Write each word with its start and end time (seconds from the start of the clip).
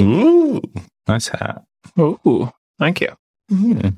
Ooh, 0.00 0.60
nice 1.06 1.28
hat. 1.28 1.62
Ooh, 1.98 2.50
thank 2.78 3.00
you. 3.00 3.08
Mm. 3.50 3.96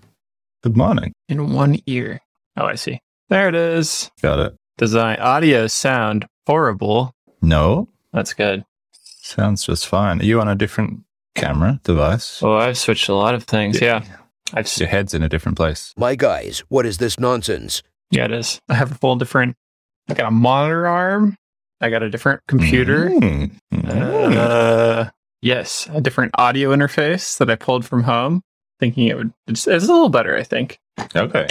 Good 0.63 0.77
morning. 0.77 1.13
In 1.29 1.53
one 1.53 1.79
ear. 1.87 2.21
Oh, 2.57 2.65
I 2.67 2.75
see. 2.75 3.01
There 3.29 3.49
it 3.49 3.55
is. 3.55 4.11
Got 4.23 4.39
it. 4.41 4.57
Design, 4.79 5.17
audio, 5.21 5.67
sound, 5.67 6.27
horrible. 6.47 7.13
No, 7.43 7.89
That's 8.13 8.33
good. 8.33 8.65
sounds 8.93 9.65
just 9.65 9.87
fine. 9.87 10.21
Are 10.21 10.25
you 10.25 10.41
on 10.41 10.49
a 10.49 10.55
different 10.55 11.01
camera 11.35 11.81
device? 11.85 12.43
Oh, 12.43 12.57
I've 12.57 12.79
switched 12.79 13.09
a 13.09 13.15
lot 13.15 13.35
of 13.35 13.45
things. 13.45 13.81
Yeah. 13.81 14.03
I've, 14.53 14.67
s- 14.67 14.79
Your 14.81 14.89
head's 14.89 15.15
in 15.15 15.23
a 15.23 15.29
different 15.29 15.57
place. 15.57 15.95
My 15.97 16.15
guys, 16.17 16.61
what 16.69 16.87
is 16.87 16.99
this 16.99 17.19
nonsense? 17.21 17.83
yeah, 18.11 18.25
it 18.25 18.33
is. 18.33 18.59
I 18.69 18.75
have 18.75 18.91
a 18.91 18.95
full 18.95 19.17
different, 19.17 19.55
I 20.09 20.15
got 20.15 20.27
a 20.27 20.31
monitor 20.33 20.87
arm. 20.87 21.37
I 21.81 21.89
got 21.89 22.03
a 22.03 22.11
different 22.11 22.41
computer. 22.49 23.09
Mm. 23.11 23.53
Mm. 23.73 24.37
Uh, 24.37 25.11
yes, 25.43 25.89
a 25.93 26.01
different 26.01 26.33
audio 26.39 26.71
interface 26.75 27.39
that 27.39 27.51
I 27.51 27.57
pulled 27.57 27.85
from 27.85 28.05
home, 28.05 28.43
thinking 28.79 29.09
it 29.09 29.17
would. 29.17 29.33
It's, 29.47 29.67
it's 29.67 29.89
a 29.89 29.93
little 29.93 30.09
better, 30.09 30.37
I 30.37 30.43
think. 30.43 30.79
okay. 31.15 31.49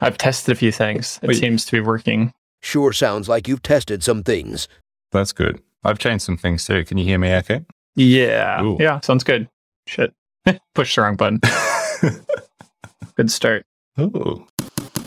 I've 0.00 0.18
tested 0.18 0.52
a 0.52 0.56
few 0.56 0.72
things. 0.72 1.20
It 1.22 1.28
Wait. 1.28 1.36
seems 1.36 1.64
to 1.66 1.72
be 1.72 1.80
working. 1.80 2.32
Sure 2.60 2.92
sounds 2.92 3.28
like 3.28 3.46
you've 3.48 3.62
tested 3.62 4.02
some 4.02 4.22
things. 4.22 4.68
That's 5.12 5.32
good. 5.32 5.60
I've 5.84 5.98
changed 5.98 6.24
some 6.24 6.36
things 6.36 6.64
too. 6.64 6.84
Can 6.84 6.98
you 6.98 7.04
hear 7.04 7.18
me 7.18 7.32
okay? 7.36 7.64
Yeah, 7.94 8.62
Ooh. 8.62 8.76
yeah, 8.80 9.00
sounds 9.00 9.24
good. 9.24 9.48
Shit, 9.86 10.14
push 10.74 10.94
the 10.96 11.02
wrong 11.02 11.16
button. 11.16 11.40
Good 13.14 13.30
start. 13.30 13.66
Ooh. 14.00 14.46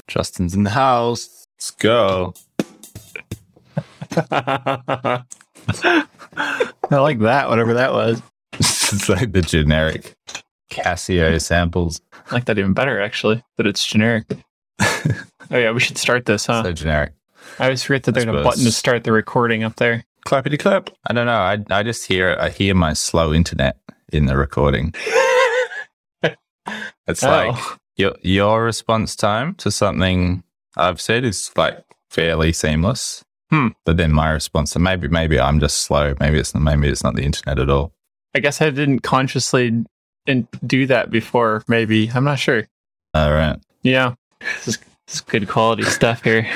Justin's 0.08 0.54
in 0.54 0.64
the 0.64 0.70
house. 0.72 1.48
Let's 1.58 1.72
go. 1.72 2.34
I 6.92 6.98
like 6.98 7.20
that, 7.20 7.50
whatever 7.50 7.74
that 7.76 7.94
was. 7.94 8.22
it's 8.54 9.10
like 9.10 9.32
the 9.32 9.42
generic 9.42 10.16
Casio 10.72 11.42
samples. 11.42 12.02
I 12.30 12.36
like 12.36 12.46
that 12.46 12.58
even 12.58 12.74
better, 12.74 13.02
actually, 13.02 13.44
that 13.58 13.66
it's 13.68 13.86
generic. 13.86 14.26
oh, 14.80 15.14
yeah, 15.52 15.72
we 15.72 15.80
should 15.80 15.98
start 15.98 16.26
this, 16.26 16.46
huh? 16.46 16.64
So 16.64 16.72
generic. 16.74 17.14
I 17.60 17.66
always 17.66 17.84
forget 17.84 18.04
that 18.04 18.14
there's 18.14 18.26
a 18.26 18.32
button 18.44 18.64
to 18.64 18.72
start 18.72 19.04
the 19.04 19.12
recording 19.12 19.64
up 19.64 19.76
there. 19.76 20.04
Clappity 20.26 20.60
clap. 20.60 20.90
I 21.08 21.14
don't 21.14 21.28
know. 21.28 21.34
I, 21.34 21.64
I 21.70 21.84
just 21.84 22.08
hear. 22.08 22.36
I 22.40 22.50
hear 22.50 22.74
my 22.74 22.94
slow 22.94 23.34
internet 23.34 23.78
in 24.12 24.26
the 24.26 24.38
recording. 24.38 24.94
It's 27.08 27.22
like 27.22 27.54
Oh. 27.56 27.78
your 27.98 28.16
your 28.24 28.64
response 28.64 29.16
time 29.16 29.54
to 29.56 29.70
something 29.70 30.44
I've 30.76 31.00
said 31.00 31.24
is 31.24 31.52
like 31.56 31.84
fairly 32.10 32.52
seamless. 32.52 33.24
Hmm. 33.50 33.70
But 33.86 33.98
then 33.98 34.12
my 34.12 34.30
response, 34.32 34.76
and 34.76 34.84
maybe 34.84 35.08
maybe 35.08 35.40
I'm 35.40 35.60
just 35.60 35.78
slow. 35.84 36.16
Maybe 36.20 36.40
it's 36.40 36.56
maybe 36.56 36.90
it's 36.90 37.04
not 37.04 37.16
the 37.16 37.24
internet 37.24 37.60
at 37.60 37.70
all. 37.70 37.94
I 38.34 38.40
guess 38.40 38.62
I 38.62 38.70
didn't 38.70 39.00
consciously 39.00 39.86
in- 40.26 40.48
do 40.66 40.88
that 40.88 41.10
before, 41.12 41.64
maybe. 41.68 42.10
I'm 42.14 42.24
not 42.24 42.40
sure. 42.40 42.68
All 43.14 43.32
right. 43.32 43.58
Yeah. 43.84 44.16
This 44.42 44.68
is, 44.68 44.78
this 45.08 45.16
is 45.16 45.22
good 45.22 45.48
quality 45.48 45.84
stuff 45.98 46.24
here. 46.24 46.48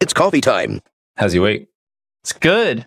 It's 0.00 0.12
coffee 0.12 0.40
time. 0.40 0.80
How's 1.16 1.34
your 1.34 1.44
week? 1.44 1.68
It's 2.22 2.32
good 2.32 2.86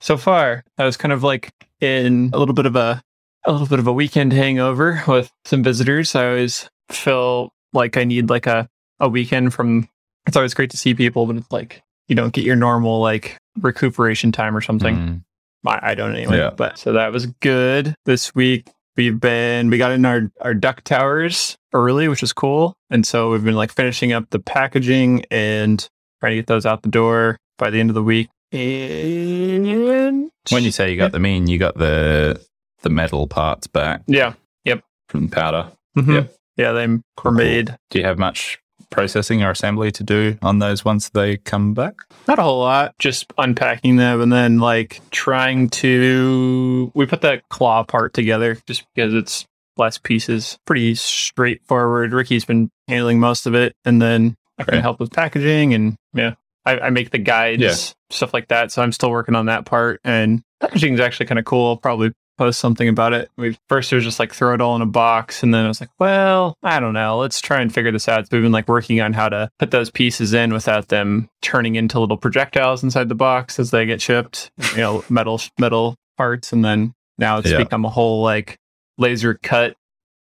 so 0.00 0.16
far. 0.16 0.64
I 0.78 0.84
was 0.84 0.96
kind 0.96 1.12
of 1.12 1.22
like 1.22 1.52
in 1.80 2.30
a 2.32 2.38
little 2.38 2.54
bit 2.54 2.66
of 2.66 2.76
a 2.76 3.02
a 3.44 3.52
little 3.52 3.66
bit 3.66 3.78
of 3.78 3.86
a 3.86 3.92
weekend 3.92 4.32
hangover 4.32 5.02
with 5.06 5.32
some 5.44 5.62
visitors. 5.62 6.14
I 6.14 6.26
always 6.28 6.68
feel 6.90 7.52
like 7.72 7.96
I 7.96 8.04
need 8.04 8.28
like 8.28 8.46
a 8.46 8.68
a 9.00 9.08
weekend 9.08 9.52
from. 9.54 9.88
It's 10.26 10.36
always 10.36 10.54
great 10.54 10.70
to 10.70 10.76
see 10.76 10.94
people, 10.94 11.26
but 11.26 11.36
it's 11.36 11.50
like 11.50 11.82
you 12.08 12.14
don't 12.14 12.32
get 12.32 12.44
your 12.44 12.56
normal 12.56 13.00
like 13.00 13.38
recuperation 13.60 14.32
time 14.32 14.56
or 14.56 14.60
something. 14.60 14.96
Mm. 14.96 15.22
I, 15.66 15.90
I 15.90 15.94
don't 15.94 16.14
anyway. 16.14 16.38
Yeah. 16.38 16.50
But 16.50 16.78
so 16.78 16.92
that 16.92 17.12
was 17.12 17.26
good. 17.26 17.94
This 18.06 18.34
week 18.34 18.68
we've 18.96 19.18
been 19.20 19.70
we 19.70 19.78
got 19.78 19.92
in 19.92 20.04
our 20.04 20.30
our 20.40 20.54
duck 20.54 20.82
towers 20.84 21.56
early, 21.72 22.08
which 22.08 22.22
is 22.22 22.32
cool. 22.32 22.74
And 22.90 23.06
so 23.06 23.30
we've 23.30 23.44
been 23.44 23.54
like 23.56 23.72
finishing 23.72 24.12
up 24.12 24.28
the 24.30 24.38
packaging 24.40 25.24
and 25.30 25.86
trying 26.20 26.32
to 26.32 26.36
get 26.36 26.46
those 26.46 26.66
out 26.66 26.82
the 26.82 26.88
door 26.90 27.36
by 27.58 27.70
the 27.70 27.80
end 27.80 27.90
of 27.90 27.94
the 27.94 28.02
week. 28.02 28.28
And 28.52 30.30
When 30.50 30.64
you 30.64 30.70
say 30.72 30.90
you 30.90 30.96
got 30.96 31.12
the 31.12 31.22
in, 31.22 31.46
you 31.46 31.58
got 31.58 31.76
the 31.76 32.40
the 32.82 32.90
metal 32.90 33.26
parts 33.26 33.66
back 33.66 34.02
yeah, 34.06 34.34
Yep. 34.64 34.82
from 35.08 35.28
powder. 35.28 35.70
Mhm. 35.96 36.14
Yep. 36.14 36.34
yeah, 36.56 36.72
they 36.72 36.86
were 37.22 37.30
made. 37.30 37.76
Do 37.90 37.98
you 37.98 38.04
have 38.06 38.18
much 38.18 38.58
processing 38.90 39.42
or 39.42 39.50
assembly 39.50 39.90
to 39.92 40.02
do 40.04 40.36
on 40.42 40.58
those 40.58 40.84
once 40.84 41.08
they 41.10 41.36
come 41.38 41.74
back? 41.74 41.94
Not 42.28 42.38
a 42.38 42.42
whole 42.42 42.60
lot, 42.60 42.94
just 42.98 43.32
unpacking 43.38 43.96
them 43.96 44.20
and 44.20 44.32
then 44.32 44.58
like 44.58 45.00
trying 45.10 45.68
to. 45.70 46.92
We 46.94 47.06
put 47.06 47.20
that 47.22 47.48
claw 47.48 47.82
part 47.84 48.12
together 48.14 48.58
just 48.66 48.84
because 48.94 49.14
it's 49.14 49.46
less 49.76 49.98
pieces. 49.98 50.58
Pretty 50.66 50.94
straightforward. 50.94 52.12
Ricky's 52.12 52.44
been 52.44 52.70
handling 52.88 53.20
most 53.20 53.46
of 53.46 53.54
it, 53.54 53.74
and 53.84 54.00
then 54.02 54.34
I 54.58 54.64
can 54.64 54.74
Okay. 54.74 54.82
help 54.82 55.00
with 55.00 55.10
packaging 55.12 55.72
and 55.74 55.96
yeah, 56.12 56.34
I, 56.66 56.78
I 56.80 56.90
make 56.90 57.10
the 57.10 57.18
guides, 57.18 57.62
Yeah. 57.62 57.74
stuff 58.14 58.34
like 58.34 58.48
that. 58.48 58.72
So 58.72 58.82
I'm 58.82 58.92
still 58.92 59.10
working 59.10 59.34
on 59.34 59.46
that 59.46 59.64
part, 59.64 60.00
and 60.04 60.42
packaging 60.60 60.94
is 60.94 61.00
actually 61.00 61.26
kind 61.26 61.38
of 61.38 61.44
cool. 61.44 61.68
I'll 61.68 61.76
probably 61.76 62.12
post 62.40 62.58
something 62.58 62.88
about 62.88 63.12
it. 63.12 63.30
We 63.36 63.58
first 63.68 63.92
it 63.92 63.96
was 63.96 64.04
just 64.04 64.18
like 64.18 64.32
throw 64.32 64.54
it 64.54 64.60
all 64.62 64.74
in 64.76 64.80
a 64.82 64.86
box, 64.86 65.42
and 65.42 65.52
then 65.52 65.66
I 65.66 65.68
was 65.68 65.78
like, 65.80 65.90
well, 65.98 66.56
I 66.62 66.80
don't 66.80 66.94
know. 66.94 67.18
Let's 67.18 67.40
try 67.40 67.60
and 67.60 67.72
figure 67.72 67.92
this 67.92 68.08
out. 68.08 68.24
So 68.24 68.28
we've 68.32 68.42
been 68.42 68.50
like 68.52 68.66
working 68.66 69.00
on 69.02 69.12
how 69.12 69.28
to 69.28 69.50
put 69.58 69.70
those 69.70 69.90
pieces 69.90 70.32
in 70.32 70.52
without 70.52 70.88
them 70.88 71.28
turning 71.42 71.74
into 71.74 72.00
little 72.00 72.16
projectiles 72.16 72.82
inside 72.82 73.10
the 73.10 73.14
box 73.14 73.58
as 73.58 73.70
they 73.70 73.84
get 73.84 74.00
shipped. 74.00 74.50
You 74.72 74.78
know, 74.78 75.04
metal 75.10 75.38
metal 75.58 75.96
parts, 76.16 76.52
and 76.52 76.64
then 76.64 76.94
now 77.18 77.38
it's 77.38 77.50
Yeah. 77.50 77.58
become 77.58 77.84
a 77.84 77.90
whole 77.90 78.22
like 78.22 78.56
laser 78.96 79.34
cut 79.34 79.76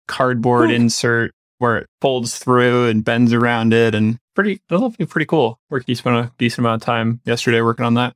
cardboard 0.08 0.72
Ooh. 0.72 0.74
insert 0.74 1.32
where 1.60 1.78
it 1.78 1.88
folds 2.02 2.40
through 2.40 2.88
and 2.88 3.04
bends 3.06 3.34
around 3.34 3.74
it, 3.74 3.94
and 3.94 4.18
pretty 4.34 4.62
that'll 4.70 4.90
be 4.90 5.06
pretty 5.06 5.26
cool. 5.28 5.60
Ricky 5.70 5.94
spent 5.94 6.16
a 6.16 6.32
decent 6.40 6.60
amount 6.66 6.82
of 6.82 6.86
time 6.86 7.22
yesterday 7.26 7.62
working 7.62 7.86
on 7.86 7.94
that. 7.94 8.14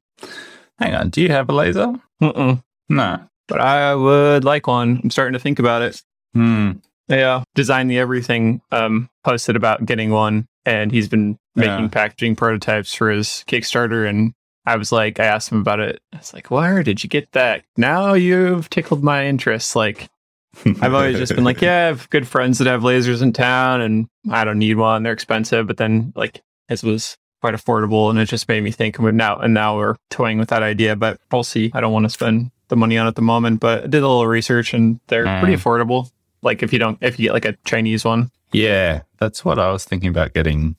Hang 0.80 0.96
on. 0.96 1.10
Do 1.10 1.22
you 1.22 1.30
have 1.30 1.48
a 1.50 1.54
laser? 1.54 1.94
Mm-mm. 2.22 2.64
No. 2.90 3.20
But 3.54 3.62
I 3.62 3.96
would 3.96 4.44
like 4.44 4.68
one. 4.68 5.00
I'm 5.04 5.10
starting 5.10 5.34
to 5.34 5.40
think 5.40 5.60
about 5.60 5.82
it. 5.84 6.02
Hmm. 6.34 6.72
Yeah. 7.08 7.44
Design 7.56 7.88
the 7.88 8.00
everything 8.00 8.62
um 8.72 9.10
posted 9.24 9.56
about 9.56 9.86
getting 9.86 10.10
one 10.10 10.48
and 10.66 10.92
he's 10.92 11.08
been 11.08 11.38
making 11.56 11.84
Yeah. 11.84 11.88
packaging 11.90 12.36
prototypes 12.36 12.94
for 12.94 13.10
his 13.12 13.44
Kickstarter 13.48 14.10
and 14.10 14.34
I 14.66 14.78
was 14.78 14.92
like 14.92 15.20
I 15.20 15.26
asked 15.26 15.52
him 15.52 15.60
about 15.60 15.80
it. 15.82 16.00
I 16.14 16.18
was 16.18 16.34
like, 16.34 16.50
"Where 16.50 16.82
did 16.84 17.04
you 17.04 17.10
get 17.10 17.32
that?" 17.34 17.64
Now 17.78 18.14
you've 18.14 18.70
tickled 18.70 19.04
my 19.04 19.26
interest. 19.28 19.76
Like 19.76 20.10
I've 20.82 20.94
always 20.94 21.18
just 21.18 21.36
been 21.36 21.44
like, 21.44 21.62
"Yeah, 21.62 21.76
I 21.84 21.88
have 21.88 22.10
good 22.10 22.28
friends 22.28 22.58
that 22.60 22.68
have 22.68 22.82
lasers 22.82 23.22
in 23.22 23.34
town 23.34 23.82
and 23.82 24.08
I 24.32 24.46
don't 24.46 24.60
need 24.60 24.78
one. 24.78 25.04
They're 25.04 25.12
expensive." 25.14 25.68
But 25.68 25.78
then 25.78 26.14
like 26.16 26.42
his 26.70 26.82
was 26.84 27.18
quite 27.42 27.54
affordable 27.54 28.10
and 28.10 28.18
it 28.18 28.30
just 28.30 28.48
made 28.48 28.64
me 28.64 28.72
think 28.72 28.98
and 28.98 29.18
now 29.18 29.38
and 29.38 29.54
now 29.54 29.76
we're 29.78 29.98
toying 30.10 30.38
with 30.40 30.48
that 30.50 30.64
idea, 30.64 30.96
but 30.96 31.20
we'll 31.32 31.44
see. 31.44 31.70
I 31.74 31.82
don't 31.82 31.92
want 31.92 32.06
to 32.06 32.10
spend 32.10 32.52
the 32.74 32.80
money 32.80 32.98
on 32.98 33.08
at 33.08 33.16
the 33.16 33.22
moment, 33.22 33.60
but 33.60 33.84
I 33.84 33.88
did 33.88 34.04
a 34.04 34.08
little 34.08 34.28
research 34.28 34.74
and 34.74 35.00
they're 35.08 35.26
Mm. 35.26 35.40
pretty 35.40 35.56
affordable. 35.56 36.10
Like 36.42 36.62
if 36.64 36.74
you 36.74 36.80
don't 36.80 36.98
if 37.02 37.18
you 37.20 37.28
get 37.28 37.34
like 37.34 37.46
a 37.46 37.56
Chinese 37.66 38.04
one. 38.04 38.32
Yeah, 38.52 39.02
that's 39.20 39.46
what 39.46 39.58
I 39.60 39.72
was 39.72 39.86
thinking 39.86 40.10
about 40.10 40.34
getting 40.34 40.76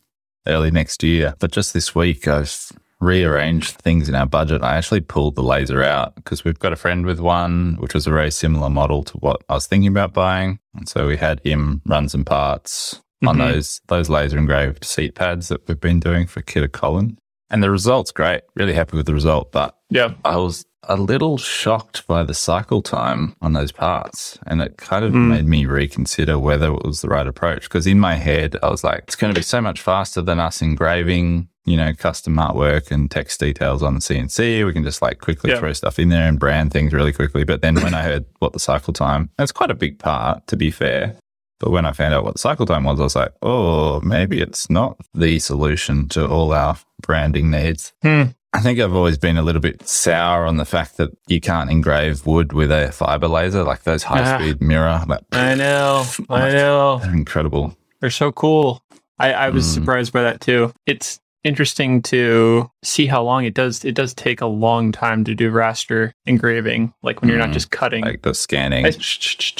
early 0.47 0.71
next 0.71 1.03
year. 1.03 1.35
But 1.39 1.51
just 1.53 1.73
this 1.73 1.95
week, 1.95 2.29
I've 2.29 2.71
rearranged 3.01 3.73
things 3.73 4.09
in 4.09 4.15
our 4.15 4.27
budget. 4.27 4.63
I 4.63 4.77
actually 4.77 5.01
pulled 5.01 5.35
the 5.37 5.43
laser 5.43 5.83
out 5.83 6.15
because 6.17 6.45
we've 6.45 6.59
got 6.59 6.73
a 6.73 6.77
friend 6.77 7.05
with 7.07 7.21
one, 7.21 7.77
which 7.81 7.95
was 7.95 8.07
a 8.07 8.11
very 8.11 8.31
similar 8.31 8.71
model 8.71 9.03
to 9.05 9.17
what 9.19 9.43
I 9.49 9.55
was 9.55 9.67
thinking 9.67 9.89
about 9.89 10.13
buying. 10.15 10.59
And 10.77 10.89
so 10.89 11.07
we 11.07 11.17
had 11.17 11.41
him 11.45 11.83
run 11.87 12.09
some 12.09 12.25
parts 12.25 13.01
on 13.27 13.37
Mhm. 13.37 13.53
those 13.53 13.81
those 13.89 14.09
laser 14.11 14.39
engraved 14.39 14.85
seat 14.85 15.15
pads 15.15 15.49
that 15.49 15.67
we've 15.67 15.81
been 15.81 16.01
doing 16.01 16.27
for 16.27 16.43
Kidder 16.43 16.69
Colin. 16.69 17.19
And 17.51 17.63
the 17.63 17.71
result's 17.71 18.11
great. 18.13 18.43
Really 18.55 18.73
happy 18.73 18.97
with 18.97 19.07
the 19.07 19.15
result. 19.15 19.53
But 19.53 19.77
Yeah. 19.91 20.15
I 20.25 20.37
was 20.37 20.65
a 20.87 20.97
little 20.97 21.39
shocked 21.39 22.07
by 22.07 22.23
the 22.23 22.35
cycle 22.35 22.83
time 22.83 23.35
on 23.41 23.53
those 23.55 23.73
parts. 23.73 24.39
And 24.47 24.61
it 24.61 24.77
kind 24.77 25.05
of 25.05 25.13
Mm. 25.13 25.29
made 25.29 25.47
me 25.47 25.65
reconsider 25.67 26.39
whether 26.39 26.67
it 26.75 26.85
was 26.85 27.01
the 27.01 27.09
right 27.09 27.27
approach. 27.27 27.63
Because 27.65 27.87
in 27.87 27.99
my 28.01 28.15
head, 28.17 28.57
I 28.63 28.69
was 28.69 28.85
like, 28.85 29.05
it's 29.07 29.17
going 29.17 29.33
to 29.33 29.39
be 29.39 29.43
so 29.45 29.61
much 29.63 29.81
faster 29.81 30.21
than 30.21 30.39
us 30.41 30.61
engraving, 30.61 31.49
you 31.65 31.77
know, 31.79 31.93
custom 31.95 32.37
artwork 32.37 32.91
and 32.91 33.11
text 33.11 33.41
details 33.41 33.83
on 33.83 33.95
the 33.95 34.01
CNC. 34.01 34.65
We 34.65 34.73
can 34.75 34.85
just 34.85 35.01
like 35.01 35.21
quickly 35.21 35.51
Yeah. 35.53 35.59
throw 35.59 35.73
stuff 35.73 35.99
in 35.99 36.11
there 36.11 36.29
and 36.29 36.39
brand 36.39 36.73
things 36.73 36.93
really 36.93 37.13
quickly. 37.13 37.45
But 37.45 37.63
then 37.63 37.77
when 37.77 37.95
I 37.95 38.03
heard 38.03 38.25
what 38.41 38.53
the 38.53 38.59
cycle 38.61 38.93
time, 38.93 39.31
it's 39.39 39.53
quite 39.53 39.71
a 39.71 39.75
big 39.75 39.99
part, 39.99 40.47
to 40.49 40.57
be 40.57 40.71
fair. 40.71 41.17
But 41.61 41.71
when 41.71 41.87
I 41.87 41.93
found 41.93 42.13
out 42.13 42.25
what 42.25 42.35
the 42.35 42.41
cycle 42.41 42.67
time 42.67 42.85
was, 42.85 43.01
I 43.01 43.05
was 43.05 43.17
like, 43.17 43.33
oh, 43.41 44.01
maybe 44.01 44.41
it's 44.41 44.69
not 44.69 44.99
the 45.15 45.39
solution 45.39 46.09
to 46.11 46.27
all 46.29 46.53
our 46.53 46.77
branding 47.07 47.51
needs. 47.51 47.93
Hmm. 48.03 48.23
I 48.53 48.61
think 48.61 48.79
I've 48.79 48.95
always 48.95 49.19
been 49.19 49.37
a 49.37 49.43
little 49.43 49.61
bit 49.61 49.87
sour 49.89 50.47
on 50.47 50.59
the 50.59 50.65
fact 50.65 50.97
that 50.99 51.11
you 51.27 51.41
can't 51.41 51.71
engrave 51.71 52.25
wood 52.25 52.53
with 52.53 52.71
a 52.71 52.93
fiber 52.93 53.27
laser, 53.27 53.65
like 53.65 53.83
those 53.83 54.05
high 54.05 54.39
speed 54.39 54.61
mirror. 54.61 55.03
Like, 55.09 55.23
I 55.33 55.55
know. 55.57 56.05
I 56.31 56.51
know. 56.53 57.01
They're 57.03 57.13
incredible. 57.13 57.77
They're 58.01 58.11
so 58.11 58.31
cool. 58.31 58.81
I, 59.19 59.33
I 59.33 59.51
was 59.51 59.65
Mm. 59.67 59.75
surprised 59.75 60.13
by 60.13 60.23
that 60.23 60.41
too. 60.41 60.73
It's 60.87 61.19
interesting 61.43 62.01
to 62.03 62.71
see 62.85 63.07
how 63.07 63.23
long 63.25 63.45
it 63.45 63.55
does. 63.55 63.85
It 63.85 63.95
does 63.97 64.15
take 64.15 64.41
a 64.41 64.47
long 64.47 64.93
time 64.93 65.25
to 65.25 65.35
do 65.35 65.51
raster 65.51 66.13
engraving, 66.25 66.95
like 67.03 67.21
when 67.21 67.29
you're 67.31 67.39
not 67.39 67.51
Mm, 67.51 67.55
just 67.55 67.71
cutting. 67.71 68.05
Like 68.05 68.23
the 68.23 68.35
scanning. 68.35 68.87
I- 68.87 68.93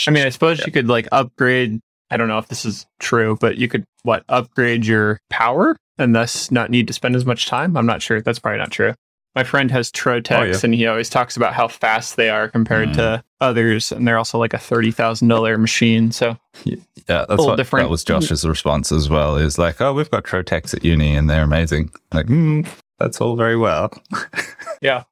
I 0.07 0.11
mean, 0.11 0.25
I 0.25 0.29
suppose 0.31 0.65
you 0.65 0.73
could 0.73 0.89
like 0.89 1.09
upgrade. 1.13 1.81
I 2.11 2.17
don't 2.17 2.29
know 2.29 2.39
if 2.39 2.47
this 2.49 2.65
is 2.65 2.87
true, 3.01 3.37
but 3.41 3.57
you 3.59 3.67
could 3.69 3.85
what 4.03 4.25
upgrade 4.29 4.87
your 4.87 5.19
power 5.31 5.77
and 5.99 6.15
thus 6.15 6.51
not 6.51 6.71
need 6.71 6.87
to 6.89 6.93
spend 6.93 7.17
as 7.17 7.25
much 7.27 7.47
time. 7.47 7.77
I'm 7.77 7.87
not 7.87 8.03
sure. 8.03 8.21
That's 8.21 8.39
probably 8.39 8.59
not 8.59 8.71
true. 8.71 8.95
My 9.37 9.43
friend 9.43 9.69
has 9.73 9.91
Trotecs, 9.91 10.31
Oh, 10.39 10.43
yeah. 10.45 10.57
and 10.63 10.73
he 10.75 10.87
always 10.87 11.11
talks 11.11 11.37
about 11.37 11.55
how 11.55 11.67
fast 11.67 12.15
they 12.17 12.31
are 12.31 12.49
compared 12.49 12.91
Mm. 12.91 12.95
to 12.95 13.25
others, 13.41 13.91
and 13.91 14.07
they're 14.07 14.17
also 14.19 14.39
like 14.39 14.55
a 14.55 14.59
thirty 14.59 14.93
thousand 14.93 15.27
dollar 15.27 15.59
machine. 15.59 16.13
So 16.13 16.37
Yeah, 16.65 16.77
that's 17.09 17.31
little 17.31 17.47
what 17.47 17.57
different. 17.57 17.87
that 17.87 17.91
was 17.91 18.05
Josh's 18.05 18.47
response 18.47 18.93
as 18.93 19.11
well. 19.11 19.37
Is 19.37 19.59
like, 19.59 19.81
oh, 19.81 19.93
we've 19.93 20.11
got 20.11 20.23
Trotecs 20.25 20.73
at 20.73 20.85
uni 20.85 21.17
and 21.17 21.29
they're 21.29 21.43
amazing. 21.43 21.91
Like, 22.13 22.27
mm, 22.27 22.65
that's 23.01 23.21
all 23.21 23.35
very 23.35 23.57
well. 23.57 23.91
yeah, 24.81 25.03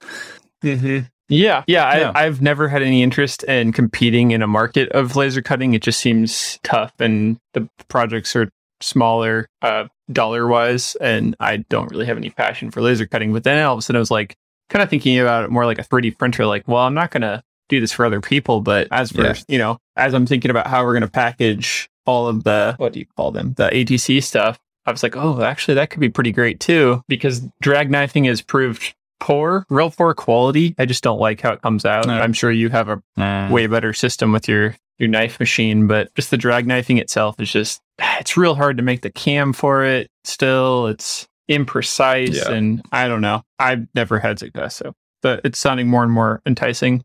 yeah, 0.62 1.02
yeah. 1.28 1.64
Yeah. 1.66 2.12
I, 2.14 2.24
I've 2.26 2.40
never 2.40 2.68
had 2.68 2.82
any 2.82 3.02
interest 3.02 3.42
in 3.44 3.72
competing 3.72 4.30
in 4.30 4.40
a 4.42 4.46
market 4.46 4.88
of 4.90 5.16
laser 5.16 5.42
cutting. 5.42 5.74
It 5.74 5.82
just 5.82 5.98
seems 6.00 6.60
tough, 6.62 6.92
and 7.00 7.38
the 7.54 7.68
projects 7.88 8.36
are 8.36 8.50
smaller 8.82 9.48
uh, 9.62 9.86
dollar 10.10 10.46
wise, 10.46 10.94
and 11.00 11.34
I 11.40 11.58
don't 11.58 11.90
really 11.90 12.06
have 12.06 12.16
any 12.16 12.30
passion 12.30 12.70
for 12.70 12.80
laser 12.82 13.06
cutting. 13.06 13.32
But 13.32 13.44
then 13.44 13.64
all 13.64 13.72
of 13.74 13.78
a 13.78 13.82
sudden, 13.82 13.96
I 13.96 14.00
was 14.00 14.10
like, 14.10 14.36
kind 14.70 14.82
of 14.82 14.90
thinking 14.90 15.18
about 15.18 15.44
it 15.44 15.50
more 15.50 15.66
like 15.66 15.78
a 15.78 15.84
3D 15.84 16.18
printer. 16.18 16.46
Like, 16.46 16.66
well, 16.68 16.82
I'm 16.84 16.94
not 16.94 17.10
gonna 17.10 17.42
do 17.68 17.80
this 17.80 17.92
for 17.92 18.04
other 18.04 18.20
people, 18.20 18.60
but 18.60 18.88
as 18.90 19.12
for 19.12 19.22
Yeah. 19.22 19.34
you 19.48 19.58
know, 19.58 19.78
as 19.96 20.14
I'm 20.14 20.26
thinking 20.26 20.50
about 20.50 20.66
how 20.66 20.84
we're 20.84 20.94
gonna 20.94 21.08
package 21.08 21.88
all 22.06 22.26
of 22.26 22.44
the 22.44 22.74
what 22.78 22.92
do 22.92 22.98
you 23.00 23.06
call 23.16 23.30
them, 23.30 23.54
the 23.56 23.68
ATC 23.70 24.22
stuff. 24.22 24.58
I 24.84 24.90
was 24.90 25.02
like, 25.04 25.16
oh, 25.16 25.42
actually, 25.42 25.74
that 25.74 25.90
could 25.90 26.00
be 26.00 26.08
pretty 26.08 26.32
great 26.32 26.58
too, 26.58 27.02
because 27.08 27.40
drag 27.60 27.88
knifing 27.90 28.24
has 28.24 28.40
proved 28.42 28.94
poor, 29.20 29.64
real 29.70 29.90
poor 29.90 30.12
quality. 30.14 30.74
I 30.78 30.86
just 30.86 31.04
don't 31.04 31.20
like 31.20 31.40
how 31.40 31.52
it 31.52 31.62
comes 31.62 31.84
out. 31.84 32.08
No. 32.08 32.14
I'm 32.14 32.32
sure 32.32 32.50
you 32.50 32.68
have 32.70 32.88
a 32.88 33.48
way 33.52 33.68
better 33.68 33.92
system 33.92 34.32
with 34.32 34.48
your 34.48 34.74
your 34.98 35.08
knife 35.08 35.38
machine, 35.40 35.86
but 35.86 36.12
just 36.14 36.30
the 36.30 36.36
drag 36.36 36.66
knifing 36.66 36.98
itself 36.98 37.38
is 37.40 37.50
just 37.52 37.80
it's 38.22 38.36
real 38.36 38.54
hard 38.54 38.76
to 38.76 38.82
make 38.84 39.02
the 39.02 39.10
cam 39.10 39.52
for 39.52 39.84
it. 39.84 40.08
Still, 40.24 40.86
it's 40.86 41.26
imprecise, 41.50 42.34
Yeah. 42.36 42.52
and 42.52 42.80
I 42.92 43.08
don't 43.08 43.20
know. 43.20 43.42
I've 43.58 43.86
never 43.94 44.18
had 44.20 44.38
success, 44.38 44.76
so 44.76 44.94
but 45.22 45.40
it's 45.44 45.58
sounding 45.58 45.88
more 45.88 46.02
and 46.04 46.12
more 46.12 46.40
enticing. 46.46 47.02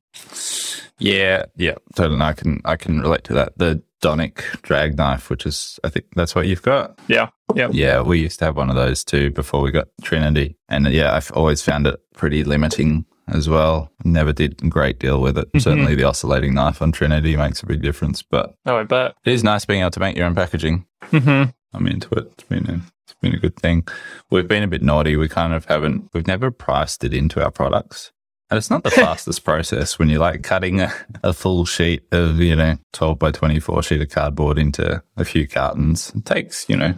Yeah, 0.99 1.45
yeah, 1.55 1.75
totally. 1.95 2.21
I 2.21 2.33
can 2.33 2.61
I 2.65 2.75
can 2.75 3.01
relate 3.01 3.23
to 3.25 3.33
that. 3.33 3.57
The 3.57 3.81
Donek 4.03 4.61
drag 4.61 4.95
knife, 4.97 5.29
which 5.29 5.45
is 5.45 5.79
I 5.83 5.89
think 5.89 6.05
that's 6.15 6.35
what 6.35 6.47
you've 6.47 6.61
got. 6.61 6.99
Yeah, 7.07 7.29
yeah, 7.55 7.69
Yeah, 7.71 8.01
we 8.01 8.19
used 8.19 8.37
to 8.39 8.45
have 8.45 8.55
one 8.55 8.69
of 8.69 8.75
those 8.75 9.03
too 9.03 9.31
before 9.31 9.61
we 9.61 9.71
got 9.71 9.87
Trinity, 10.03 10.55
and 10.69 10.87
yeah, 10.87 11.15
I've 11.15 11.31
always 11.31 11.61
found 11.63 11.87
it 11.87 11.99
pretty 12.15 12.43
limiting 12.43 13.05
as 13.27 13.47
well. 13.49 13.91
Never 14.03 14.31
did 14.33 14.61
a 14.63 14.67
great 14.67 14.99
deal 14.99 15.21
with 15.21 15.37
it. 15.37 15.51
Mhm. 15.53 15.61
Certainly, 15.61 15.95
the 15.95 16.03
oscillating 16.03 16.53
knife 16.53 16.81
on 16.81 16.91
Trinity 16.91 17.35
makes 17.35 17.61
a 17.61 17.65
big 17.65 17.81
difference, 17.81 18.21
but 18.21 18.55
Oh, 18.65 18.77
I 18.77 18.83
bet. 18.83 19.15
it 19.25 19.33
is 19.33 19.43
nice 19.43 19.65
being 19.65 19.81
able 19.81 19.91
to 19.91 19.99
make 19.99 20.15
your 20.17 20.25
own 20.25 20.35
packaging. 20.35 20.85
hmm 21.11 21.43
I'm 21.73 21.85
into 21.87 22.09
it. 22.15 22.31
It's 22.33 22.43
been 22.43 22.69
a, 22.69 22.81
it's 23.05 23.15
been 23.21 23.33
a 23.35 23.39
good 23.39 23.55
thing. 23.57 23.85
We've 24.31 24.47
been 24.47 24.63
a 24.63 24.67
bit 24.67 24.81
naughty. 24.81 25.15
We 25.17 25.27
kind 25.27 25.53
of 25.53 25.65
haven't. 25.65 26.09
We've 26.13 26.25
never 26.27 26.49
priced 26.49 27.03
it 27.03 27.13
into 27.13 27.43
our 27.43 27.51
products, 27.51 28.11
and 28.49 28.57
it's 28.57 28.69
not 28.71 28.83
the 28.83 28.89
fastest 29.05 29.43
process 29.43 29.99
when 29.99 30.09
you're 30.09 30.19
like 30.21 30.41
cutting 30.43 30.79
a, 30.81 30.91
a 31.23 31.33
full 31.33 31.65
sheet 31.65 32.03
of 32.13 32.39
you 32.39 32.55
know 32.55 32.77
12 32.93 33.19
by 33.19 33.31
24 33.31 33.83
sheet 33.83 34.01
of 34.01 34.09
cardboard 34.09 34.57
into 34.57 35.03
a 35.17 35.25
few 35.25 35.47
cartons. 35.47 36.11
It 36.15 36.25
takes 36.25 36.67
you 36.69 36.77
know 36.77 36.95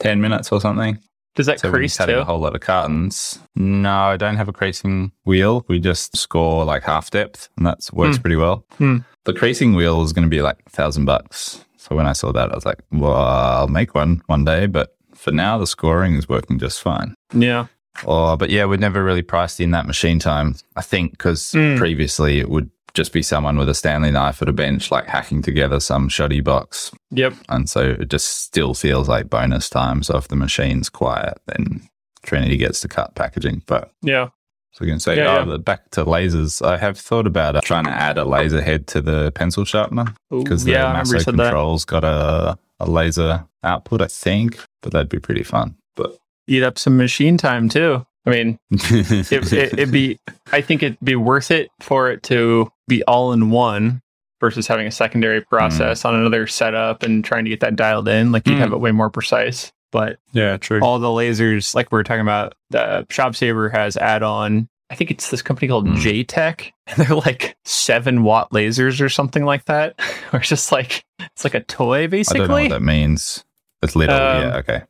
10 0.00 0.20
minutes 0.20 0.50
or 0.52 0.60
something. 0.60 0.98
Does 1.36 1.46
that 1.46 1.60
So 1.60 1.70
crease 1.70 1.96
cutting 1.96 2.16
too? 2.16 2.20
a 2.20 2.24
whole 2.24 2.40
lot 2.40 2.54
of 2.54 2.60
cartons. 2.60 3.38
No, 3.54 3.90
I 3.92 4.16
don't 4.16 4.36
have 4.36 4.48
a 4.48 4.52
creasing 4.52 5.12
wheel. 5.24 5.64
We 5.68 5.78
just 5.78 6.16
score 6.16 6.64
like 6.64 6.82
half 6.82 7.10
depth, 7.10 7.48
and 7.56 7.66
that 7.66 7.88
works 7.92 8.16
Hmm. 8.16 8.20
pretty 8.22 8.36
well. 8.36 8.64
Hmm. 8.78 8.98
The 9.24 9.32
creasing 9.32 9.74
wheel 9.74 10.02
is 10.02 10.12
going 10.12 10.24
to 10.24 10.30
be 10.30 10.42
like 10.42 10.58
a 10.66 10.70
thousand 10.70 11.04
bucks. 11.04 11.64
So 11.76 11.94
when 11.96 12.06
I 12.06 12.12
saw 12.12 12.32
that, 12.32 12.50
I 12.50 12.54
was 12.54 12.66
like, 12.66 12.80
"Well, 12.90 13.14
I'll 13.14 13.68
make 13.68 13.94
one 13.94 14.22
one 14.26 14.44
day." 14.44 14.66
But 14.66 14.96
for 15.14 15.30
now, 15.32 15.56
the 15.58 15.66
scoring 15.66 16.14
is 16.14 16.28
working 16.28 16.58
just 16.58 16.80
fine. 16.82 17.14
Yeah. 17.32 17.66
Oh, 18.06 18.36
but 18.36 18.50
yeah, 18.50 18.64
we'd 18.66 18.80
never 18.80 19.02
really 19.04 19.22
priced 19.22 19.60
in 19.60 19.70
that 19.72 19.86
machine 19.86 20.18
time. 20.18 20.56
I 20.76 20.82
think 20.82 21.12
because 21.12 21.52
Hmm. 21.52 21.76
previously 21.76 22.38
it 22.40 22.48
would 22.50 22.70
just 22.94 23.12
be 23.12 23.22
someone 23.22 23.56
with 23.56 23.68
a 23.68 23.74
Stanley 23.74 24.10
knife 24.10 24.42
at 24.42 24.48
a 24.48 24.52
bench, 24.52 24.90
like 24.90 25.06
hacking 25.06 25.42
together 25.42 25.80
some 25.80 26.08
shoddy 26.08 26.40
box 26.40 26.90
Yep. 27.10 27.34
and 27.48 27.68
so 27.68 27.96
it 28.00 28.08
just 28.10 28.42
still 28.42 28.74
feels 28.74 29.08
like 29.08 29.30
bonus 29.30 29.68
time. 29.70 30.02
So 30.02 30.16
if 30.16 30.28
the 30.28 30.36
machine's 30.36 30.88
quiet, 30.88 31.38
then 31.46 31.88
Trinity 32.22 32.56
gets 32.56 32.80
to 32.82 32.88
cut 32.88 33.14
packaging. 33.14 33.62
But 33.66 33.92
Yeah. 34.02 34.28
so 34.72 34.84
you 34.84 34.90
can 34.92 35.00
say, 35.00 35.16
Yeah, 35.16 35.44
oh, 35.46 35.50
yeah. 35.50 35.56
back 35.58 35.90
to 35.90 36.04
lasers. 36.04 36.64
I 36.64 36.76
have 36.78 36.98
thought 36.98 37.26
about 37.26 37.56
uh, 37.56 37.60
trying 37.62 37.84
to 37.84 37.90
add 37.90 38.18
a 38.18 38.24
laser 38.24 38.60
head 38.60 38.86
to 38.88 39.00
the 39.00 39.32
pencil 39.32 39.64
sharpener 39.64 40.14
because 40.30 40.64
the 40.64 40.72
yeah, 40.72 40.84
I 40.86 40.88
remember 40.90 41.08
you 41.08 41.12
Masso 41.14 41.24
said 41.24 41.36
that. 41.38 41.44
control's 41.44 41.84
got 41.84 42.04
a, 42.04 42.58
a 42.80 42.90
laser 42.90 43.46
output, 43.62 44.02
I 44.02 44.06
think. 44.08 44.58
But 44.82 44.92
that'd 44.92 45.08
be 45.08 45.18
pretty 45.20 45.42
fun. 45.42 45.76
But 45.96 46.16
Eat 46.46 46.62
up 46.64 46.78
some 46.78 46.96
machine 46.96 47.36
time 47.36 47.68
too. 47.68 48.04
I 48.30 48.44
mean, 48.44 48.58
it, 48.70 49.52
it, 49.52 49.72
it'd 49.74 49.92
be 49.92 50.18
i 50.52 50.60
think 50.60 50.82
it'd 50.82 50.98
be 51.02 51.16
worth 51.16 51.50
it 51.50 51.70
for 51.80 52.10
it 52.10 52.22
to 52.24 52.70
be 52.88 53.02
all 53.04 53.32
in 53.32 53.50
one 53.50 54.00
versus 54.40 54.66
having 54.66 54.86
a 54.86 54.90
secondary 54.90 55.40
process 55.42 56.04
on 56.04 56.14
another 56.14 56.46
setup 56.46 57.02
and 57.02 57.24
trying 57.24 57.44
to 57.44 57.50
get 57.50 57.60
that 57.60 57.76
dialed 57.76 58.08
in 58.08 58.32
like 58.32 58.46
you'd 58.46 58.56
Mm. 58.56 58.60
have 58.60 58.72
it 58.72 58.78
way 58.80 58.92
more 58.92 59.10
precise 59.10 59.72
but 59.92 60.18
yeah, 60.32 60.56
true. 60.56 60.80
all 60.80 60.98
the 61.00 61.08
lasers 61.08 61.74
like 61.74 61.90
we 61.90 61.96
were 61.96 62.04
talking 62.04 62.20
about 62.20 62.54
the 62.70 63.04
ShopSabre 63.10 63.72
has 63.72 63.96
add-on 63.96 64.68
i 64.88 64.94
think 64.94 65.10
it's 65.10 65.30
this 65.30 65.42
company 65.42 65.68
called 65.68 65.86
Mm. 65.86 65.96
JTech 66.26 66.70
and 66.86 66.96
they're 66.96 67.16
like 67.16 67.56
seven 67.64 68.22
watt 68.22 68.50
lasers 68.52 69.00
or 69.00 69.08
something 69.08 69.44
like 69.44 69.64
that 69.66 69.98
or 70.32 70.38
just 70.38 70.72
like 70.72 71.04
it's 71.20 71.44
like 71.44 71.54
a 71.54 71.60
toy 71.60 72.06
basically. 72.08 72.40
I 72.42 72.46
don't 72.46 72.56
know 72.56 72.62
what 72.62 72.70
that 72.70 72.82
means. 72.82 73.44
It's 73.82 73.96
little. 73.96 74.14
Um, 74.14 74.42
yeah, 74.42 74.56
okay. 74.58 74.82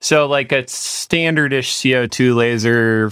So 0.00 0.26
like 0.26 0.52
a 0.52 0.62
standardish 0.64 1.72
CO2 1.72 2.34
laser 2.36 3.10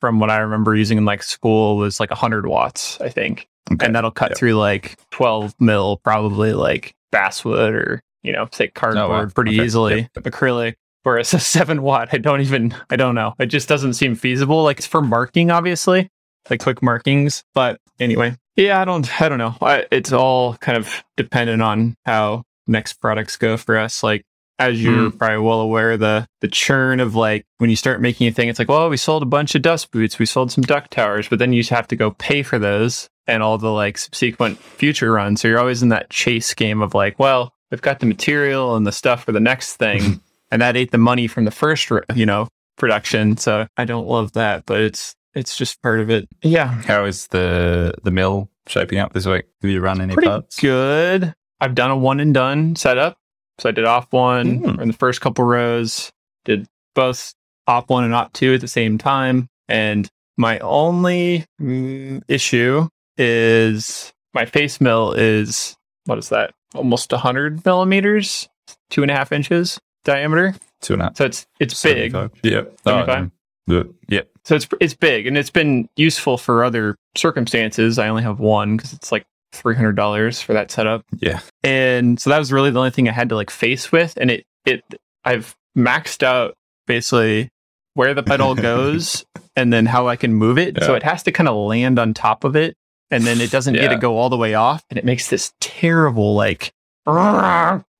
from 0.00 0.18
what 0.20 0.30
I 0.30 0.38
remember 0.38 0.74
using 0.76 0.98
in 0.98 1.04
like 1.04 1.22
school 1.22 1.76
was 1.76 1.98
like 2.00 2.10
100 2.10 2.46
watts, 2.46 3.00
I 3.00 3.08
think. 3.08 3.48
okay. 3.72 3.86
And 3.86 3.94
that'll 3.94 4.10
cut 4.10 4.36
through 4.36 4.54
like 4.54 4.96
12 5.10 5.54
mil, 5.60 5.96
probably 5.98 6.52
like 6.52 6.94
basswood 7.12 7.74
or, 7.74 8.02
you 8.22 8.32
know, 8.32 8.48
say 8.52 8.66
oh, 8.66 8.70
cardboard 8.74 9.34
pretty 9.34 9.52
Oh, 9.52 9.54
Okay. 9.60 9.64
easily, 9.64 9.96
Yep. 10.16 10.24
acrylic. 10.24 10.74
Whereas 11.02 11.32
a 11.32 11.38
seven 11.40 11.80
watt, 11.82 12.10
I 12.12 12.18
don't 12.18 12.42
even, 12.42 12.74
I 12.90 12.96
don't 12.96 13.14
know. 13.14 13.34
It 13.38 13.46
just 13.46 13.68
doesn't 13.68 13.94
seem 13.94 14.14
feasible. 14.14 14.62
Like 14.62 14.78
it's 14.78 14.86
for 14.86 15.00
marking, 15.00 15.50
obviously, 15.50 16.10
like 16.50 16.60
quick 16.60 16.82
markings. 16.82 17.42
But 17.54 17.80
anyway, 17.98 18.36
yeah, 18.56 18.80
I 18.80 18.84
don't, 18.84 19.20
I 19.22 19.28
don't 19.30 19.38
know. 19.38 19.54
I, 19.62 19.86
it's 19.90 20.12
all 20.12 20.56
kind 20.58 20.76
of 20.76 21.02
dependent 21.16 21.62
on 21.62 21.94
how 22.04 22.44
next 22.66 22.94
products 23.00 23.36
go 23.36 23.56
for 23.56 23.78
us. 23.78 24.02
Like 24.02 24.24
as 24.60 24.80
you're 24.80 25.10
hmm. 25.10 25.16
probably 25.16 25.38
well 25.38 25.60
aware, 25.60 25.96
the 25.96 26.26
the 26.40 26.48
churn 26.48 27.00
of 27.00 27.14
like 27.16 27.46
when 27.58 27.70
you 27.70 27.76
start 27.76 28.00
making 28.00 28.28
a 28.28 28.30
thing, 28.30 28.48
it's 28.48 28.58
like, 28.58 28.68
well, 28.68 28.90
we 28.90 28.96
sold 28.96 29.22
a 29.22 29.26
bunch 29.26 29.54
of 29.54 29.62
dust 29.62 29.90
boots, 29.90 30.18
we 30.18 30.26
sold 30.26 30.52
some 30.52 30.62
duck 30.62 30.90
towers, 30.90 31.28
but 31.28 31.38
then 31.38 31.52
you 31.52 31.60
just 31.60 31.70
have 31.70 31.88
to 31.88 31.96
go 31.96 32.12
pay 32.12 32.42
for 32.42 32.58
those 32.58 33.08
and 33.26 33.42
all 33.42 33.56
the 33.56 33.72
like 33.72 33.96
subsequent 33.96 34.58
future 34.58 35.12
runs. 35.12 35.40
So 35.40 35.48
you're 35.48 35.58
always 35.58 35.82
in 35.82 35.88
that 35.88 36.10
chase 36.10 36.52
game 36.52 36.82
of 36.82 36.94
like, 36.94 37.18
well, 37.18 37.54
we've 37.70 37.80
got 37.80 38.00
the 38.00 38.06
material 38.06 38.76
and 38.76 38.86
the 38.86 38.92
stuff 38.92 39.24
for 39.24 39.32
the 39.32 39.40
next 39.40 39.76
thing, 39.76 40.20
and 40.50 40.60
that 40.60 40.76
ate 40.76 40.90
the 40.90 40.98
money 40.98 41.26
from 41.26 41.46
the 41.46 41.50
first, 41.50 41.90
you 42.14 42.26
know, 42.26 42.46
production. 42.76 43.38
So 43.38 43.66
I 43.78 43.86
don't 43.86 44.06
love 44.06 44.32
that, 44.32 44.66
but 44.66 44.80
it's 44.80 45.16
it's 45.34 45.56
just 45.56 45.80
part 45.80 46.00
of 46.00 46.10
it. 46.10 46.28
Yeah, 46.42 46.68
How 46.82 47.06
is 47.06 47.28
the 47.28 47.94
the 48.02 48.10
mill 48.10 48.50
shaping 48.66 48.98
up 48.98 49.14
this 49.14 49.24
week? 49.24 49.46
Have 49.62 49.70
you 49.70 49.80
run 49.80 50.02
any 50.02 50.12
pretty 50.12 50.28
parts? 50.28 50.60
good. 50.60 51.32
I've 51.62 51.74
done 51.74 51.90
a 51.90 51.96
one 51.96 52.20
and 52.20 52.34
done 52.34 52.76
setup. 52.76 53.19
So 53.60 53.68
I 53.68 53.72
did 53.72 53.84
off 53.84 54.10
one 54.12 54.60
Mm. 54.60 54.80
in 54.80 54.88
the 54.88 54.94
first 54.94 55.20
couple 55.20 55.44
rows, 55.44 56.10
did 56.44 56.66
both 56.94 57.34
op 57.66 57.90
one 57.90 58.04
and 58.04 58.14
op 58.14 58.32
two 58.32 58.54
at 58.54 58.60
the 58.60 58.68
same 58.68 58.96
time. 58.98 59.48
And 59.68 60.08
my 60.36 60.58
only 60.60 61.44
mm, 61.60 62.22
issue 62.26 62.88
is 63.18 64.12
my 64.34 64.46
face 64.46 64.80
mill 64.80 65.12
is 65.12 65.76
what 66.06 66.18
is 66.18 66.30
that? 66.30 66.52
Almost 66.74 67.12
100 67.12 67.64
millimeters, 67.64 68.48
two 68.88 69.02
and 69.02 69.10
a 69.10 69.14
half 69.14 69.30
inches 69.32 69.78
diameter. 70.04 70.54
Two 70.80 70.94
and 70.94 71.02
a 71.02 71.04
half. 71.06 71.16
So 71.18 71.24
it's 71.26 71.46
it's 71.60 71.82
big. 71.82 72.12
75. 72.12 72.30
Yep. 72.42 72.78
75? 72.84 73.30
yeah. 73.66 73.82
Yep. 74.08 74.28
So 74.44 74.54
it's 74.56 74.66
it's 74.80 74.94
big 74.94 75.26
and 75.26 75.36
it's 75.36 75.50
been 75.50 75.88
useful 75.96 76.38
for 76.38 76.64
other 76.64 76.96
circumstances. 77.16 77.98
I 77.98 78.08
only 78.08 78.22
have 78.22 78.40
one 78.40 78.76
because 78.76 78.94
it's 78.94 79.12
like 79.12 79.26
three 79.52 79.74
hundred 79.74 79.96
dollars 79.96 80.40
for 80.40 80.52
that 80.52 80.70
setup, 80.70 81.04
Yeah. 81.18 81.40
and 81.62 82.20
so 82.20 82.30
that 82.30 82.38
was 82.38 82.52
really 82.52 82.70
the 82.70 82.78
only 82.78 82.90
thing 82.90 83.08
I 83.08 83.12
had 83.12 83.28
to 83.30 83.36
like 83.36 83.50
face 83.50 83.90
with. 83.92 84.16
And 84.16 84.30
it 84.30 84.44
it 84.64 84.82
I've 85.24 85.56
maxed 85.76 86.22
out 86.22 86.54
basically 86.86 87.48
where 87.94 88.14
the 88.14 88.22
pedal 88.22 88.54
goes 88.70 89.24
and 89.56 89.72
then 89.72 89.86
how 89.86 90.08
I 90.08 90.16
can 90.16 90.32
move 90.34 90.58
it. 90.58 90.82
So 90.82 90.94
it 90.94 91.02
has 91.02 91.22
to 91.24 91.32
kind 91.32 91.48
of 91.48 91.56
land 91.56 91.98
on 91.98 92.14
top 92.14 92.44
of 92.44 92.56
it, 92.56 92.76
and 93.10 93.24
then 93.24 93.40
it 93.40 93.50
doesn't 93.50 93.74
get 93.74 93.88
to 93.88 93.96
go 93.96 94.16
all 94.16 94.28
the 94.28 94.36
way 94.36 94.54
off, 94.54 94.82
and 94.90 94.98
it 94.98 95.04
makes 95.04 95.28
this 95.28 95.52
terrible 95.60 96.34
like 96.34 96.72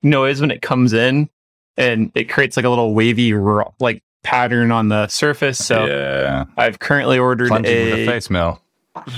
noise 0.02 0.40
when 0.40 0.50
it 0.50 0.62
comes 0.62 0.92
in, 0.92 1.28
and 1.76 2.12
it 2.14 2.24
creates 2.24 2.56
like 2.56 2.64
a 2.66 2.68
little 2.70 2.94
wavy 2.94 3.34
like 3.34 4.02
pattern 4.22 4.70
on 4.70 4.88
the 4.88 5.08
surface. 5.08 5.64
So 5.64 5.86
yeah. 5.86 6.44
I've 6.56 6.78
currently 6.78 7.18
ordered 7.18 7.48
Plunging 7.48 7.72
a 7.92 8.06
face 8.06 8.30
mill. 8.30 8.60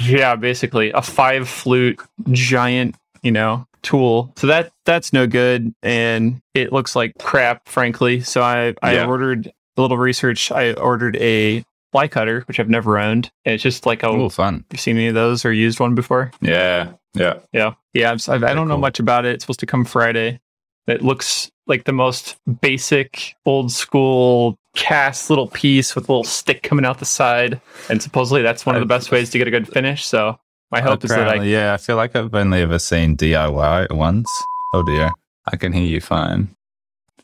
Yeah, 0.03 0.37
basically 0.37 0.91
a 0.93 1.03
five 1.03 1.49
flute 1.49 2.01
giant, 2.31 2.97
you 3.23 3.31
know, 3.33 3.67
tool. 3.83 4.33
So 4.37 4.47
that 4.47 4.73
that's 4.85 5.13
no 5.13 5.27
good, 5.27 5.75
and 5.83 6.41
it 6.55 6.73
looks 6.73 6.95
like 6.97 7.15
crap, 7.19 7.69
frankly. 7.69 8.21
So 8.21 8.43
I 8.43 8.75
I 8.83 8.95
Yeah. 8.95 9.07
ordered 9.07 9.53
a 9.77 9.81
little 9.81 9.99
research. 9.99 10.51
I 10.53 10.73
ordered 10.75 11.17
a 11.17 11.65
fly 11.93 12.09
cutter, 12.09 12.43
which 12.47 12.59
I've 12.61 12.69
never 12.71 12.99
owned. 12.99 13.31
And 13.45 13.55
it's 13.55 13.63
just 13.63 13.87
like 13.87 14.03
a. 14.03 14.09
Oh, 14.09 14.29
fun. 14.29 14.65
You've 14.71 14.81
seen 14.81 14.97
any 14.97 15.09
of 15.09 15.15
those 15.15 15.45
or 15.45 15.53
used 15.53 15.81
one 15.81 15.95
before? 15.95 16.31
Yeah. 16.41 16.93
Yeah. 17.15 17.41
Yeah, 17.53 17.75
yeah. 17.93 18.13
I've, 18.13 18.27
I've, 18.29 18.43
I 18.45 18.55
don't 18.55 18.69
know 18.69 18.75
cool. 18.75 18.81
much 18.81 18.99
about 18.99 19.27
it. 19.27 19.35
It's 19.35 19.45
supposed 19.45 19.61
to 19.61 19.67
come 19.67 19.85
Friday. 19.85 20.41
It 20.87 21.03
looks 21.03 21.51
like 21.67 21.85
the 21.85 21.93
most 21.93 22.37
basic, 22.63 23.35
old 23.47 23.71
school 23.71 24.57
cast 24.75 25.29
little 25.31 25.49
piece 25.49 25.95
with 25.95 26.09
a 26.09 26.13
little 26.13 26.25
stick 26.25 26.63
coming 26.63 26.85
out 26.85 26.99
the 26.99 27.05
side, 27.05 27.61
and 27.91 28.03
supposedly 28.03 28.43
that's 28.43 28.65
one 28.67 28.75
of 28.75 28.81
the 28.81 28.87
best 28.87 29.11
ways 29.11 29.31
to 29.31 29.39
get 29.39 29.47
a 29.49 29.51
good 29.51 29.69
finish. 29.69 30.05
So 30.05 30.39
my 30.71 30.81
hope 30.81 31.05
is 31.05 31.11
that 31.11 31.29
I 31.29 31.43
yeah, 31.43 31.75
I 31.75 31.77
feel 31.77 31.97
like 31.97 32.17
I've 32.17 32.35
only 32.35 32.63
ever 32.63 32.79
seen 32.79 33.17
DIY 33.17 33.93
once. 33.93 34.29
Oh 34.73 34.83
dear. 34.83 35.11
I 35.53 35.57
can 35.57 35.73
hear 35.73 35.85
you 35.85 36.01
fine. 36.01 36.49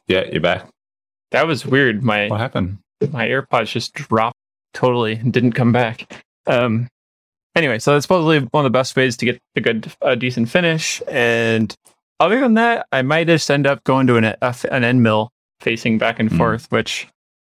Yeah, 0.08 0.24
you're 0.30 0.40
back. 0.40 0.66
that 1.30 1.46
was 1.46 1.64
weird. 1.64 2.02
My 2.02 2.28
What 2.28 2.40
happened? 2.40 2.78
my 3.12 3.28
AirPods 3.28 3.70
just 3.70 3.94
dropped 3.94 4.36
totally 4.74 5.12
and 5.14 5.32
didn't 5.32 5.52
come 5.52 5.70
back. 5.72 6.24
Um, 6.46 6.88
anyway, 7.54 7.78
so 7.78 7.92
that's 7.92 8.04
supposedly 8.04 8.40
one 8.50 8.64
of 8.66 8.72
the 8.72 8.76
best 8.76 8.96
ways 8.96 9.16
to 9.18 9.24
get 9.24 9.38
a 9.54 9.60
good, 9.60 9.92
a 10.02 10.16
decent 10.16 10.48
finish. 10.48 11.00
And 11.08 11.72
other 12.18 12.40
than 12.40 12.54
that, 12.54 12.86
I 12.90 13.02
might 13.02 13.28
just 13.28 13.48
end 13.50 13.66
up 13.68 13.84
going 13.84 14.06
to 14.08 14.16
an, 14.16 14.24
a, 14.24 14.54
an 14.72 14.82
end 14.82 15.02
mill 15.02 15.30
facing 15.60 15.96
back 15.98 16.18
and 16.18 16.28
Mm. 16.30 16.36
forth, 16.38 16.66
which 16.70 17.06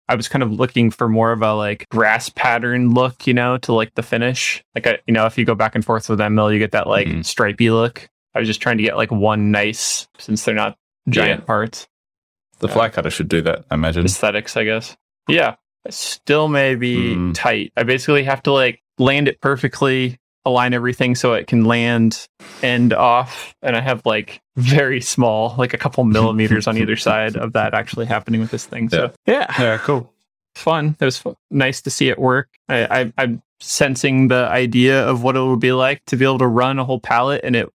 I 0.09 0.15
was 0.15 0.27
kind 0.27 0.41
of 0.43 0.51
looking 0.51 0.89
for 0.91 1.07
more 1.07 1.31
of 1.31 1.41
a 1.43 1.53
like 1.53 1.87
grass 1.89 2.29
pattern 2.29 2.89
look, 2.93 3.27
you 3.27 3.33
know, 3.33 3.57
to 3.59 3.73
like 3.73 3.93
the 3.95 4.01
finish. 4.03 4.63
Like, 4.75 4.87
I, 4.87 4.97
you 5.07 5.13
know, 5.13 5.25
if 5.27 5.37
you 5.37 5.45
go 5.45 5.55
back 5.55 5.75
and 5.75 5.85
forth 5.85 6.09
with 6.09 6.19
end 6.19 6.35
mill, 6.35 6.51
you 6.51 6.57
get 6.59 6.71
that 6.71 6.87
like 6.87 7.07
Mhm. 7.07 7.23
stripy 7.25 7.69
look. 7.69 8.09
I 8.35 8.39
was 8.39 8.47
just 8.47 8.61
trying 8.61 8.77
to 8.77 8.83
get 8.83 8.97
like 8.97 9.11
one 9.11 9.51
nice, 9.51 10.07
since 10.17 10.43
they're 10.43 10.55
not 10.55 10.77
giant 11.07 11.41
Yeah. 11.41 11.45
parts 11.45 11.87
The 12.59 12.67
Yeah. 12.67 12.73
fly 12.73 12.89
cutter 12.89 13.09
should 13.09 13.29
do 13.29 13.41
that, 13.43 13.63
I 13.71 13.75
imagine. 13.75 14.03
aesthetics, 14.03 14.57
I 14.57 14.65
guess. 14.65 14.97
Yeah, 15.29 15.55
still 15.89 16.47
may 16.49 16.75
be 16.75 17.15
Mm. 17.15 17.33
tight. 17.33 17.71
I 17.77 17.83
basically 17.83 18.23
have 18.25 18.43
to 18.43 18.51
like 18.51 18.81
land 18.97 19.27
it 19.29 19.39
perfectly, 19.41 20.17
align 20.49 20.73
everything 20.73 21.15
so 21.15 21.33
it 21.33 21.47
can 21.47 21.65
land 21.65 22.27
end 22.61 22.93
off, 22.93 23.53
and 23.61 23.75
I 23.75 23.81
have 23.81 24.05
like 24.05 24.41
very 24.57 24.99
small, 25.01 25.55
like 25.57 25.73
a 25.73 25.77
couple 25.77 26.03
millimeters 26.03 26.67
on 26.67 26.77
either 26.77 26.95
side 26.97 27.35
of 27.37 27.53
that 27.53 27.73
actually 27.73 28.05
happening 28.07 28.41
with 28.41 28.51
this 28.51 28.65
thing. 28.65 28.89
So 28.89 29.11
yeah, 29.25 29.47
Yeah, 29.59 29.77
cool. 29.77 30.11
fun. 30.55 30.95
It 30.99 31.05
was 31.05 31.17
fu- 31.17 31.35
nice 31.51 31.81
to 31.83 31.89
see 31.89 32.09
it 32.09 32.19
work. 32.19 32.49
I, 32.67 33.01
I, 33.01 33.13
I'm 33.17 33.41
sensing 33.61 34.27
the 34.27 34.47
idea 34.47 35.05
of 35.07 35.23
what 35.23 35.35
it 35.35 35.41
would 35.41 35.59
be 35.59 35.71
like 35.71 36.03
to 36.05 36.15
be 36.17 36.25
able 36.25 36.39
to 36.39 36.47
run 36.47 36.79
a 36.79 36.85
whole 36.85 36.99
pallet, 36.99 37.41
and 37.43 37.55
it 37.55 37.69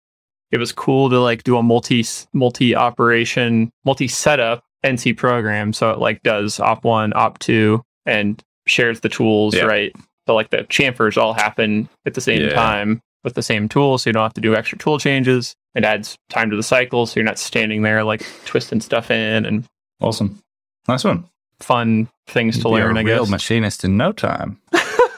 it 0.52 0.58
was 0.60 0.72
cool 0.72 1.10
to 1.10 1.20
like 1.20 1.44
do 1.44 1.58
a 1.58 1.64
multi 1.64 2.06
multi 2.34 2.76
operation 2.76 3.72
multi 3.86 4.08
setup 4.08 4.64
NC 4.84 5.16
program. 5.18 5.74
So 5.74 5.92
it 5.92 6.00
like 6.00 6.22
does 6.24 6.60
op 6.60 6.84
one, 6.84 7.14
op 7.16 7.40
two, 7.40 7.82
and 8.06 8.42
shares 8.68 9.00
the 9.02 9.10
tools 9.10 9.56
Yeah. 9.56 9.64
right. 9.64 9.94
So 10.28 10.36
like 10.36 10.50
the 10.52 10.60
chamfers 10.66 11.18
all 11.18 11.34
happen 11.34 11.90
at 12.06 12.14
the 12.14 12.22
same 12.22 12.42
Yeah. 12.42 12.54
time 12.54 13.02
with 13.24 13.36
the 13.36 13.42
same 13.44 13.70
tool, 13.70 13.98
so 13.98 14.10
you 14.10 14.14
don't 14.14 14.24
have 14.24 14.34
to 14.34 14.42
do 14.42 14.56
extra 14.56 14.78
tool 14.78 15.00
changes. 15.00 15.56
It 15.76 15.84
adds 15.86 16.16
time 16.30 16.50
to 16.50 16.56
the 16.56 16.64
cycle, 16.64 17.06
so 17.06 17.20
you're 17.20 17.26
not 17.26 17.40
standing 17.40 17.82
there 17.82 18.04
like 18.04 18.26
twisting 18.46 18.82
stuff 18.82 19.10
in 19.12 19.46
and 19.46 19.64
Awesome. 20.02 20.40
Nice 20.88 21.04
one. 21.06 21.26
fun 21.60 22.10
things 22.28 22.56
to 22.56 22.60
You'd 22.70 22.76
be 22.76 22.82
learn. 22.82 22.98
a 22.98 23.00
I 23.00 23.04
real 23.04 23.26
machinist 23.26 23.84
in 23.86 23.96
no 23.98 24.12
time. 24.12 24.60
Oh 24.74 25.10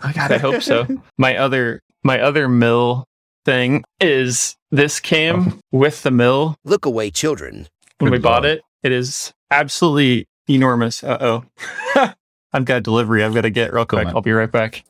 God, 0.14 0.30
I 0.32 0.38
hope 0.38 0.62
so. 0.62 0.86
my 1.18 1.36
other 1.36 1.80
my 2.04 2.20
other 2.20 2.48
mill 2.48 3.04
thing 3.44 3.82
is 4.00 4.54
this 4.70 5.00
came 5.00 5.58
with 5.72 6.02
the 6.04 6.10
mill 6.12 6.54
Look 6.64 6.86
away, 6.86 7.10
children. 7.10 7.66
when 7.98 8.10
we 8.12 8.18
Good 8.18 8.22
bought 8.22 8.44
it. 8.44 8.62
It 8.84 8.92
is 8.92 9.32
absolutely 9.50 10.26
enormous. 10.48 11.02
Uh 11.02 11.18
oh. 11.20 12.12
I've 12.52 12.64
got 12.64 12.82
delivery 12.82 13.22
I've 13.24 13.34
got 13.34 13.42
to 13.42 13.50
get 13.50 13.72
real 13.72 13.84
quick. 13.84 14.08
I'll 14.08 14.22
be 14.22 14.32
right 14.32 14.50
back. 14.50 14.84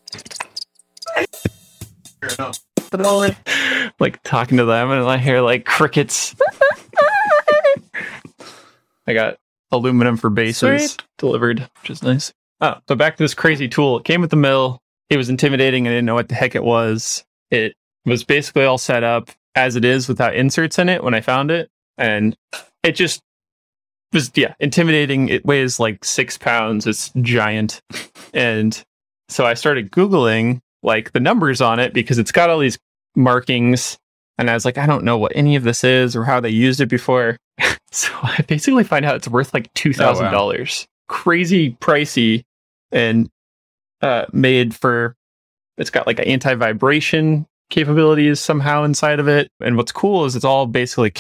like 4.01 4.23
talking 4.23 4.59
to 4.59 4.65
them 4.65 4.91
and 4.91 5.05
I 5.05 5.19
hear 5.19 5.41
like 5.41 5.65
crickets. 5.65 6.35
I 9.07 9.15
got 9.15 9.39
aluminum 9.71 10.17
for 10.17 10.31
bases 10.31 10.93
Sweet. 10.93 11.07
delivered, 11.17 11.69
which 11.81 11.91
is 11.91 12.03
nice. 12.03 12.33
Oh, 12.61 12.75
so 12.89 12.95
back 12.95 13.17
to 13.17 13.25
this 13.25 13.35
crazy 13.35 13.69
tool. 13.69 13.99
It 13.99 14.05
came 14.05 14.21
with 14.21 14.31
the 14.31 14.37
mill. 14.37 14.81
It 15.11 15.17
was 15.17 15.29
intimidating. 15.29 15.87
I 15.87 15.91
didn't 15.91 16.07
know 16.07 16.15
what 16.15 16.29
the 16.29 16.35
heck 16.35 16.55
it 16.55 16.65
was. 16.65 17.25
It 17.51 17.75
was 18.05 18.25
basically 18.25 18.65
all 18.65 18.79
set 18.79 19.05
up 19.05 19.31
as 19.55 19.77
it 19.77 19.85
is 19.85 20.09
without 20.09 20.37
inserts 20.37 20.79
in 20.79 20.89
it 20.89 21.03
when 21.03 21.15
I 21.15 21.21
found 21.21 21.51
it. 21.51 21.71
And 21.97 22.37
it 22.83 22.93
just 22.93 23.23
was, 24.13 24.31
yeah, 24.35 24.55
intimidating. 24.61 25.29
It 25.29 25.45
weighs 25.45 25.79
like 25.79 26.05
six 26.05 26.39
pounds. 26.39 26.87
It's 26.87 27.11
giant. 27.21 27.81
And 28.33 28.83
so 29.29 29.45
I 29.45 29.55
started 29.55 29.91
Googling 29.91 30.61
like 30.83 31.13
the 31.13 31.21
numbers 31.21 31.61
on 31.61 31.79
it 31.79 31.93
because 31.93 32.19
it's 32.19 32.33
got 32.33 32.51
all 32.51 32.59
these 32.59 32.79
markings. 33.17 33.99
And 34.39 34.49
I 34.49 34.55
was 34.55 34.65
like, 34.65 34.79
I 34.79 34.87
don't 34.87 35.05
know 35.05 35.19
what 35.19 35.33
any 35.35 35.57
of 35.57 35.65
this 35.65 35.83
is 35.85 36.15
or 36.15 36.25
how 36.25 36.41
they 36.41 36.51
used 36.51 36.81
it 36.81 36.87
before. 36.87 37.37
so 37.91 38.13
I 38.23 38.43
basically 38.47 38.85
find 38.85 39.05
out 39.05 39.17
it's 39.17 39.29
worth 39.29 39.53
like 39.53 39.73
$2,000. 39.75 40.87
Crazy 41.09 41.73
pricey 41.73 42.45
and 42.93 43.29
uh, 44.01 44.27
made 44.33 44.75
for, 44.75 45.17
it's 45.77 45.91
got 45.91 46.07
like 46.07 46.19
an 46.19 46.27
anti 46.27 46.55
vibration 46.55 47.47
capabilities 47.71 48.41
somehow 48.41 48.85
inside 48.85 49.21
of 49.21 49.29
it. 49.29 49.49
And 49.61 49.77
what's 49.77 49.93
cool 49.93 50.25
is 50.25 50.37
it's 50.37 50.45
all 50.45 50.67
basically 50.67 51.11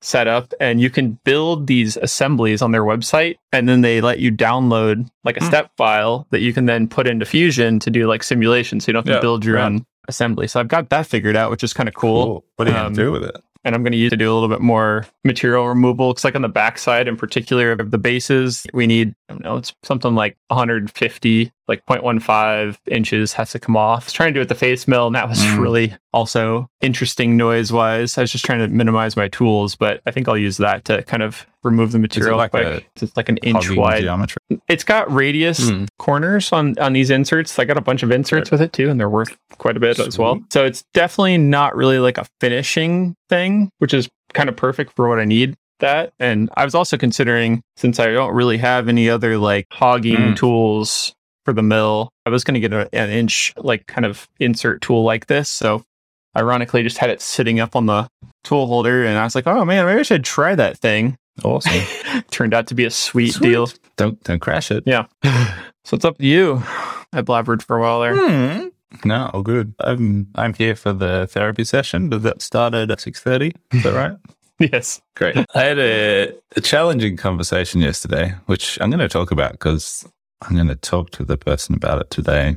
Kennametal 0.00 0.04
setup 0.04 0.54
and 0.60 0.80
you 0.80 0.90
can 0.90 1.18
build 1.24 1.66
these 1.66 1.96
assemblies 1.96 2.62
on 2.62 2.70
their 2.72 2.84
website 2.84 3.36
and 3.52 3.68
then 3.68 3.80
they 3.80 4.00
let 4.00 4.18
you 4.20 4.30
download 4.32 5.08
like 5.24 5.36
a 5.36 5.40
Hmm. 5.40 5.46
step 5.48 5.70
file 5.76 6.26
that 6.30 6.40
you 6.40 6.52
can 6.52 6.66
then 6.66 6.88
put 6.88 7.06
into 7.06 7.24
Fusion 7.26 7.78
to 7.80 7.90
do 7.90 8.06
like 8.06 8.22
simulations 8.22 8.84
so 8.84 8.90
you 8.90 8.92
don't 8.94 9.06
have 9.06 9.16
to 9.16 9.20
build 9.20 9.44
your 9.44 9.56
right. 9.56 9.64
own 9.66 9.86
assembly. 10.08 10.46
So 10.48 10.60
I've 10.60 10.68
got 10.68 10.88
that 10.90 11.06
figured 11.06 11.36
out, 11.36 11.50
which 11.50 11.62
is 11.64 11.72
kind 11.72 11.88
of 11.88 11.94
cool. 11.94 12.44
What 12.56 12.68
are 12.68 12.70
you 12.70 12.76
Um, 12.76 12.94
to 12.94 13.00
do 13.02 13.12
with 13.12 13.24
it? 13.24 13.36
And 13.64 13.74
I'm 13.74 13.82
going 13.82 13.92
to 13.92 13.98
use 13.98 14.10
to 14.10 14.16
do 14.16 14.32
a 14.32 14.34
little 14.34 14.48
bit 14.48 14.60
more 14.60 15.04
material 15.24 15.66
removal. 15.68 16.10
It's 16.12 16.24
like 16.24 16.34
on 16.36 16.42
the 16.42 16.48
backside 16.48 17.08
in 17.08 17.16
particular 17.16 17.72
of 17.72 17.90
the 17.90 17.98
bases, 17.98 18.64
we 18.72 18.86
need, 18.86 19.14
I 19.28 19.32
don't 19.34 19.42
know, 19.44 19.56
it's 19.56 19.74
something 19.82 20.14
like 20.14 20.36
150, 20.46 21.52
like 21.68 21.84
0.15 21.86 22.76
inches 22.90 23.32
has 23.34 23.52
to 23.52 23.58
come 23.58 23.76
off. 23.76 24.04
I 24.04 24.06
was 24.06 24.12
trying 24.12 24.28
to 24.30 24.32
do 24.34 24.40
it 24.40 24.42
with 24.42 24.48
the 24.48 24.54
face 24.54 24.88
mill, 24.88 25.06
and 25.06 25.14
that 25.14 25.28
was 25.28 25.38
Mm. 25.38 25.58
really 25.58 25.94
also 26.12 26.68
interesting 26.80 27.36
noise 27.36 27.70
wise. 27.72 28.16
I 28.18 28.22
was 28.22 28.32
just 28.32 28.44
trying 28.44 28.60
to 28.60 28.68
minimize 28.68 29.16
my 29.16 29.28
tools, 29.28 29.76
but 29.76 30.00
I 30.06 30.10
think 30.10 30.28
I'll 30.28 30.36
use 30.38 30.56
that 30.56 30.84
to 30.86 31.02
kind 31.04 31.22
of 31.22 31.46
remove 31.62 31.92
the 31.92 31.98
material 31.98 32.36
like 32.38 32.50
quick. 32.52 32.88
it's 33.00 33.16
like 33.16 33.28
an 33.28 33.36
inch 33.38 33.70
wide. 33.70 34.00
geometry. 34.02 34.38
It's 34.68 34.84
got 34.84 35.12
radius 35.12 35.68
Hmm. 35.68 35.84
corners 35.98 36.52
on 36.52 36.74
on 36.78 36.92
these 36.92 37.10
inserts. 37.10 37.58
I 37.58 37.64
got 37.64 37.76
a 37.76 37.80
bunch 37.82 38.02
of 38.02 38.10
inserts 38.10 38.50
with 38.50 38.62
it 38.62 38.72
too, 38.72 38.88
and 38.88 38.98
they're 38.98 39.08
worth 39.10 39.36
quite 39.58 39.76
a 39.76 39.80
bit 39.80 39.98
as 39.98 40.18
well. 40.18 40.40
So 40.50 40.64
it's 40.64 40.84
definitely 40.94 41.38
not 41.38 41.76
really 41.76 41.98
like 41.98 42.16
a 42.18 42.24
finishing 42.40 43.14
thing, 43.28 43.70
which 43.78 43.92
is 43.92 44.08
kind 44.34 44.48
of 44.48 44.56
perfect 44.56 44.94
for 44.96 45.08
what 45.08 45.18
I 45.18 45.24
need. 45.24 45.54
That 45.80 46.12
and 46.18 46.50
I 46.56 46.64
was 46.64 46.74
also 46.74 46.96
considering 46.96 47.62
since 47.76 48.00
I 48.00 48.06
don't 48.12 48.34
really 48.34 48.58
have 48.58 48.88
any 48.88 49.08
other 49.08 49.38
like 49.38 49.66
hogging 49.70 50.16
Mm. 50.16 50.36
tools 50.36 51.14
for 51.48 51.54
the 51.54 51.62
mill, 51.62 52.10
I 52.26 52.30
was 52.30 52.44
going 52.44 52.60
to 52.60 52.60
get 52.60 52.74
a, 52.74 52.94
an 52.94 53.08
inch 53.08 53.54
like 53.56 53.86
kind 53.86 54.04
of 54.04 54.28
insert 54.38 54.82
tool 54.82 55.02
like 55.02 55.28
this. 55.28 55.48
So 55.48 55.82
ironically, 56.36 56.82
just 56.82 56.98
had 56.98 57.08
it 57.08 57.22
sitting 57.22 57.58
up 57.58 57.74
on 57.74 57.86
the 57.86 58.06
tool 58.44 58.66
holder, 58.66 59.02
and 59.06 59.16
I 59.16 59.24
was 59.24 59.34
like, 59.34 59.46
oh 59.46 59.64
man, 59.64 59.86
maybe 59.86 60.00
I 60.00 60.02
should 60.02 60.24
try 60.24 60.54
that 60.54 60.76
thing. 60.76 61.16
Awesome. 61.42 61.80
Turned 62.30 62.52
out 62.52 62.66
to 62.66 62.74
be 62.74 62.84
a 62.84 62.90
sweet, 62.90 63.32
Sweet. 63.32 63.48
deal. 63.48 63.68
don't 63.96 64.22
don't 64.24 64.40
crash 64.40 64.70
it. 64.70 64.84
Yeah. 64.86 65.06
So 65.84 65.94
it's 65.94 66.04
up 66.04 66.18
to 66.18 66.26
you. 66.26 66.56
I 67.14 67.22
blabbered 67.22 67.62
for 67.62 67.78
a 67.78 67.80
while 67.80 68.00
there. 68.02 68.14
Hmm. 68.14 68.66
No, 69.08 69.30
all 69.32 69.40
good. 69.40 69.72
I'm 69.80 70.26
I'm 70.34 70.52
here 70.52 70.76
for 70.76 70.92
the 70.92 71.26
therapy 71.30 71.64
session. 71.64 72.10
That 72.10 72.42
started 72.42 72.90
at 72.90 73.00
six 73.00 73.20
thirty? 73.20 73.52
Is 73.72 73.84
that 73.84 73.94
right? 73.94 74.18
Yes. 74.72 75.00
Great. 75.16 75.36
I 75.54 75.62
had 75.62 75.78
a, 75.78 76.34
a 76.56 76.60
challenging 76.60 77.16
conversation 77.16 77.80
yesterday, 77.80 78.34
which 78.46 78.76
I'm 78.82 78.90
going 78.90 78.98
to 79.00 79.08
talk 79.08 79.30
about 79.30 79.52
because 79.52 80.04
I'm 80.42 80.54
going 80.54 80.68
to 80.68 80.74
talk 80.76 81.10
to 81.10 81.24
the 81.24 81.36
person 81.36 81.74
about 81.74 82.00
it 82.00 82.10
today. 82.10 82.56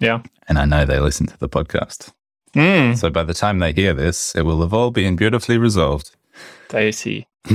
Yeah. 0.00 0.22
And 0.48 0.58
I 0.58 0.64
know 0.64 0.84
they 0.84 0.98
listen 1.00 1.26
to 1.26 1.38
the 1.38 1.48
podcast. 1.48 2.12
Mm, 2.54 2.96
So 2.96 3.10
by 3.10 3.24
the 3.24 3.34
time 3.34 3.58
they 3.58 3.72
hear 3.72 3.92
this, 3.94 4.34
it 4.34 4.42
will 4.42 4.60
have 4.62 4.72
all 4.72 4.90
been 4.90 5.16
beautifully 5.16 5.58
resolved. 5.58 6.12
dicey. 6.68 7.26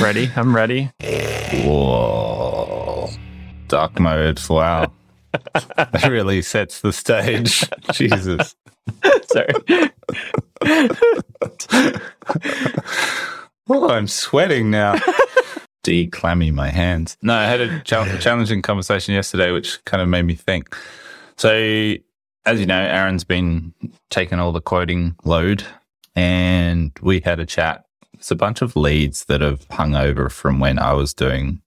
Ready? 0.00 0.30
I'm 0.36 0.54
ready. 0.54 0.90
Whoa. 1.64 3.08
Dark 3.68 3.98
mode. 3.98 4.40
Wow. 4.48 4.92
that 5.54 6.08
really 6.08 6.42
sets 6.42 6.80
the 6.80 6.92
stage. 6.92 7.64
Jesus. 7.92 8.54
Sorry. 9.30 9.48
Oh, 13.68 13.88
I'm 13.90 14.08
sweating 14.08 14.70
now. 14.70 14.98
Declammy 15.82 16.52
my 16.52 16.68
hands. 16.68 17.16
No, 17.22 17.34
I 17.34 17.44
had 17.44 17.60
a 17.60 17.80
challenging 17.82 18.62
conversation 18.62 19.14
yesterday, 19.14 19.50
which 19.50 19.84
kind 19.84 20.02
of 20.02 20.08
made 20.08 20.22
me 20.22 20.34
think. 20.34 20.76
So, 21.36 21.94
as 22.44 22.60
you 22.60 22.66
know, 22.66 22.80
Aaron's 22.80 23.24
been 23.24 23.74
taking 24.10 24.38
all 24.38 24.52
the 24.52 24.60
quoting 24.60 25.16
load, 25.24 25.64
and 26.14 26.92
we 27.02 27.20
had 27.20 27.40
a 27.40 27.46
chat. 27.46 27.84
It's 28.14 28.30
a 28.30 28.36
bunch 28.36 28.62
of 28.62 28.76
leads 28.76 29.24
that 29.24 29.40
have 29.40 29.66
hung 29.70 29.96
over 29.96 30.28
from 30.28 30.60
when 30.60 30.78
I 30.78 30.92
was 30.92 31.14
doing 31.14 31.60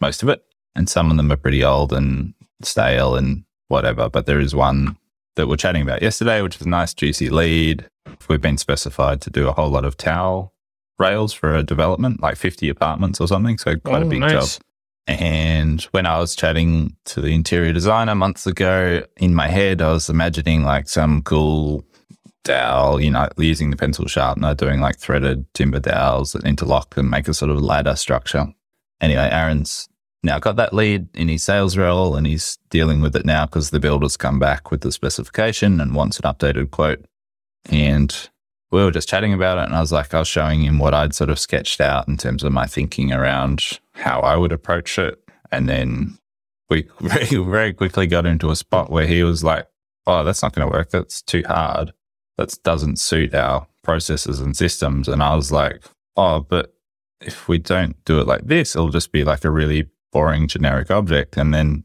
most 0.00 0.22
of 0.22 0.28
it, 0.28 0.44
and 0.74 0.88
some 0.88 1.10
of 1.10 1.16
them 1.16 1.32
are 1.32 1.36
pretty 1.36 1.64
old 1.64 1.92
and 1.92 2.34
stale 2.62 3.16
and 3.16 3.44
whatever. 3.68 4.08
But 4.10 4.26
there 4.26 4.40
is 4.40 4.54
one 4.54 4.96
that 5.36 5.48
we're 5.48 5.56
chatting 5.56 5.82
about 5.82 6.02
yesterday, 6.02 6.42
which 6.42 6.56
is 6.56 6.62
a 6.62 6.68
nice, 6.68 6.92
juicy 6.92 7.30
lead. 7.30 7.88
We've 8.28 8.40
been 8.40 8.58
specified 8.58 9.22
to 9.22 9.30
do 9.30 9.48
a 9.48 9.52
whole 9.52 9.70
lot 9.70 9.86
of 9.86 9.96
towel 9.96 10.51
rails 11.02 11.32
for 11.32 11.54
a 11.54 11.62
development, 11.62 12.22
like 12.22 12.36
50 12.36 12.68
apartments 12.68 13.20
or 13.20 13.28
something. 13.28 13.58
So 13.58 13.76
quite 13.76 14.02
Oh, 14.02 14.06
a 14.06 14.08
big 14.08 14.20
nice. 14.20 14.56
job. 14.56 14.62
And 15.08 15.82
when 15.90 16.06
I 16.06 16.18
was 16.18 16.36
chatting 16.36 16.96
to 17.06 17.20
the 17.20 17.34
interior 17.34 17.72
designer 17.72 18.14
months 18.14 18.46
ago, 18.46 19.02
in 19.16 19.34
my 19.34 19.48
head, 19.48 19.82
I 19.82 19.90
was 19.92 20.08
imagining 20.08 20.62
like 20.62 20.88
some 20.88 21.22
cool 21.22 21.84
dowel, 22.44 23.00
you 23.00 23.10
know, 23.10 23.28
using 23.36 23.70
the 23.70 23.76
pencil 23.76 24.06
sharpener, 24.06 24.54
doing 24.54 24.80
like 24.80 24.98
threaded 24.98 25.44
timber 25.54 25.80
dowels 25.80 26.32
that 26.32 26.44
interlock 26.44 26.96
and 26.96 27.10
make 27.10 27.28
a 27.28 27.34
sort 27.34 27.50
of 27.50 27.60
ladder 27.60 27.96
structure. 27.96 28.46
Anyway, 29.00 29.28
Aaron's 29.30 29.88
now 30.22 30.38
got 30.38 30.54
that 30.56 30.72
lead 30.72 31.08
in 31.16 31.28
his 31.28 31.42
sales 31.42 31.76
role 31.76 32.14
and 32.14 32.24
he's 32.26 32.58
dealing 32.70 33.00
with 33.00 33.16
it 33.16 33.26
now 33.26 33.44
because 33.44 33.70
the 33.70 33.80
builder's 33.80 34.16
come 34.16 34.38
back 34.38 34.70
with 34.70 34.82
the 34.82 34.92
specification 34.92 35.80
and 35.80 35.94
wants 35.96 36.20
an 36.20 36.32
updated 36.32 36.70
quote. 36.70 37.04
And 37.68 38.30
we 38.72 38.82
were 38.82 38.90
just 38.90 39.08
chatting 39.08 39.34
about 39.34 39.58
it 39.58 39.64
and 39.64 39.74
I 39.74 39.80
was 39.80 39.92
like, 39.92 40.14
I 40.14 40.20
was 40.20 40.28
showing 40.28 40.62
him 40.62 40.78
what 40.78 40.94
I'd 40.94 41.14
sort 41.14 41.30
of 41.30 41.38
sketched 41.38 41.80
out 41.80 42.08
in 42.08 42.16
terms 42.16 42.42
of 42.42 42.52
my 42.52 42.66
thinking 42.66 43.12
around 43.12 43.78
how 43.92 44.20
I 44.20 44.36
would 44.36 44.50
approach 44.50 44.98
it. 44.98 45.22
And 45.52 45.68
then 45.68 46.18
we 46.70 46.88
very, 47.00 47.36
very 47.44 47.74
quickly 47.74 48.06
got 48.06 48.26
into 48.26 48.50
a 48.50 48.56
spot 48.56 48.90
where 48.90 49.06
he 49.06 49.22
was 49.22 49.44
like, 49.44 49.68
Oh, 50.04 50.24
that's 50.24 50.42
not 50.42 50.52
going 50.52 50.68
to 50.68 50.76
work. 50.76 50.90
That's 50.90 51.22
too 51.22 51.44
hard. 51.46 51.92
That 52.36 52.58
doesn't 52.64 52.98
suit 52.98 53.34
our 53.34 53.68
processes 53.84 54.40
and 54.40 54.56
systems. 54.56 55.06
And 55.06 55.22
I 55.22 55.36
was 55.36 55.52
like, 55.52 55.84
Oh, 56.16 56.40
but 56.40 56.74
if 57.20 57.46
we 57.46 57.58
don't 57.58 58.02
do 58.04 58.20
it 58.20 58.26
like 58.26 58.46
this, 58.46 58.74
it'll 58.74 58.88
just 58.88 59.12
be 59.12 59.22
like 59.22 59.44
a 59.44 59.50
really 59.50 59.88
boring 60.12 60.48
generic 60.48 60.90
object. 60.90 61.36
And 61.36 61.52
then 61.52 61.84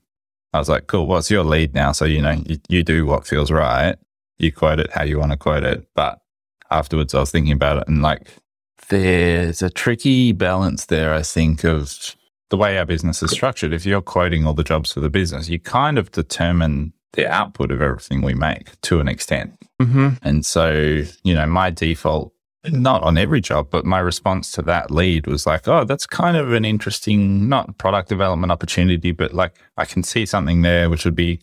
I 0.54 0.60
was 0.60 0.70
like, 0.70 0.88
cool, 0.88 1.06
what's 1.06 1.30
your 1.30 1.44
lead 1.44 1.74
now? 1.74 1.92
So, 1.92 2.06
you 2.06 2.22
know, 2.22 2.42
you, 2.46 2.58
you 2.70 2.84
do 2.84 3.06
what 3.06 3.28
feels 3.28 3.52
right. 3.52 3.96
You 4.40 4.52
quote 4.52 4.80
it 4.80 4.92
how 4.92 5.04
you 5.04 5.20
want 5.20 5.32
to 5.32 5.38
quote 5.38 5.64
it. 5.64 5.88
But 5.96 6.20
afterwards, 6.72 7.14
I 7.14 7.20
was 7.20 7.32
thinking 7.32 7.54
about 7.54 7.78
it 7.78 7.88
and 7.88 8.02
like, 8.02 8.28
there's 8.90 9.62
a 9.62 9.70
tricky 9.70 10.32
balance 10.32 10.86
there, 10.86 11.14
I 11.14 11.22
think, 11.22 11.64
of 11.64 12.16
the 12.50 12.58
way 12.58 12.78
our 12.78 12.86
business 12.86 13.22
is 13.22 13.32
structured. 13.32 13.74
If 13.74 13.86
you're 13.86 14.02
quoting 14.02 14.46
all 14.46 14.54
the 14.54 14.64
jobs 14.64 14.94
for 14.94 15.02
the 15.02 15.10
business, 15.10 15.50
you 15.50 15.60
kind 15.60 15.98
of 15.98 16.12
determine 16.12 16.94
the 17.14 17.28
output 17.28 17.72
of 17.72 17.82
everything 17.82 18.22
we 18.22 18.34
make 18.34 18.80
to 18.82 19.00
an 19.00 19.08
extent. 19.08 19.54
Mm-hmm. 19.82 20.10
And 20.22 20.46
so, 20.46 21.04
you 21.24 21.34
know, 21.34 21.46
my 21.46 21.70
default, 21.70 22.34
not 22.70 23.04
on 23.04 23.18
every 23.18 23.42
job, 23.42 23.70
but 23.70 23.86
my 23.86 24.00
response 24.00 24.52
to 24.54 24.62
that 24.64 24.92
lead 24.92 25.28
was 25.28 25.46
like, 25.46 25.68
oh, 25.68 25.84
that's 25.84 26.06
kind 26.06 26.38
of 26.38 26.54
an 26.54 26.64
interesting, 26.64 27.50
not 27.50 27.78
product 27.78 28.10
development 28.10 28.52
opportunity, 28.52 29.12
but 29.12 29.34
like 29.34 29.56
I 29.78 29.86
can 29.86 30.04
see 30.04 30.26
something 30.26 30.62
there 30.62 30.90
which 30.90 31.06
would 31.06 31.16
be, 31.16 31.42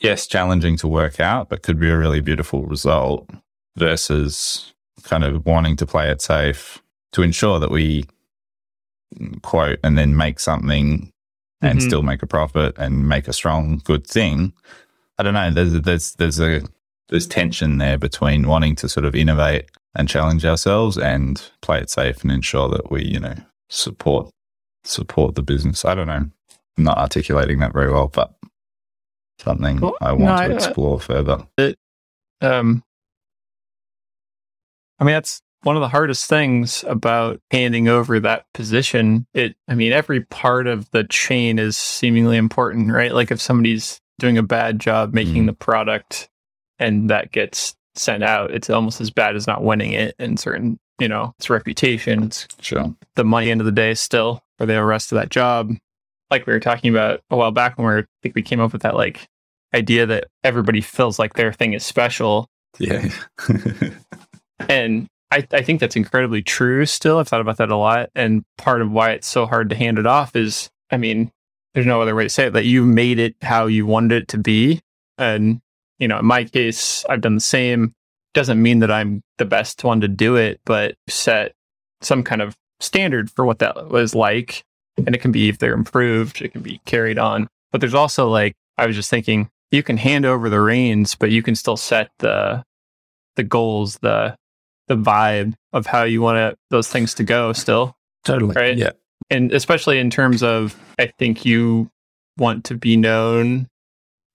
yes, 0.00 0.26
challenging 0.26 0.76
to 0.78 0.88
work 0.88 1.20
out, 1.20 1.48
but 1.48 1.62
could 1.62 1.78
be 1.78 1.90
a 1.90 1.96
really 1.96 2.20
beautiful 2.20 2.64
result 2.64 3.28
versus 3.76 4.72
kind 5.02 5.24
of 5.24 5.44
wanting 5.46 5.76
to 5.76 5.86
play 5.86 6.10
it 6.10 6.20
safe 6.20 6.82
to 7.12 7.22
ensure 7.22 7.58
that 7.60 7.70
we 7.70 8.04
quote 9.42 9.78
and 9.84 9.96
then 9.96 10.16
make 10.16 10.40
something 10.40 11.10
and 11.62 11.78
Mhm. 11.78 11.82
still 11.82 12.02
make 12.02 12.22
a 12.22 12.26
profit 12.26 12.74
and 12.78 13.08
make 13.08 13.28
a 13.28 13.32
strong, 13.32 13.80
good 13.84 14.06
thing. 14.06 14.52
I 15.18 15.22
don't 15.22 15.34
know. 15.34 15.50
There's 15.50 15.80
there's 15.80 16.14
there's 16.14 16.40
a 16.40 16.62
there's 17.08 17.26
tension 17.26 17.78
there 17.78 17.96
between 17.98 18.48
wanting 18.48 18.74
to 18.76 18.88
sort 18.88 19.06
of 19.06 19.14
innovate 19.14 19.70
and 19.94 20.08
challenge 20.08 20.44
ourselves 20.44 20.98
and 20.98 21.40
play 21.62 21.78
it 21.80 21.88
safe 21.88 22.22
and 22.22 22.30
ensure 22.32 22.68
that 22.68 22.90
we, 22.90 23.04
you 23.04 23.20
know, 23.20 23.34
support 23.70 24.28
support 24.84 25.34
the 25.34 25.42
business. 25.42 25.84
I 25.84 25.94
don't 25.94 26.08
know. 26.08 26.28
I'm 26.76 26.84
not 26.84 26.98
articulating 26.98 27.58
that 27.60 27.72
very 27.72 27.90
well, 27.90 28.08
but 28.08 28.34
something 29.40 29.80
Well, 29.80 29.96
I 30.00 30.12
want 30.12 30.40
no, 30.42 30.48
to 30.48 30.54
explore 30.54 31.00
further. 31.00 31.46
um 32.42 32.82
i 34.98 35.04
mean 35.04 35.12
that's 35.14 35.40
one 35.62 35.76
of 35.76 35.80
the 35.80 35.88
hardest 35.88 36.28
things 36.28 36.84
about 36.86 37.40
handing 37.50 37.88
over 37.88 38.20
that 38.20 38.44
position 38.54 39.26
it 39.34 39.56
i 39.68 39.74
mean 39.74 39.92
every 39.92 40.20
part 40.22 40.66
of 40.66 40.90
the 40.92 41.04
chain 41.04 41.58
is 41.58 41.76
seemingly 41.76 42.36
important 42.36 42.90
right 42.92 43.14
like 43.14 43.30
if 43.30 43.40
somebody's 43.40 44.00
doing 44.18 44.38
a 44.38 44.42
bad 44.42 44.78
job 44.78 45.12
making 45.12 45.42
Mhm. 45.44 45.46
the 45.46 45.52
product 45.54 46.28
and 46.78 47.10
that 47.10 47.32
gets 47.32 47.74
sent 47.94 48.22
out 48.22 48.50
it's 48.50 48.70
almost 48.70 49.00
as 49.00 49.10
bad 49.10 49.34
as 49.36 49.46
not 49.46 49.62
winning 49.64 49.92
it 49.92 50.14
in 50.18 50.36
certain 50.36 50.78
you 50.98 51.08
know 51.08 51.34
it's 51.38 51.50
reputation 51.50 52.24
it's 52.24 52.46
Sure. 52.60 52.94
the 53.16 53.24
money 53.24 53.50
end 53.50 53.60
of 53.60 53.64
the 53.66 53.72
day 53.72 53.94
still 53.94 54.42
for 54.58 54.66
the 54.66 54.82
rest 54.84 55.12
of 55.12 55.16
that 55.16 55.28
job. 55.30 55.72
Like 56.30 56.46
we 56.46 56.52
were 56.54 56.60
talking 56.60 56.90
about 56.90 57.20
a 57.30 57.36
while 57.36 57.50
back 57.52 57.76
when 57.76 57.86
we 57.86 57.92
were, 57.92 57.98
I 58.00 58.04
think 58.22 58.34
we 58.34 58.42
came 58.42 58.58
up 58.60 58.72
with 58.72 58.82
that 58.82 58.96
like 58.96 59.28
idea 59.74 60.06
that 60.06 60.24
everybody 60.42 60.80
feels 60.80 61.18
like 61.18 61.34
their 61.34 61.52
thing 61.52 61.74
is 61.74 61.84
special. 61.84 62.48
Yeah. 62.78 63.08
And 64.60 65.06
I, 65.30 65.46
I 65.52 65.62
think 65.62 65.80
that's 65.80 65.96
incredibly 65.96 66.42
true 66.42 66.86
still. 66.86 67.18
I've 67.18 67.28
thought 67.28 67.40
about 67.40 67.58
that 67.58 67.70
a 67.70 67.76
lot. 67.76 68.10
And 68.14 68.44
part 68.58 68.82
of 68.82 68.90
why 68.90 69.10
it's 69.10 69.26
so 69.26 69.46
hard 69.46 69.70
to 69.70 69.76
hand 69.76 69.98
it 69.98 70.06
off 70.06 70.36
is, 70.36 70.70
I 70.90 70.96
mean, 70.96 71.30
there's 71.74 71.86
no 71.86 72.00
other 72.00 72.14
way 72.14 72.24
to 72.24 72.28
say 72.28 72.46
it, 72.46 72.52
that 72.52 72.64
you 72.64 72.84
made 72.84 73.18
it 73.18 73.34
how 73.42 73.66
you 73.66 73.86
wanted 73.86 74.22
it 74.22 74.28
to 74.28 74.38
be. 74.38 74.80
And, 75.18 75.60
you 75.98 76.08
know, 76.08 76.18
in 76.18 76.26
my 76.26 76.44
case, 76.44 77.04
I've 77.08 77.20
done 77.20 77.34
the 77.34 77.40
same. 77.40 77.92
Doesn't 78.34 78.62
mean 78.62 78.78
that 78.80 78.90
I'm 78.90 79.22
the 79.38 79.44
best 79.44 79.84
one 79.84 80.00
to 80.00 80.08
do 80.08 80.36
it, 80.36 80.60
but 80.64 80.94
set 81.08 81.52
some 82.00 82.22
kind 82.22 82.42
of 82.42 82.54
standard 82.80 83.30
for 83.30 83.44
what 83.44 83.58
that 83.58 83.88
was 83.88 84.14
like. 84.14 84.62
And 84.98 85.14
it 85.14 85.20
can 85.20 85.32
be, 85.32 85.48
if 85.48 85.58
they're 85.58 85.74
improved, 85.74 86.40
it 86.40 86.52
can 86.52 86.62
be 86.62 86.80
carried 86.86 87.18
on. 87.18 87.48
But 87.72 87.80
there's 87.80 87.94
also 87.94 88.28
like, 88.28 88.54
I 88.78 88.86
was 88.86 88.96
just 88.96 89.10
thinking, 89.10 89.48
you 89.70 89.82
can 89.82 89.96
hand 89.96 90.24
over 90.24 90.48
the 90.48 90.60
reins, 90.60 91.14
but 91.14 91.30
you 91.30 91.42
can 91.42 91.54
still 91.54 91.76
set 91.76 92.10
the 92.18 92.62
the 93.34 93.42
goals, 93.42 93.98
the 94.00 94.36
the 94.88 94.96
vibe 94.96 95.54
of 95.72 95.86
how 95.86 96.04
you 96.04 96.22
want 96.22 96.36
to, 96.36 96.56
those 96.70 96.88
things 96.88 97.14
to 97.14 97.24
go 97.24 97.52
still. 97.52 97.96
totally. 98.24 98.54
Right. 98.54 98.76
Yeah. 98.76 98.90
And 99.30 99.52
especially 99.52 99.98
in 99.98 100.10
terms 100.10 100.42
of, 100.42 100.76
I 100.98 101.06
think 101.06 101.44
you 101.44 101.90
want 102.38 102.64
to 102.66 102.74
be 102.74 102.96
known 102.96 103.68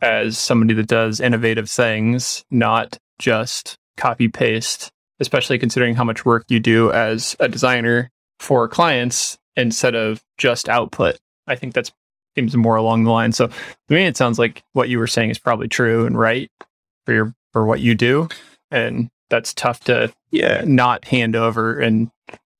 as 0.02 0.38
somebody 0.38 0.74
that 0.74 0.88
does 0.88 1.20
innovative 1.20 1.70
things, 1.70 2.44
not 2.50 2.98
just 3.20 3.78
copy 3.98 4.28
paste, 4.28 4.92
especially 5.20 5.60
considering 5.60 5.96
how 5.96 6.04
much 6.04 6.26
work 6.26 6.46
you 6.50 6.60
do 6.60 6.92
as 6.92 7.36
a 7.40 7.48
designer 7.48 8.10
for 8.40 8.68
clients 8.68 9.38
instead 9.56 9.96
of 9.96 10.22
just 10.38 10.68
output. 10.68 11.18
I 11.48 11.56
think 11.56 11.74
that's 11.74 11.92
seems 12.36 12.56
more 12.56 12.76
along 12.76 13.04
the 13.04 13.12
line. 13.12 13.32
So 13.32 13.48
to 13.48 13.54
me, 13.90 14.06
it 14.06 14.18
sounds 14.18 14.40
like 14.40 14.64
what 14.74 14.90
you 14.90 15.00
were 15.00 15.08
saying 15.08 15.30
is 15.30 15.40
probably 15.40 15.68
true 15.68 16.06
and 16.06 16.18
right 16.18 16.50
for 17.06 17.14
your 17.14 17.34
for 17.52 17.66
what 17.66 17.82
you 17.82 17.94
do, 17.94 18.30
and 18.70 19.10
that's 19.32 19.54
tough 19.56 19.80
to 19.86 20.14
Yeah. 20.30 20.62
not 20.66 21.06
hand 21.06 21.36
over 21.36 21.80
and 21.80 22.12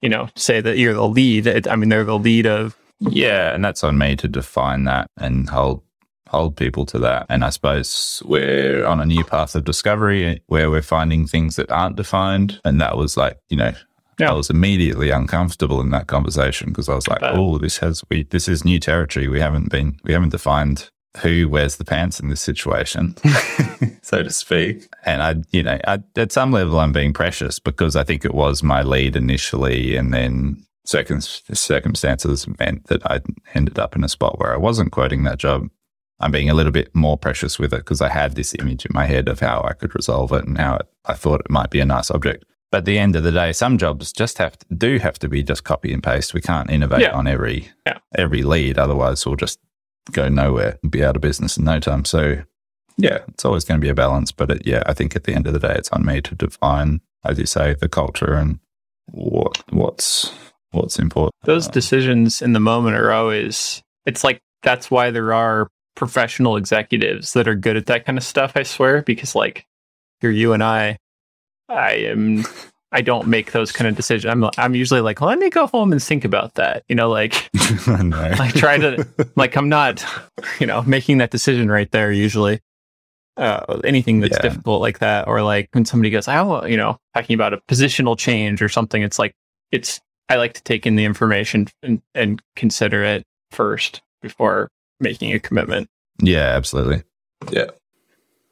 you 0.02 0.10
know 0.10 0.30
say 0.36 0.60
that 0.62 0.80
you're 0.80 0.96
the 0.96 1.08
lead. 1.08 1.46
It, 1.46 1.68
I 1.68 1.76
mean, 1.76 1.90
they're 1.90 2.04
the 2.04 2.18
lead 2.18 2.48
of 2.48 2.76
Yeah, 3.00 3.54
and 3.54 3.64
that's 3.64 3.84
on 3.84 3.98
me 4.00 4.16
to 4.16 4.28
define 4.28 4.86
that 4.86 5.06
and 5.20 5.48
hold 5.50 5.84
hold 6.30 6.56
people 6.56 6.86
to 6.88 6.98
that. 7.00 7.26
And 7.30 7.44
I 7.44 7.50
suppose 7.50 8.24
we're 8.26 8.86
on 8.86 9.02
a 9.02 9.06
new 9.06 9.24
path 9.24 9.54
of 9.54 9.66
discovery 9.66 10.42
where 10.48 10.72
we're 10.72 10.82
finding 10.82 11.28
things 11.28 11.58
that 11.58 11.70
aren't 11.70 11.98
defined. 11.98 12.62
And 12.64 12.80
that 12.80 12.96
was 12.96 13.18
like, 13.18 13.38
you 13.50 13.58
know, 13.58 13.74
Yeah. 14.18 14.32
I 14.32 14.34
was 14.34 14.50
immediately 14.50 15.10
uncomfortable 15.10 15.82
in 15.82 15.90
that 15.92 16.08
conversation 16.08 16.70
because 16.70 16.88
I 16.88 16.96
was 16.96 17.08
like, 17.08 17.20
oh, 17.22 17.58
this 17.58 17.78
has 17.80 18.02
we 18.10 18.24
this 18.24 18.48
is 18.48 18.64
new 18.64 18.80
territory. 18.80 19.28
We 19.28 19.40
haven't 19.42 19.70
been 19.70 19.98
we 20.06 20.14
haven't 20.14 20.30
defined 20.32 20.90
who 21.18 21.50
wears 21.50 21.76
the 21.76 21.84
pants 21.86 22.20
in 22.20 22.30
this 22.30 22.42
situation, 22.42 23.16
so 24.02 24.24
to 24.24 24.30
speak. 24.30 24.88
And 25.06 25.22
I, 25.22 25.36
you 25.52 25.64
know, 25.64 25.78
I, 25.86 26.00
at 26.16 26.32
some 26.32 26.52
level, 26.52 26.80
I'm 26.80 26.94
being 26.94 27.14
precious 27.14 27.60
because 27.60 27.96
I 27.96 28.04
think 28.04 28.24
it 28.24 28.34
was 28.34 28.64
my 28.64 28.82
lead 28.82 29.16
initially, 29.16 29.96
and 29.98 30.14
then 30.14 30.64
circum- 30.86 31.20
circumstances 31.22 32.48
meant 32.60 32.88
that 32.88 33.06
I 33.10 33.22
ended 33.54 33.80
up 33.80 33.96
in 33.96 34.04
a 34.04 34.10
spot 34.10 34.40
where 34.40 34.54
I 34.54 34.58
wasn't 34.58 34.92
quoting 34.92 35.24
that 35.24 35.38
job. 35.40 35.68
I'm 36.20 36.32
being 36.32 36.50
a 36.50 36.54
little 36.54 36.72
bit 36.72 36.94
more 36.96 37.18
precious 37.18 37.58
with 37.58 37.74
it 37.74 37.78
because 37.78 38.00
I 38.00 38.10
had 38.10 38.36
this 38.36 38.54
image 38.60 38.86
in 38.86 38.92
my 38.94 39.06
head 39.06 39.28
of 39.28 39.40
how 39.40 39.64
I 39.68 39.74
could 39.74 39.96
resolve 39.96 40.32
it 40.34 40.46
and 40.46 40.58
how 40.58 40.76
it, 40.76 40.88
I 41.06 41.14
thought 41.14 41.40
it 41.42 41.50
might 41.50 41.72
be 41.72 41.80
a 41.80 41.86
nice 41.86 42.12
object. 42.12 42.46
But 42.72 42.80
at 42.80 42.86
the 42.86 43.00
end 43.00 43.16
of 43.16 43.24
the 43.24 43.32
day, 43.32 43.52
some 43.54 43.78
jobs 43.78 44.14
just 44.14 44.38
have 44.38 44.58
to, 44.60 44.66
do 44.76 44.98
have 45.00 45.18
to 45.20 45.28
be 45.28 45.42
just 45.44 45.64
copy 45.64 45.92
and 45.92 46.02
paste. 46.04 46.34
We 46.34 46.40
can't 46.42 46.70
innovate 46.70 47.02
Yeah. 47.02 47.12
on 47.14 47.28
every 47.28 47.70
Yeah. 47.88 47.98
every 48.16 48.44
lead, 48.44 48.78
otherwise 48.78 49.26
we'll 49.26 49.36
just 49.36 49.60
go 50.12 50.30
nowhere 50.30 50.80
and 50.82 50.92
be 50.92 51.04
out 51.04 51.16
of 51.16 51.22
business 51.22 51.58
in 51.58 51.66
no 51.66 51.80
time. 51.80 52.06
So 52.06 52.44
yeah, 52.98 53.20
it's 53.30 53.46
always 53.46 53.64
going 53.64 53.80
to 53.80 53.86
be 53.86 53.90
a 53.90 53.96
balance. 53.96 54.32
But 54.32 54.52
it, 54.52 54.68
yeah, 54.68 54.84
I 54.86 54.94
think 54.94 55.16
at 55.16 55.24
the 55.24 55.34
end 55.34 55.48
of 55.48 55.54
the 55.54 55.60
day, 55.60 55.74
it's 55.76 55.90
on 55.90 56.06
me 56.06 56.22
to 56.22 56.36
define, 56.36 57.02
as 57.24 57.40
you 57.40 57.46
say, 57.46 57.76
the 57.76 57.90
culture 57.90 58.34
and 58.34 58.60
what 59.06 59.64
what's 59.72 60.32
what's 60.72 61.00
important. 61.00 61.34
Those 61.44 61.68
Uh, 61.68 61.72
decisions 61.72 62.42
in 62.42 62.54
the 62.54 62.60
moment 62.60 62.96
are 62.96 63.12
always, 63.12 63.82
it's 64.06 64.24
like, 64.24 64.40
that's 64.64 64.90
why 64.90 65.12
there 65.12 65.34
are 65.34 65.68
professional 65.96 66.56
executives 66.56 67.34
that 67.34 67.48
are 67.48 67.56
good 67.56 67.76
at 67.76 67.88
that 67.88 68.06
kind 68.06 68.18
of 68.18 68.24
stuff, 68.24 68.54
I 68.56 68.64
swear, 68.64 69.02
because 69.02 69.36
like 69.36 69.66
you're 70.22 70.32
you 70.32 70.54
and 70.54 70.64
I, 70.64 70.98
I 71.68 71.94
am, 71.94 72.46
I 72.92 73.02
don't 73.02 73.28
make 73.28 73.52
those 73.54 73.72
kind 73.72 73.88
of 73.88 73.96
decisions. 73.96 74.30
I'm, 74.32 74.50
I'm 74.58 74.76
usually 74.76 75.02
like, 75.02 75.22
let 75.22 75.40
me 75.40 75.50
go 75.50 75.68
home 75.68 75.92
and 75.92 76.04
think 76.04 76.26
about 76.26 76.56
that. 76.56 76.84
You 76.90 76.96
know, 76.96 77.10
like 77.10 77.50
I. 77.56 78.36
I 78.40 78.52
try 78.52 78.78
to, 78.78 79.08
like, 79.36 79.56
I'm 79.56 79.70
not, 79.70 80.04
you 80.60 80.68
know, 80.68 80.82
making 80.84 81.20
that 81.20 81.32
decision 81.32 81.70
right 81.72 81.90
there 81.92 82.12
usually. 82.12 82.60
Uh, 83.38 83.80
anything 83.86 84.20
that's 84.20 84.36
Yeah. 84.36 84.42
difficult 84.42 84.82
like 84.82 85.00
that, 85.00 85.28
or 85.28 85.42
like 85.42 85.70
when 85.72 85.86
somebody 85.86 86.10
goes, 86.10 86.28
I 86.28 86.40
oh, 86.40 86.66
you 86.66 86.76
know, 86.76 86.98
talking 87.16 87.34
about 87.34 87.54
a 87.54 87.58
positional 87.70 88.18
change 88.18 88.62
or 88.62 88.68
something, 88.68 89.02
it's 89.02 89.18
like, 89.18 89.34
it's, 89.72 90.02
I 90.28 90.36
like 90.36 90.54
to 90.54 90.64
take 90.64 90.86
in 90.86 90.98
the 90.98 91.06
information 91.06 91.68
and, 91.82 92.02
and 92.14 92.42
consider 92.58 93.04
it 93.04 93.24
first 93.52 94.02
before 94.22 94.70
making 95.00 95.34
a 95.34 95.40
commitment. 95.40 95.88
Yeah, 96.22 96.42
absolutely. 96.56 97.04
Yeah. 97.52 97.68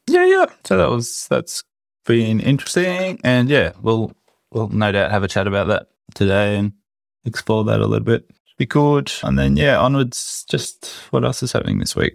Yeah, 0.08 0.24
yeah. 0.24 0.46
So 0.64 0.76
that 0.78 0.88
was 0.90 1.26
that's 1.28 1.62
been 2.06 2.40
interesting. 2.40 3.20
And 3.22 3.48
yeah, 3.48 3.72
we'll 3.82 4.12
we'll 4.52 4.68
no 4.68 4.92
doubt 4.92 5.10
have 5.10 5.22
a 5.22 5.28
chat 5.28 5.46
about 5.46 5.68
that 5.68 5.88
today 6.14 6.56
and 6.56 6.72
explore 7.24 7.64
that 7.64 7.80
a 7.80 7.86
little 7.86 8.04
bit. 8.04 8.30
Be 8.58 8.66
good. 8.66 9.10
And 9.22 9.38
then 9.38 9.56
yeah, 9.56 9.78
onwards, 9.78 10.44
just 10.48 10.86
what 11.10 11.24
else 11.24 11.42
is 11.42 11.52
happening 11.52 11.78
this 11.78 11.96
week? 11.96 12.14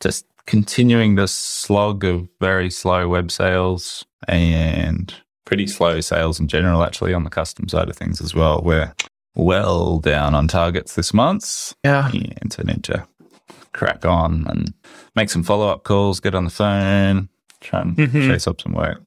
Just 0.00 0.26
continuing 0.46 1.14
the 1.14 1.28
slog 1.28 2.04
of 2.04 2.28
very 2.40 2.70
slow 2.70 3.08
web 3.08 3.30
sales 3.30 4.04
and 4.28 5.14
pretty 5.44 5.66
slow 5.66 6.00
sales 6.00 6.40
in 6.40 6.48
general, 6.48 6.82
actually, 6.82 7.14
on 7.14 7.24
the 7.24 7.30
custom 7.30 7.68
side 7.68 7.88
of 7.88 7.96
things 7.96 8.20
as 8.20 8.34
well. 8.34 8.60
We're 8.64 8.92
well 9.36 9.98
down 10.00 10.34
on 10.34 10.48
targets 10.48 10.94
this 10.94 11.12
month 11.14 11.74
Yeah. 11.84 12.08
and 12.12 12.50
to 12.52 12.64
need 12.64 12.84
to 12.84 13.06
crack 13.72 14.04
on 14.04 14.46
and 14.48 14.72
make 15.16 15.30
some 15.30 15.42
follow 15.42 15.68
up 15.68 15.84
calls, 15.84 16.20
get 16.20 16.34
on 16.34 16.44
the 16.44 16.50
phone, 16.50 17.28
try 17.60 17.80
and 17.82 17.96
Mhm. 17.96 18.26
chase 18.28 18.46
up 18.46 18.60
some 18.60 18.72
work. 18.72 19.02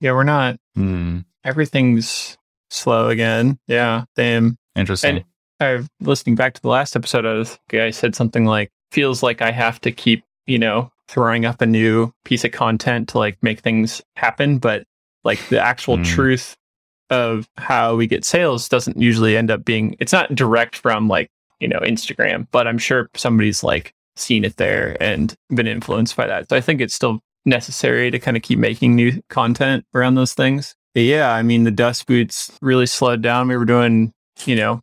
Yeah. 0.00 0.12
We're 0.12 0.24
not, 0.24 0.56
Hmm. 0.74 1.20
Everything's 1.46 2.36
slow 2.70 3.08
again. 3.08 3.58
Yeah. 3.68 4.04
damn. 4.16 4.56
Interesting. 4.74 5.24
I 5.60 5.82
listening 6.00 6.34
back 6.34 6.52
to 6.54 6.60
the 6.62 6.68
last 6.68 6.96
episode, 6.96 7.24
I 7.24 7.32
was 7.34 7.58
I 7.72 7.90
said 7.90 8.14
something 8.14 8.44
like 8.44 8.70
feels 8.92 9.22
like 9.22 9.40
I 9.40 9.50
have 9.52 9.80
to 9.82 9.92
keep 9.92 10.22
you 10.46 10.58
know 10.58 10.90
throwing 11.08 11.44
up 11.46 11.62
a 11.62 11.66
new 11.66 12.12
piece 12.24 12.44
of 12.44 12.52
content 12.52 13.08
to 13.10 13.18
like 13.18 13.38
make 13.42 13.60
things 13.60 14.02
happen, 14.16 14.58
but 14.58 14.84
like 15.24 15.48
the 15.48 15.60
actual 15.62 15.96
Mm. 15.98 16.04
truth 16.04 16.56
of 17.08 17.48
how 17.56 17.94
we 17.94 18.06
get 18.06 18.24
sales 18.24 18.68
doesn't 18.68 19.00
usually 19.00 19.36
end 19.36 19.50
up 19.50 19.64
being 19.64 19.96
it's 20.00 20.12
not 20.12 20.34
direct 20.34 20.76
from 20.76 21.08
like 21.08 21.30
you 21.60 21.68
know 21.68 21.78
Instagram, 21.80 22.46
but 22.50 22.66
I'm 22.66 22.78
sure 22.78 23.08
somebody's 23.14 23.62
like 23.62 23.94
seen 24.16 24.44
it 24.44 24.56
there 24.56 24.96
and 25.00 25.34
been 25.54 25.66
influenced 25.66 26.16
by 26.16 26.26
that. 26.26 26.48
So 26.50 26.56
I 26.56 26.60
think 26.60 26.80
it's 26.82 26.94
still 26.94 27.20
necessary 27.46 28.10
to 28.10 28.18
kind 28.18 28.36
of 28.36 28.42
keep 28.42 28.58
making 28.58 28.94
new 28.94 29.22
content 29.30 29.84
around 29.94 30.16
those 30.16 30.34
things. 30.34 30.74
Yeah, 31.02 31.30
I 31.32 31.42
mean 31.42 31.64
the 31.64 31.70
dust 31.70 32.06
boots 32.06 32.50
really 32.62 32.86
slowed 32.86 33.22
down. 33.22 33.48
We 33.48 33.56
were 33.56 33.64
doing 33.64 34.12
you 34.44 34.56
know 34.56 34.80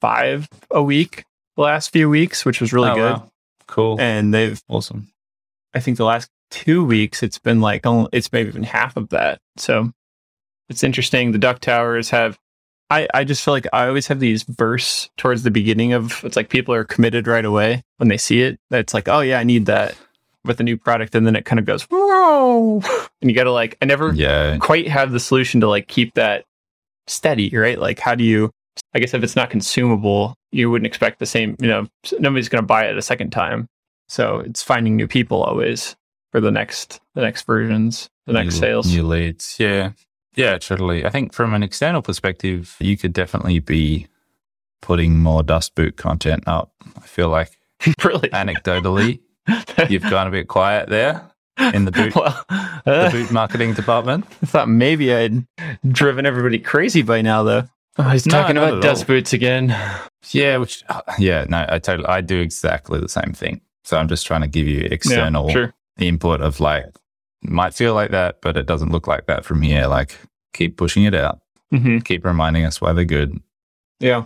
five 0.00 0.48
a 0.70 0.82
week 0.82 1.24
the 1.56 1.62
last 1.62 1.92
few 1.92 2.08
weeks, 2.10 2.44
which 2.44 2.60
was 2.60 2.72
really 2.72 2.90
Oh, 2.90 2.94
good. 2.94 3.12
wow. 3.12 3.30
Cool. 3.66 4.00
And 4.00 4.34
they've, 4.34 4.60
awesome. 4.68 5.08
I 5.72 5.80
think 5.80 5.96
the 5.96 6.04
last 6.04 6.28
two 6.50 6.84
weeks, 6.84 7.22
it's 7.22 7.38
been 7.38 7.60
like, 7.60 7.82
it's 8.12 8.30
maybe 8.32 8.48
even 8.48 8.62
half 8.64 8.96
of 8.96 9.08
that. 9.10 9.38
So 9.56 9.90
it's 10.68 10.82
interesting. 10.84 11.32
The 11.32 11.38
Duck 11.38 11.60
Towers 11.60 12.10
have, 12.10 12.38
I, 12.90 13.08
I 13.14 13.24
just 13.24 13.42
feel 13.44 13.54
like 13.54 13.66
I 13.72 13.86
always 13.86 14.06
have 14.08 14.20
these 14.20 14.44
bursts 14.44 15.08
towards 15.16 15.42
the 15.44 15.50
beginning 15.50 15.92
of, 15.94 16.22
it's 16.24 16.36
like 16.36 16.50
people 16.50 16.74
are 16.74 16.84
committed 16.84 17.26
right 17.26 17.44
away 17.44 17.82
when 17.96 18.08
they 18.08 18.18
see 18.18 18.42
it. 18.42 18.58
It's 18.70 18.92
like, 18.94 19.08
oh 19.08 19.20
yeah, 19.20 19.38
I 19.38 19.44
need 19.44 19.66
that 19.66 19.96
with 20.44 20.60
a 20.60 20.62
new 20.64 20.76
product. 20.76 21.14
And 21.14 21.26
then 21.26 21.36
it 21.36 21.44
kind 21.44 21.58
of 21.58 21.64
goes, 21.64 21.82
whoa. 21.90 22.80
And 23.22 23.30
you 23.30 23.34
got 23.34 23.44
to 23.44 23.52
like, 23.52 23.78
I 23.80 23.86
never 23.86 24.12
Yeah. 24.12 24.58
quite 24.58 24.86
have 24.88 25.12
the 25.12 25.20
solution 25.20 25.60
to 25.62 25.68
like 25.68 25.88
keep 25.88 26.12
that 26.14 26.44
steady, 27.06 27.48
right? 27.56 27.78
Like, 27.78 27.98
how 27.98 28.14
do 28.14 28.22
you? 28.24 28.50
I 28.92 28.98
guess 28.98 29.14
if 29.14 29.22
it's 29.22 29.36
not 29.36 29.50
consumable, 29.50 30.34
you 30.52 30.70
wouldn't 30.70 30.86
expect 30.86 31.20
the 31.20 31.26
same. 31.26 31.56
You 31.60 31.68
know, 31.68 31.86
nobody's 32.18 32.48
going 32.48 32.62
to 32.62 32.66
buy 32.66 32.84
it 32.86 32.98
a 32.98 33.02
second 33.02 33.30
time. 33.30 33.66
So 34.08 34.40
it's 34.40 34.62
finding 34.62 34.96
new 34.96 35.06
people 35.08 35.42
always 35.42 35.96
for 36.32 36.40
the 36.40 36.50
next 36.50 37.00
the 37.14 37.22
next 37.22 37.46
versions, 37.46 38.08
the 38.26 38.32
next 38.34 38.54
new, 38.56 38.60
sales. 38.60 38.92
New 38.94 39.04
leads. 39.04 39.56
Yeah. 39.58 39.92
Yeah, 40.34 40.58
totally. 40.58 41.06
I 41.06 41.10
think 41.10 41.32
from 41.32 41.54
an 41.54 41.62
external 41.62 42.02
perspective, 42.02 42.76
you 42.80 42.96
could 42.98 43.12
definitely 43.12 43.60
be 43.60 44.08
putting 44.82 45.18
more 45.20 45.42
dust 45.42 45.74
boot 45.76 45.96
content 45.96 46.42
up. 46.46 46.72
I 46.98 47.06
feel 47.06 47.28
like 47.28 47.56
really, 48.04 48.28
anecdotally, 48.30 49.20
you've 49.88 50.02
gone 50.08 50.26
a 50.26 50.30
bit 50.30 50.48
quiet 50.48 50.88
there 50.88 51.30
in 51.72 51.84
the 51.84 51.92
boot 51.92 52.14
well, 52.14 52.44
the 52.84 52.90
uh, 52.92 53.10
boot 53.10 53.30
marketing 53.30 53.74
department. 53.74 54.24
I 54.42 54.46
thought 54.46 54.68
maybe 54.68 55.14
I'd 55.14 55.46
driven 55.88 56.26
everybody 56.26 56.58
crazy 56.58 57.02
by 57.02 57.22
now, 57.22 57.42
though. 57.42 57.62
Oh, 57.96 58.08
he's 58.08 58.24
talking 58.24 58.56
not 58.56 58.68
about 58.70 58.82
dust 58.82 59.06
boots 59.06 59.32
again. 59.32 59.74
Yeah, 60.30 60.56
which 60.56 60.82
uh, 60.88 61.02
yeah, 61.18 61.44
no, 61.48 61.64
I 61.68 61.78
totally 61.78 62.08
I 62.08 62.20
do 62.22 62.40
exactly 62.40 62.98
the 62.98 63.08
same 63.08 63.32
thing. 63.34 63.60
So 63.84 63.96
I'm 63.98 64.08
just 64.08 64.26
trying 64.26 64.40
to 64.40 64.48
give 64.48 64.66
you 64.66 64.80
external 64.90 65.46
Yeah, 65.48 65.52
sure. 65.52 65.74
input 65.98 66.40
of 66.40 66.58
like 66.60 66.86
might 67.42 67.74
feel 67.74 67.94
like 67.94 68.10
that, 68.10 68.40
but 68.40 68.56
it 68.56 68.66
doesn't 68.66 68.90
look 68.90 69.06
like 69.06 69.26
that 69.26 69.44
from 69.44 69.60
here. 69.62 69.86
Like 69.86 70.16
keep 70.54 70.76
pushing 70.76 71.04
it 71.04 71.14
out. 71.14 71.40
hmm 71.70 71.98
Keep 71.98 72.24
reminding 72.24 72.64
us 72.64 72.80
why 72.80 72.92
they're 72.94 73.04
good. 73.04 73.38
Yeah. 74.00 74.24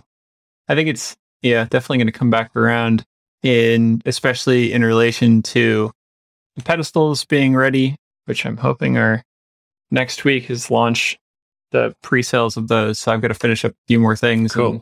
I 0.67 0.75
think 0.75 0.87
it's 0.89 1.17
yeah, 1.41 1.65
definitely 1.65 1.97
going 1.97 2.07
to 2.07 2.13
come 2.17 2.29
back 2.29 2.55
around 2.55 3.05
in 3.43 4.01
especially 4.05 4.73
in 4.73 4.83
relation 4.83 5.41
to 5.43 5.91
the 6.55 6.63
pedestals 6.63 7.25
being 7.25 7.55
ready, 7.55 7.95
which 8.25 8.45
I'm 8.45 8.57
hoping 8.57 8.97
are 8.97 9.23
next 9.91 10.23
week 10.25 10.49
is 10.49 10.69
launch 10.69 11.17
the 11.71 11.95
pre-sales 12.01 12.57
of 12.57 12.67
those. 12.67 12.99
So 12.99 13.11
I've 13.11 13.21
got 13.21 13.27
to 13.29 13.33
finish 13.33 13.63
up 13.63 13.71
a 13.71 13.75
few 13.87 13.99
more 13.99 14.15
things 14.15 14.55
and 14.55 14.81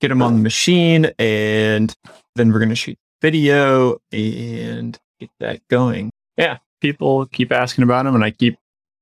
get 0.00 0.08
them 0.08 0.22
on 0.22 0.34
the 0.36 0.40
machine 0.42 1.10
and 1.18 1.94
then 2.36 2.52
we're 2.52 2.58
going 2.58 2.68
to 2.68 2.74
shoot 2.76 2.98
video 3.22 3.98
and 4.12 4.98
get 5.20 5.30
that 5.40 5.60
going. 5.68 6.10
Yeah, 6.36 6.58
people 6.80 7.26
keep 7.26 7.50
asking 7.52 7.84
about 7.84 8.04
them 8.04 8.14
and 8.14 8.24
I 8.24 8.30
keep 8.32 8.56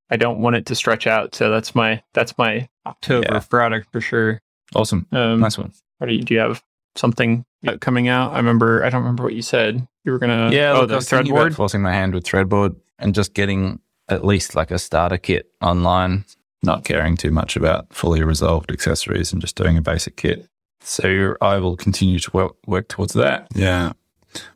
I 0.09 0.17
don't 0.17 0.39
want 0.39 0.55
it 0.57 0.67
to 0.67 0.75
stretch 0.77 1.07
out. 1.07 1.35
So 1.35 1.51
that's 1.51 1.75
my 1.75 2.03
that's 2.15 2.39
my 2.39 2.69
October 2.87 3.27
Yeah. 3.33 3.41
product 3.41 3.89
for 3.91 4.01
sure. 4.01 4.41
Awesome. 4.75 5.07
Um, 5.13 5.41
Nice 5.41 5.59
one. 5.59 5.73
what 5.99 6.07
do 6.09 6.15
you, 6.15 6.23
do 6.23 6.35
you 6.35 6.41
have 6.41 6.63
something 6.95 7.45
uh, 7.67 7.77
coming 7.79 8.09
out? 8.09 8.33
I 8.33 8.37
remember. 8.39 8.85
I 8.85 8.91
don't 8.91 9.01
remember 9.03 9.23
what 9.25 9.35
you 9.35 9.43
said. 9.43 9.87
You 10.05 10.13
were 10.13 10.19
gonna. 10.19 10.51
yeah, 10.53 10.73
Oh, 10.73 10.81
look, 10.81 10.89
the 10.91 10.95
was 10.97 11.09
thinking 11.09 11.33
about 11.33 11.41
threadboard. 11.43 11.57
forcing 11.57 11.83
my 11.83 11.93
hand 11.93 12.15
with 12.15 12.25
threadboard 12.25 12.77
and 12.99 13.15
just 13.15 13.35
getting 13.35 13.81
at 14.09 14.25
least 14.25 14.55
like 14.55 14.71
a 14.71 14.79
starter 14.79 15.19
kit 15.19 15.51
online, 15.61 16.25
not 16.63 16.85
caring 16.85 17.17
too 17.17 17.31
much 17.31 17.57
about 17.57 17.93
fully 17.93 18.23
resolved 18.23 18.71
accessories 18.71 19.33
and 19.33 19.41
just 19.43 19.57
doing 19.57 19.77
a 19.77 19.83
basic 19.83 20.17
kit. 20.17 20.49
So 20.81 21.35
I 21.41 21.57
will 21.59 21.77
continue 21.77 22.19
to 22.21 22.31
work 22.33 22.55
work 22.67 22.89
towards 22.89 23.15
that. 23.15 23.49
Yeah. 23.55 23.93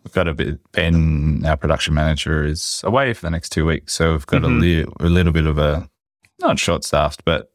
We've 0.04 0.12
got 0.12 0.28
a 0.28 0.34
bit, 0.34 0.60
Ben, 0.72 1.42
our 1.46 1.56
production 1.56 1.94
manager, 1.94 2.44
is 2.44 2.82
away 2.84 3.14
for 3.14 3.22
the 3.22 3.30
next 3.30 3.48
two 3.48 3.64
weeks. 3.64 3.94
So 3.94 4.12
we've 4.12 4.26
got 4.26 4.42
Mhm. 4.42 4.56
a, 4.58 4.60
li- 4.60 4.86
a 5.00 5.06
little 5.08 5.32
bit 5.32 5.46
of 5.46 5.56
a, 5.58 5.88
not 6.38 6.58
short 6.58 6.84
staffed, 6.84 7.24
but 7.24 7.50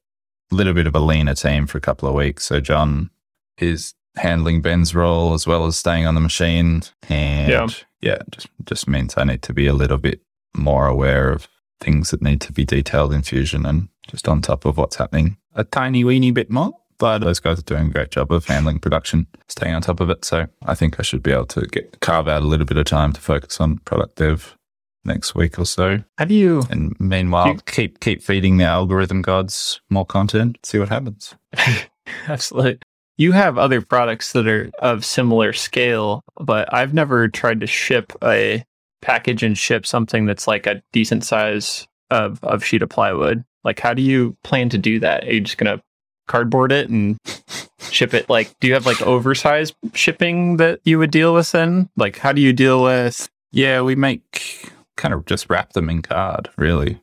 a 0.51 0.55
little 0.55 0.73
bit 0.73 0.87
of 0.87 0.95
a 0.95 0.99
leaner 0.99 1.35
team 1.35 1.67
for 1.67 1.77
a 1.77 1.81
couple 1.81 2.09
of 2.09 2.15
weeks. 2.15 2.43
So 2.45 2.59
John 2.59 3.11
is 3.59 3.93
handling 4.17 4.61
Ben's 4.61 4.93
role 4.95 5.33
as 5.33 5.45
well 5.47 5.65
as 5.65 5.75
staying 5.77 6.05
on 6.05 6.15
the 6.15 6.21
machine. 6.21 6.81
And 7.09 7.49
Yeah. 7.51 7.67
yeah, 8.01 8.17
just, 8.31 8.47
just 8.65 8.87
means 8.87 9.15
I 9.17 9.23
need 9.23 9.41
to 9.43 9.53
be 9.53 9.67
a 9.67 9.73
little 9.73 9.97
bit 9.97 10.21
more 10.55 10.87
aware 10.87 11.31
of 11.31 11.47
things 11.81 12.11
that 12.11 12.21
need 12.21 12.41
to 12.41 12.53
be 12.53 12.65
detailed 12.65 13.13
in 13.13 13.21
Fusion 13.21 13.65
and 13.65 13.89
just 14.09 14.27
on 14.27 14.41
top 14.41 14.65
of 14.65 14.77
what's 14.77 14.95
happening 14.95 15.37
a 15.53 15.63
tiny 15.63 16.03
weeny 16.03 16.31
bit 16.31 16.49
more. 16.49 16.73
But 16.97 17.19
those 17.19 17.39
guys 17.41 17.59
are 17.59 17.63
doing 17.63 17.87
a 17.87 17.91
great 17.91 18.11
job 18.11 18.31
of 18.31 18.45
handling 18.45 18.79
production, 18.79 19.27
staying 19.49 19.73
on 19.75 19.81
top 19.81 19.99
of 19.99 20.09
it. 20.09 20.23
So 20.23 20.47
I 20.65 20.75
think 20.75 20.97
I 20.99 21.03
should 21.03 21.21
be 21.23 21.31
able 21.31 21.45
to 21.47 21.61
get 21.67 21.99
carve 21.99 22.27
out 22.29 22.41
a 22.41 22.45
little 22.45 22.65
bit 22.65 22.77
of 22.77 22.85
time 22.85 23.11
to 23.13 23.19
focus 23.21 23.59
on 23.59 23.79
product 23.79 24.15
dev 24.15 24.55
next 25.03 25.35
week 25.35 25.59
or 25.59 25.65
so. 25.65 26.03
Do 26.25 26.33
you? 26.33 26.63
And 26.69 26.95
meanwhile, 26.99 27.47
You- 27.49 27.59
keep 27.65 27.99
keep 27.99 28.23
feeding 28.23 28.55
the 28.57 28.63
algorithm 28.63 29.21
gods 29.21 29.81
more 29.89 30.05
content. 30.05 30.57
See 30.63 30.79
what 30.79 30.87
happens. 30.89 31.35
Absolutely. 32.27 32.79
You 33.17 33.31
have 33.31 33.57
other 33.57 33.81
products 33.81 34.33
that 34.33 34.47
are 34.47 34.69
of 34.79 35.05
similar 35.05 35.53
scale, 35.53 36.23
but 36.39 36.71
I've 36.73 36.93
never 36.93 37.27
tried 37.27 37.61
to 37.61 37.67
ship 37.67 38.11
a 38.23 38.63
package 39.01 39.43
and 39.43 39.57
ship 39.57 39.85
something 39.85 40.25
that's 40.25 40.47
like 40.47 40.67
a 40.67 40.81
decent 40.91 41.23
size 41.23 41.87
of, 42.09 42.43
of 42.43 42.63
sheet 42.63 42.81
of 42.81 42.89
plywood. 42.89 43.45
Like, 43.63 43.79
how 43.79 43.93
do 43.93 44.01
you 44.01 44.35
plan 44.43 44.69
to 44.69 44.77
do 44.77 44.99
that? 44.99 45.23
Are 45.23 45.33
you 45.33 45.41
just 45.41 45.57
going 45.57 45.77
to 45.77 45.83
cardboard 46.27 46.71
it 46.71 46.89
and 46.89 47.17
ship 47.79 48.13
it? 48.13 48.29
Like, 48.29 48.53
do 48.59 48.67
you 48.67 48.73
have 48.73 48.85
like 48.85 49.01
oversized 49.01 49.75
shipping 49.93 50.57
that 50.57 50.81
you 50.83 50.99
would 50.99 51.11
deal 51.11 51.33
with 51.33 51.51
then? 51.51 51.89
Like, 51.95 52.17
how 52.17 52.31
do 52.31 52.41
you 52.41 52.51
deal 52.53 52.83
with? 52.83 53.29
Yeah, 53.51 53.81
we 53.81 53.95
make 53.95 54.71
kind 54.97 55.13
of 55.13 55.25
just 55.25 55.49
wrap 55.49 55.73
them 55.73 55.89
in 55.89 56.01
card, 56.01 56.49
really. 56.57 57.01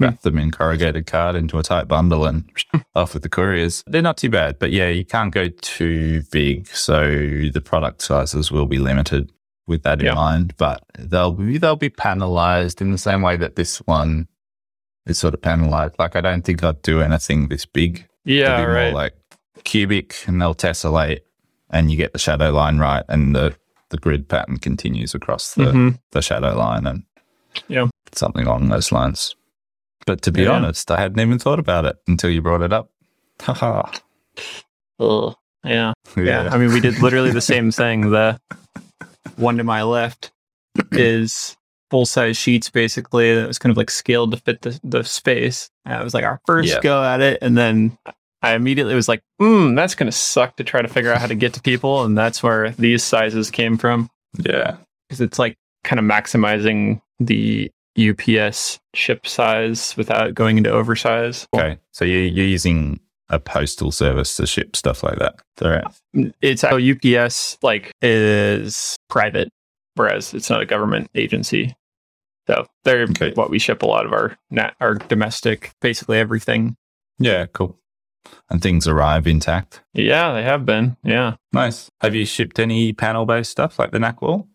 Wrap 0.00 0.20
them 0.22 0.38
in 0.38 0.50
corrugated 0.50 1.06
card 1.06 1.34
into 1.36 1.58
a 1.58 1.62
tight 1.62 1.88
bundle 1.88 2.24
and 2.24 2.48
off 2.94 3.14
with 3.14 3.22
the 3.22 3.28
couriers. 3.28 3.82
They're 3.86 4.02
not 4.02 4.16
too 4.16 4.30
bad, 4.30 4.58
but 4.58 4.70
yeah, 4.70 4.88
you 4.88 5.04
can't 5.04 5.32
go 5.32 5.48
too 5.60 6.22
big. 6.30 6.66
So 6.68 7.06
the 7.52 7.62
product 7.64 8.02
sizes 8.02 8.50
will 8.52 8.66
be 8.66 8.78
limited 8.78 9.32
with 9.66 9.82
that 9.82 10.00
in 10.02 10.14
mind, 10.14 10.54
but 10.56 10.82
they'll 10.98 11.32
be, 11.32 11.58
they'll 11.58 11.76
be 11.76 11.90
panelized 11.90 12.80
in 12.80 12.90
the 12.92 12.98
same 12.98 13.22
way 13.22 13.36
that 13.36 13.56
this 13.56 13.78
one 13.86 14.28
is 15.06 15.18
sort 15.18 15.34
of 15.34 15.40
panelized. 15.40 15.94
Like 15.98 16.16
I 16.16 16.20
don't 16.20 16.42
think 16.42 16.62
I'd 16.64 16.80
do 16.82 17.00
anything 17.02 17.48
this 17.48 17.66
big. 17.66 18.06
Yeah, 18.24 18.58
be 18.58 18.64
right. 18.70 18.84
more 18.92 18.92
like 19.02 19.14
cubic 19.64 20.14
and 20.26 20.40
they'll 20.40 20.54
tessellate 20.54 21.20
and 21.70 21.90
you 21.90 21.96
get 21.96 22.12
the 22.12 22.18
shadow 22.18 22.50
line 22.50 22.78
right 22.78 23.04
and 23.08 23.34
the, 23.34 23.54
the 23.90 23.96
grid 23.98 24.28
pattern 24.28 24.58
continues 24.58 25.14
across 25.14 25.54
the, 25.54 25.64
Mhm. 25.64 25.98
the 26.12 26.22
shadow 26.22 26.56
line 26.56 26.86
and 26.86 27.02
Yeah. 27.68 27.88
something 28.12 28.46
along 28.46 28.68
those 28.68 28.92
lines. 28.92 29.34
But 30.08 30.22
to 30.22 30.32
be 30.32 30.44
Yeah. 30.44 30.52
honest, 30.52 30.90
I 30.90 30.98
hadn't 30.98 31.20
even 31.20 31.38
thought 31.38 31.58
about 31.58 31.84
it 31.84 31.96
until 32.08 32.30
you 32.30 32.40
brought 32.40 32.62
it 32.62 32.72
up. 32.72 32.90
Haha. 33.42 33.82
Ugh. 35.00 35.34
Yeah. 35.64 35.92
yeah. 36.16 36.48
I 36.50 36.56
mean, 36.56 36.72
we 36.72 36.80
did 36.80 37.02
literally 37.02 37.30
the 37.32 37.40
same 37.42 37.70
thing. 37.80 38.10
The 38.10 38.40
one 39.36 39.58
to 39.58 39.64
my 39.64 39.82
left 39.82 40.30
is 40.92 41.56
full 41.90 42.06
size 42.06 42.36
sheets, 42.38 42.70
basically. 42.70 43.34
That 43.34 43.48
was 43.48 43.58
kind 43.58 43.70
of 43.72 43.76
like 43.76 43.90
scaled 43.90 44.30
to 44.30 44.36
fit 44.38 44.62
the, 44.62 44.80
the 44.84 45.02
space. 45.02 45.68
And 45.84 46.00
it 46.00 46.04
was 46.04 46.14
like 46.14 46.24
our 46.24 46.40
first 46.46 46.68
Yeah. 46.72 46.80
go 46.80 47.02
at 47.04 47.20
it. 47.20 47.38
And 47.42 47.58
then 47.58 47.98
I 48.40 48.54
immediately 48.54 48.94
was 48.94 49.08
like, 49.08 49.20
hmm, 49.40 49.74
that's 49.74 49.94
going 49.96 50.06
to 50.10 50.16
suck 50.16 50.56
to 50.56 50.64
try 50.64 50.80
to 50.80 50.88
figure 50.88 51.12
out 51.12 51.20
how 51.20 51.26
to 51.26 51.34
get 51.34 51.52
to 51.54 51.60
people. 51.60 52.04
And 52.04 52.16
that's 52.16 52.42
where 52.42 52.70
these 52.70 53.02
sizes 53.02 53.50
came 53.50 53.76
from. 53.76 54.08
Yeah. 54.38 54.76
Because 55.08 55.20
it's 55.20 55.38
like 55.40 55.56
kind 55.84 55.98
of 55.98 56.06
maximizing 56.06 57.02
the 57.20 57.70
UPS 57.98 58.78
ship 58.94 59.26
size 59.26 59.96
without 59.96 60.34
going 60.34 60.58
into 60.58 60.70
oversize. 60.70 61.46
Okay. 61.54 61.78
So 61.92 62.04
you, 62.04 62.18
you're 62.18 62.46
using 62.46 63.00
a 63.28 63.38
postal 63.38 63.90
service 63.92 64.36
to 64.36 64.46
ship 64.46 64.74
stuff 64.76 65.02
like 65.02 65.18
that. 65.18 65.34
Right. 65.60 65.84
it's 66.40 66.62
how 66.62 66.78
UPS 66.78 67.58
like 67.62 67.92
is 68.00 68.96
private, 69.10 69.48
whereas 69.96 70.32
it's 70.34 70.48
not 70.48 70.62
a 70.62 70.66
government 70.66 71.10
agency. 71.14 71.74
So 72.46 72.66
they're 72.84 73.02
Okay. 73.02 73.32
what 73.34 73.50
we 73.50 73.58
ship 73.58 73.82
a 73.82 73.86
lot 73.86 74.06
of 74.06 74.12
our 74.12 74.38
nat- 74.50 74.74
our 74.80 74.94
domestic, 74.94 75.72
basically 75.82 76.18
everything. 76.18 76.76
Yeah, 77.18 77.44
cool. 77.52 77.78
And 78.48 78.62
things 78.62 78.86
arrive 78.88 79.26
intact. 79.26 79.82
Yeah, 79.92 80.32
they 80.32 80.42
have 80.42 80.64
been. 80.64 80.96
Yeah, 81.02 81.36
Nice. 81.52 81.90
Have 82.00 82.14
you 82.14 82.24
shipped 82.24 82.58
any 82.58 82.92
panel 82.92 83.26
based 83.26 83.50
stuff 83.50 83.78
like 83.78 83.90
the 83.90 83.98
Nack 83.98 84.22
wall? 84.22 84.48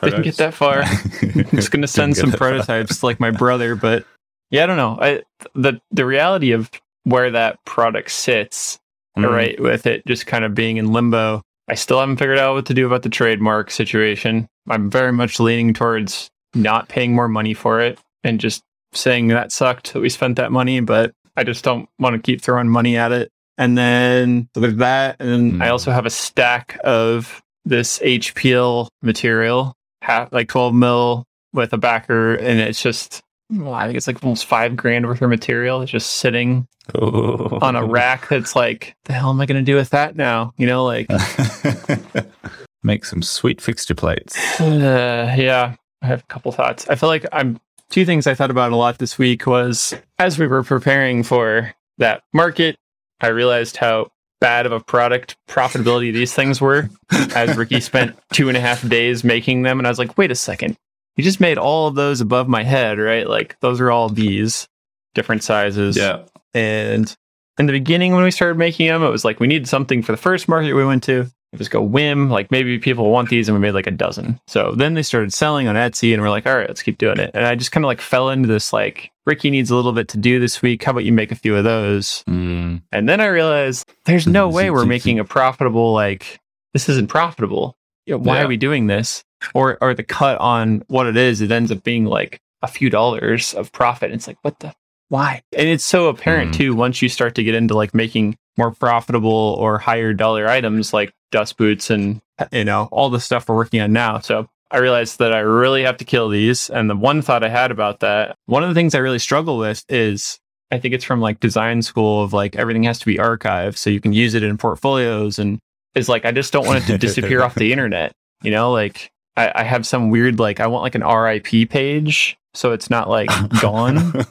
Didn't 0.00 0.22
get 0.22 0.36
that 0.38 0.54
far. 0.54 0.82
I'm 0.82 1.44
just 1.50 1.70
gonna 1.70 1.86
send 1.86 2.16
some 2.16 2.32
prototypes 2.32 3.00
to, 3.00 3.06
like 3.06 3.20
my 3.20 3.30
brother, 3.30 3.74
but 3.76 4.04
yeah, 4.50 4.64
I 4.64 4.66
don't 4.66 4.76
know. 4.76 4.98
I 5.00 5.22
the 5.54 5.80
the 5.90 6.04
reality 6.06 6.52
of 6.52 6.70
where 7.04 7.30
that 7.30 7.64
product 7.64 8.10
sits 8.10 8.78
Mm. 9.18 9.30
right 9.30 9.60
with 9.60 9.86
it 9.86 10.06
just 10.06 10.26
kind 10.26 10.42
of 10.42 10.54
being 10.54 10.78
in 10.78 10.90
limbo 10.90 11.42
i 11.68 11.74
still 11.74 12.00
haven't 12.00 12.16
figured 12.16 12.38
out 12.38 12.54
what 12.54 12.64
to 12.64 12.72
do 12.72 12.86
about 12.86 13.02
the 13.02 13.10
trademark 13.10 13.70
situation 13.70 14.48
i'm 14.70 14.88
very 14.90 15.12
much 15.12 15.38
leaning 15.38 15.74
towards 15.74 16.30
not 16.54 16.88
paying 16.88 17.14
more 17.14 17.28
money 17.28 17.52
for 17.52 17.78
it 17.82 17.98
and 18.24 18.40
just 18.40 18.62
saying 18.94 19.28
that 19.28 19.52
sucked 19.52 19.92
that 19.92 20.00
we 20.00 20.08
spent 20.08 20.36
that 20.36 20.50
money 20.50 20.80
but 20.80 21.12
i 21.36 21.44
just 21.44 21.62
don't 21.62 21.90
want 21.98 22.16
to 22.16 22.22
keep 22.22 22.40
throwing 22.40 22.70
money 22.70 22.96
at 22.96 23.12
it 23.12 23.28
and 23.58 23.76
then 23.76 24.48
so 24.54 24.62
there's 24.62 24.76
that 24.76 25.16
and 25.20 25.28
then 25.52 25.60
i 25.60 25.66
Mm. 25.66 25.72
also 25.72 25.90
have 25.90 26.06
a 26.06 26.10
stack 26.10 26.80
of 26.82 27.42
this 27.66 27.98
hpl 27.98 28.88
material 29.02 29.74
half 30.02 30.32
like 30.32 30.48
12 30.48 30.74
mil 30.74 31.24
with 31.52 31.72
a 31.72 31.78
backer 31.78 32.34
and 32.34 32.60
it's 32.60 32.82
just 32.82 33.22
well, 33.50 33.74
I 33.74 33.84
think 33.84 33.96
it's 33.96 34.06
like 34.06 34.22
almost 34.22 34.46
five 34.46 34.76
grand 34.76 35.06
worth 35.06 35.20
of 35.20 35.28
material. 35.28 35.82
It's 35.82 35.92
just 35.92 36.14
sitting 36.14 36.66
on 36.94 37.76
a 37.76 37.84
rack 37.84 38.28
that's 38.28 38.56
like, 38.56 38.96
the 39.04 39.12
hell 39.12 39.30
am 39.30 39.40
I 39.40 39.46
going 39.46 39.62
to 39.62 39.70
do 39.70 39.76
with 39.76 39.90
that 39.90 40.16
now? 40.16 40.54
You 40.56 40.66
know, 40.66 40.84
like, 40.84 41.06
Make 42.82 43.04
some 43.04 43.22
sweet 43.22 43.60
fixture 43.60 43.94
plates. 43.94 44.36
uh, 44.60 45.34
yeah, 45.36 45.76
I 46.00 46.06
have 46.06 46.20
a 46.20 46.26
couple 46.26 46.50
thoughts. 46.50 46.88
I 46.88 46.94
feel 46.94 47.08
like 47.08 47.26
I'm 47.30 47.60
two 47.90 48.04
things 48.04 48.26
I 48.26 48.34
thought 48.34 48.50
about 48.50 48.72
a 48.72 48.76
lot 48.76 48.98
this 48.98 49.18
week 49.18 49.46
was 49.46 49.94
as 50.18 50.38
we 50.38 50.46
were 50.46 50.64
preparing 50.64 51.22
for 51.22 51.72
that 51.98 52.22
market, 52.32 52.76
I 53.20 53.28
realized 53.28 53.76
how 53.76 54.10
bad 54.42 54.66
of 54.66 54.72
a 54.72 54.80
product 54.80 55.36
profitability 55.48 56.12
these 56.12 56.34
things 56.34 56.60
were 56.60 56.90
as 57.36 57.56
Ricky 57.56 57.80
spent 57.80 58.18
two 58.32 58.48
and 58.48 58.56
a 58.56 58.60
half 58.60 58.86
days 58.86 59.22
making 59.22 59.62
them. 59.62 59.78
And 59.78 59.86
I 59.86 59.90
was 59.90 60.00
like, 60.00 60.18
wait 60.18 60.32
a 60.32 60.34
second. 60.34 60.76
You 61.16 61.22
just 61.22 61.40
made 61.40 61.58
all 61.58 61.86
of 61.86 61.94
those 61.94 62.20
above 62.20 62.48
my 62.48 62.64
head, 62.64 62.98
right? 62.98 63.28
Like 63.28 63.56
those 63.60 63.80
are 63.80 63.92
all 63.92 64.08
these 64.08 64.66
different 65.14 65.44
sizes. 65.44 65.96
Yeah. 65.96 66.24
And 66.54 67.14
in 67.56 67.66
the 67.66 67.72
beginning, 67.72 68.14
when 68.14 68.24
we 68.24 68.32
started 68.32 68.58
making 68.58 68.88
them, 68.88 69.04
it 69.04 69.10
was 69.10 69.24
like 69.24 69.38
we 69.38 69.46
needed 69.46 69.68
something 69.68 70.02
for 70.02 70.10
the 70.10 70.18
first 70.18 70.48
market 70.48 70.74
we 70.74 70.84
went 70.84 71.04
to. 71.04 71.30
It 71.52 71.58
was 71.58 71.68
go 71.68 71.82
whim, 71.82 72.30
like 72.30 72.50
maybe 72.50 72.78
people 72.78 73.10
want 73.10 73.28
these, 73.28 73.48
and 73.48 73.54
we 73.54 73.60
made 73.60 73.72
like 73.74 73.86
a 73.86 73.90
dozen. 73.90 74.40
So 74.46 74.72
then 74.74 74.94
they 74.94 75.02
started 75.02 75.34
selling 75.34 75.68
on 75.68 75.74
Etsy, 75.76 76.14
and 76.14 76.22
we're 76.22 76.30
like, 76.30 76.46
all 76.46 76.56
right, 76.56 76.66
let's 76.68 76.82
keep 76.82 76.96
doing 76.96 77.18
it. 77.18 77.30
And 77.34 77.44
I 77.44 77.54
just 77.54 77.72
kind 77.72 77.84
of 77.84 77.88
like 77.88 78.00
fell 78.00 78.30
into 78.30 78.48
this 78.48 78.72
like, 78.72 79.10
Ricky 79.26 79.50
needs 79.50 79.70
a 79.70 79.76
little 79.76 79.92
bit 79.92 80.08
to 80.08 80.18
do 80.18 80.40
this 80.40 80.62
week. 80.62 80.82
How 80.82 80.92
about 80.92 81.04
you 81.04 81.12
make 81.12 81.30
a 81.30 81.34
few 81.36 81.54
of 81.54 81.64
those? 81.64 82.24
Mm. 82.28 82.82
And 82.90 83.08
then 83.08 83.20
I 83.20 83.26
realized 83.26 83.86
there's 84.06 84.26
no 84.26 84.48
way 84.48 84.70
we're 84.70 84.86
making 84.86 85.18
a 85.18 85.24
profitable 85.24 85.92
like 85.92 86.40
this 86.72 86.88
isn't 86.88 87.08
profitable. 87.08 87.76
You 88.06 88.14
know, 88.14 88.18
why 88.18 88.38
Yeah. 88.38 88.44
are 88.44 88.48
we 88.48 88.56
doing 88.56 88.86
this? 88.86 89.22
Or 89.54 89.76
or 89.82 89.92
the 89.92 90.02
cut 90.04 90.38
on 90.38 90.82
what 90.88 91.06
it 91.06 91.16
is, 91.16 91.40
it 91.42 91.50
ends 91.52 91.70
up 91.70 91.82
being 91.84 92.06
like 92.06 92.40
a 92.62 92.66
few 92.66 92.88
dollars 92.90 93.52
of 93.54 93.70
profit. 93.72 94.06
And 94.10 94.14
It's 94.14 94.26
like 94.26 94.38
what 94.42 94.58
the 94.60 94.72
why? 95.08 95.42
And 95.56 95.68
it's 95.68 95.84
so 95.84 96.08
apparent 96.08 96.52
Mhm. 96.52 96.56
too 96.56 96.74
once 96.74 97.02
you 97.02 97.08
start 97.10 97.34
to 97.34 97.44
get 97.44 97.54
into 97.54 97.74
like 97.74 97.94
making 97.94 98.36
more 98.56 98.70
profitable 98.70 99.56
or 99.58 99.78
higher 99.78 100.14
dollar 100.14 100.48
items 100.48 100.92
like 100.94 101.12
dust 101.32 101.56
boots 101.56 101.90
and 101.90 102.20
uh, 102.38 102.46
you 102.52 102.64
know 102.64 102.88
all 102.92 103.10
the 103.10 103.18
stuff 103.20 103.48
we're 103.48 103.56
working 103.56 103.80
on 103.80 103.92
now. 103.92 104.20
So 104.20 104.48
I 104.70 104.78
realized 104.78 105.18
that 105.18 105.32
I 105.32 105.40
really 105.40 105.82
have 105.82 105.96
to 105.98 106.04
kill 106.04 106.28
these. 106.28 106.70
And 106.70 106.88
the 106.88 106.94
one 106.96 107.20
thought 107.20 107.42
I 107.44 107.48
had 107.48 107.70
about 107.72 108.00
that, 108.00 108.36
one 108.46 108.62
of 108.62 108.68
the 108.70 108.74
things 108.74 108.94
I 108.94 108.98
really 108.98 109.18
struggle 109.18 109.58
with 109.58 109.84
is 109.88 110.38
I 110.70 110.78
think 110.78 110.94
it's 110.94 111.04
from 111.04 111.20
like 111.20 111.40
design 111.40 111.82
school 111.82 112.22
of 112.22 112.32
like 112.32 112.56
everything 112.56 112.84
has 112.84 112.98
to 113.00 113.06
be 113.06 113.16
archived 113.16 113.76
so 113.76 113.90
you 113.90 114.00
can 114.00 114.12
use 114.14 114.32
it 114.34 114.42
in 114.42 114.56
portfolios 114.56 115.38
and 115.38 115.58
is 115.94 116.08
like 116.08 116.24
I 116.24 116.30
just 116.32 116.52
don't 116.52 116.66
want 116.66 116.78
it 116.84 116.86
to 116.86 116.96
disappear 116.98 117.42
off 117.42 117.54
the 117.56 117.72
internet. 117.74 118.12
You 118.42 118.50
know, 118.52 118.72
like 118.72 119.10
I, 119.36 119.52
I 119.56 119.62
have 119.64 119.86
some 119.86 120.08
weird 120.10 120.38
like 120.38 120.60
I 120.60 120.66
want 120.68 120.82
like 120.84 120.94
an 120.94 121.04
RIP 121.04 121.68
page 121.68 122.38
so 122.54 122.72
it's 122.72 122.88
not 122.90 123.08
like 123.10 123.28
gone. 123.60 123.96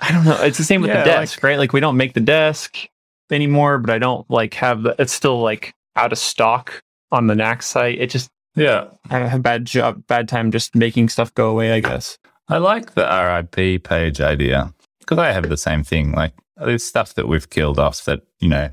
I 0.00 0.12
don't 0.12 0.24
know. 0.24 0.40
It's 0.42 0.58
the 0.58 0.64
same 0.64 0.80
with 0.80 0.90
Yeah, 0.90 1.02
the 1.04 1.10
like- 1.10 1.20
desk, 1.20 1.42
right? 1.42 1.58
Like 1.58 1.72
we 1.72 1.80
don't 1.80 1.96
make 1.96 2.14
the 2.14 2.20
desk 2.20 2.76
anymore, 3.32 3.78
but 3.78 3.90
I 3.90 3.98
don't 3.98 4.28
like 4.30 4.54
have 4.54 4.82
the 4.82 4.94
it's 4.98 5.12
still 5.12 5.40
like 5.40 5.74
out 5.96 6.12
of 6.12 6.18
stock 6.18 6.82
on 7.10 7.26
the 7.26 7.34
Nack 7.34 7.62
site. 7.62 7.98
It 7.98 8.10
just 8.10 8.30
yeah. 8.54 8.88
I 9.10 9.18
have 9.18 9.40
a 9.40 9.42
bad 9.42 9.64
job, 9.64 10.06
bad 10.06 10.28
time 10.28 10.50
just 10.50 10.74
making 10.74 11.08
stuff 11.08 11.32
go 11.34 11.50
away, 11.50 11.72
I 11.72 11.80
guess. 11.80 12.18
I 12.48 12.58
like 12.58 12.94
the 12.94 13.04
RIP 13.04 13.84
page 13.84 14.20
idea 14.20 14.72
because 15.00 15.18
I 15.18 15.32
have 15.32 15.48
the 15.48 15.56
same 15.56 15.84
thing. 15.84 16.12
Like 16.12 16.32
there's 16.56 16.84
stuff 16.84 17.14
that 17.14 17.28
we've 17.28 17.48
killed 17.48 17.78
off 17.78 18.04
that, 18.06 18.22
you 18.40 18.48
know, 18.48 18.70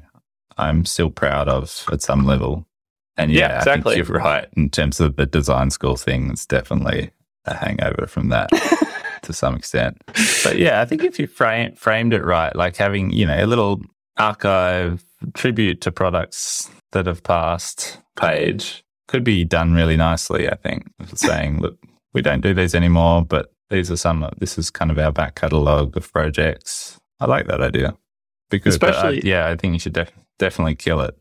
I'm 0.57 0.85
still 0.85 1.09
proud 1.09 1.47
of 1.49 1.85
at 1.91 2.01
some 2.01 2.25
level. 2.25 2.65
And 3.17 3.31
yeah, 3.31 3.49
Yeah, 3.49 3.57
exactly. 3.59 3.93
I 3.93 3.95
think 3.95 4.07
you're 4.07 4.17
right 4.17 4.47
in 4.53 4.69
terms 4.69 4.99
of 4.99 5.15
the 5.17 5.25
design 5.25 5.69
school 5.69 5.97
thing. 5.97 6.31
It's 6.31 6.45
definitely 6.45 7.11
a 7.45 7.53
hangover 7.55 8.07
from 8.07 8.29
that 8.29 8.49
to 9.23 9.33
some 9.33 9.55
extent. 9.55 10.01
But 10.43 10.57
yeah, 10.57 10.81
I 10.81 10.85
think 10.85 11.03
if 11.03 11.19
you 11.19 11.27
frame, 11.27 11.75
framed 11.75 12.13
it 12.13 12.23
right, 12.23 12.55
like 12.55 12.75
having, 12.77 13.11
you 13.11 13.25
know, 13.25 13.43
a 13.43 13.45
little 13.45 13.81
archive 14.17 15.04
tribute 15.34 15.82
to 15.82 15.91
products 15.91 16.69
that 16.91 17.06
have 17.08 17.23
passed 17.23 17.99
page 18.17 18.84
could 19.08 19.23
be 19.23 19.43
done 19.43 19.73
really 19.73 19.97
nicely, 19.97 20.49
I 20.49 20.56
think. 20.56 20.88
Saying, 21.15 21.60
look, 21.60 21.78
we 22.13 22.21
don't 22.21 22.41
do 22.41 22.54
these 22.54 22.73
anymore, 22.75 23.23
but 23.23 23.51
these 23.69 23.91
are 23.91 23.97
some, 23.97 24.28
this 24.39 24.58
is 24.58 24.69
kind 24.69 24.91
of 24.91 24.97
our 24.97 25.12
back 25.12 25.36
catalogue 25.36 25.95
of 25.97 26.12
projects. 26.12 26.97
I 27.19 27.25
like 27.25 27.47
that 27.47 27.62
idea. 27.62 27.95
Because, 28.49 28.78
but 28.78 28.89
I- 28.95 29.10
Especially- 29.12 29.30
yeah, 29.30 29.47
I 29.47 29.56
think 29.56 29.73
you 29.73 29.80
should 29.80 29.93
def- 29.93 30.12
definitely 30.39 30.75
kill 30.75 31.01
it. 31.01 31.15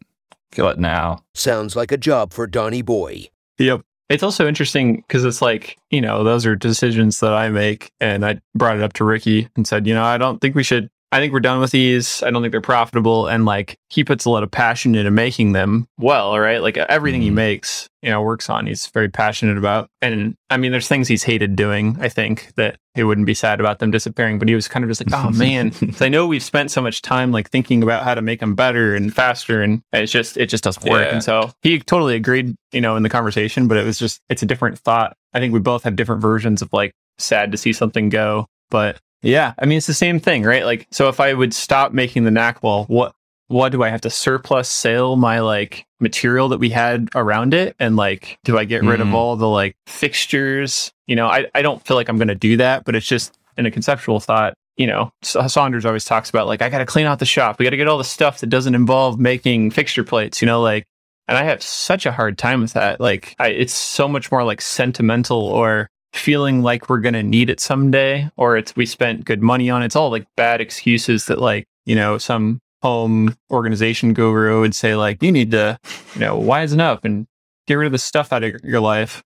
Kill 0.53 0.69
it 0.69 0.79
now. 0.79 1.25
Sounds 1.35 1.75
like 1.75 1.91
a 1.91 1.97
job 1.97 2.33
for 2.33 2.47
Donny 2.47 2.83
Boy. 2.83 3.27
Yep. 3.59 3.81
It's 4.11 4.23
also 4.23 4.47
interesting 4.47 4.97
because 4.97 5.25
it's 5.25 5.41
like, 5.43 5.79
you 5.91 6.01
know, 6.01 6.23
those 6.23 6.45
are 6.47 6.55
decisions 6.55 7.21
that 7.21 7.33
I 7.33 7.49
make. 7.49 7.91
And 8.01 8.25
I 8.25 8.41
brought 8.55 8.77
it 8.77 8.83
up 8.83 8.93
to 8.95 9.05
Ricky 9.05 9.49
and 9.57 9.67
said, 9.67 9.87
you 9.87 9.95
know, 9.95 10.05
I 10.05 10.19
don't 10.19 10.41
think 10.41 10.55
we 10.55 10.63
should, 10.63 10.91
I 11.14 11.20
think 11.20 11.33
we're 11.33 11.38
done 11.40 11.61
with 11.61 11.70
these. 11.70 12.22
I 12.24 12.31
don't 12.31 12.42
think 12.42 12.50
they're 12.50 12.61
profitable. 12.61 13.29
And 13.29 13.44
like, 13.44 13.79
he 13.88 14.03
puts 14.03 14.24
a 14.24 14.31
lot 14.31 14.42
of 14.42 14.50
passion 14.50 14.96
into 14.96 15.12
making 15.12 15.53
them 15.53 15.87
well, 15.96 16.37
right? 16.38 16.61
Like 16.61 16.77
everything 16.77 17.22
he 17.22 17.31
Mhm. 17.31 17.35
makes, 17.35 17.88
you 18.03 18.11
know, 18.11 18.20
works 18.20 18.50
on, 18.50 18.66
he's 18.66 18.88
very 18.88 19.09
passionate 19.09 19.57
about. 19.57 19.88
And 20.03 20.35
I 20.50 20.57
mean, 20.57 20.72
there's 20.72 20.88
things 20.88 21.07
he's 21.07 21.22
hated 21.22 21.55
doing, 21.55 21.96
I 22.00 22.09
think, 22.09 22.48
that 22.57 22.77
he 22.96 23.05
wouldn't 23.05 23.29
be 23.29 23.35
sad 23.35 23.61
about 23.61 23.79
them 23.79 23.92
disappearing. 23.92 24.40
But 24.40 24.48
he 24.48 24.57
was 24.57 24.66
kind 24.66 24.85
of 24.85 24.90
just 24.90 25.07
like, 25.07 25.14
oh 25.24 25.31
man, 25.31 25.72
I 26.00 26.09
know 26.09 26.27
we've 26.27 26.42
spent 26.42 26.72
so 26.72 26.83
much 26.83 27.00
time 27.00 27.31
like 27.31 27.48
thinking 27.48 27.83
about 27.85 28.03
how 28.03 28.14
to 28.16 28.20
make 28.22 28.40
them 28.40 28.57
better 28.57 28.96
and 28.96 29.14
faster, 29.14 29.62
and 29.62 29.83
it's 29.92 30.11
just 30.11 30.37
it 30.37 30.46
just 30.46 30.64
doesn't 30.64 30.85
work. 30.85 31.07
Yeah. 31.07 31.12
And 31.14 31.22
so 31.22 31.53
he 31.62 31.79
totally 31.79 32.16
agreed, 32.16 32.57
you 32.72 32.81
know, 32.81 32.96
in 32.96 33.05
the 33.05 33.09
conversation, 33.09 33.68
but 33.68 33.77
it 33.79 33.85
was 33.87 33.98
just 34.00 34.20
it's 34.29 34.42
a 34.42 34.46
different 34.46 34.81
thought. 34.81 35.16
I 35.33 35.38
think 35.38 35.55
we 35.55 35.61
both 35.61 35.85
have 35.85 35.94
different 35.94 36.22
versions 36.22 36.61
of 36.61 36.68
like 36.72 36.92
sad 37.18 37.53
to 37.53 37.57
see 37.59 37.72
something 37.72 38.09
go, 38.09 38.46
But 38.70 38.98
yeah, 39.25 39.55
I 39.59 39.67
mean, 39.67 39.79
it's 39.79 39.87
the 39.87 39.95
same 39.95 40.21
thing, 40.21 40.43
right? 40.45 40.65
Like, 40.65 40.87
so 40.91 41.09
if 41.09 41.19
I 41.21 41.33
would 41.35 41.55
stop 41.55 41.93
making 41.93 42.25
the 42.25 42.31
Nack 42.31 42.63
wall, 42.63 42.85
what, 42.87 43.13
what 43.49 43.73
do 43.73 43.83
I 43.83 43.89
have 43.89 44.01
to 44.03 44.11
surplus 44.11 44.69
sell 44.69 45.17
my 45.17 45.41
like 45.41 45.87
material 46.01 46.49
that 46.51 46.59
we 46.59 46.71
had 46.71 47.09
around 47.15 47.55
it? 47.55 47.77
And 47.79 47.97
like, 47.97 48.39
do 48.45 48.57
I 48.59 48.65
get 48.65 48.83
rid 48.83 49.01
of 49.01 49.09
Mhm. 49.09 49.13
all 49.15 49.37
the 49.37 49.49
like 49.49 49.77
fixtures? 49.87 50.93
You 51.07 51.17
know, 51.17 51.27
I, 51.27 51.47
I 51.55 51.63
don't 51.63 51.85
feel 51.87 51.97
like 51.97 52.09
I'm 52.09 52.17
going 52.17 52.29
to 52.29 52.35
do 52.35 52.57
that, 52.59 52.85
but 52.85 52.95
it's 52.95 53.07
just 53.07 53.37
in 53.57 53.67
a 53.67 53.71
conceptual 53.71 54.21
thought. 54.21 54.55
You 54.77 54.87
know, 54.89 55.13
Saunders 55.23 55.85
always 55.85 56.05
talks 56.05 56.31
about 56.31 56.47
like, 56.49 56.61
I 56.63 56.69
got 56.69 56.79
to 56.79 56.87
clean 56.87 57.07
out 57.07 57.21
the 57.21 57.27
shop. 57.27 57.59
We 57.59 57.65
got 57.65 57.71
to 57.71 57.77
get 57.77 57.87
all 57.87 57.99
the 57.99 58.03
stuff 58.05 58.41
that 58.41 58.49
doesn't 58.49 58.75
involve 58.75 59.21
making 59.21 59.71
fixture 59.71 60.03
plates, 60.05 60.43
you 60.43 60.47
know, 60.47 60.61
like, 60.61 60.85
and 61.29 61.39
I 61.39 61.45
have 61.45 61.63
such 61.63 62.07
a 62.07 62.13
hard 62.13 62.37
time 62.39 62.61
with 62.61 62.73
that. 62.73 63.01
Like, 63.01 63.37
I, 63.39 63.49
it's 63.49 63.73
so 63.73 64.09
much 64.09 64.33
more 64.33 64.43
like 64.43 64.61
sentimental 64.61 65.39
or 65.39 65.89
feeling 66.14 66.62
like 66.62 66.88
we're 66.88 67.00
going 67.00 67.14
to 67.14 67.22
need 67.22 67.50
it 67.50 67.61
someday 67.61 68.31
or 68.37 68.57
it's 68.57 68.74
we 68.77 68.87
spent 68.87 69.24
good 69.24 69.42
money 69.42 69.68
on 69.68 69.83
it. 69.83 69.87
It's 69.87 69.96
all 69.96 70.11
like 70.11 70.27
bad 70.37 70.61
excuses 70.61 71.27
that 71.27 71.38
like, 71.38 71.66
you 71.85 71.94
know, 71.94 72.18
some 72.18 72.61
home 72.83 73.37
organization 73.50 74.14
guru 74.14 74.61
would 74.61 74.74
say 74.74 74.94
like, 74.94 75.22
you 75.22 75.33
need 75.33 75.50
to, 75.50 75.79
you 76.14 76.20
know, 76.20 76.38
wisen 76.38 76.81
up 76.81 77.05
and 77.05 77.27
get 77.66 77.74
rid 77.74 77.87
of 77.87 77.92
the 77.92 77.98
stuff 77.98 78.33
out 78.33 78.44
of 78.44 78.55
your 78.62 78.81
life. 78.81 79.22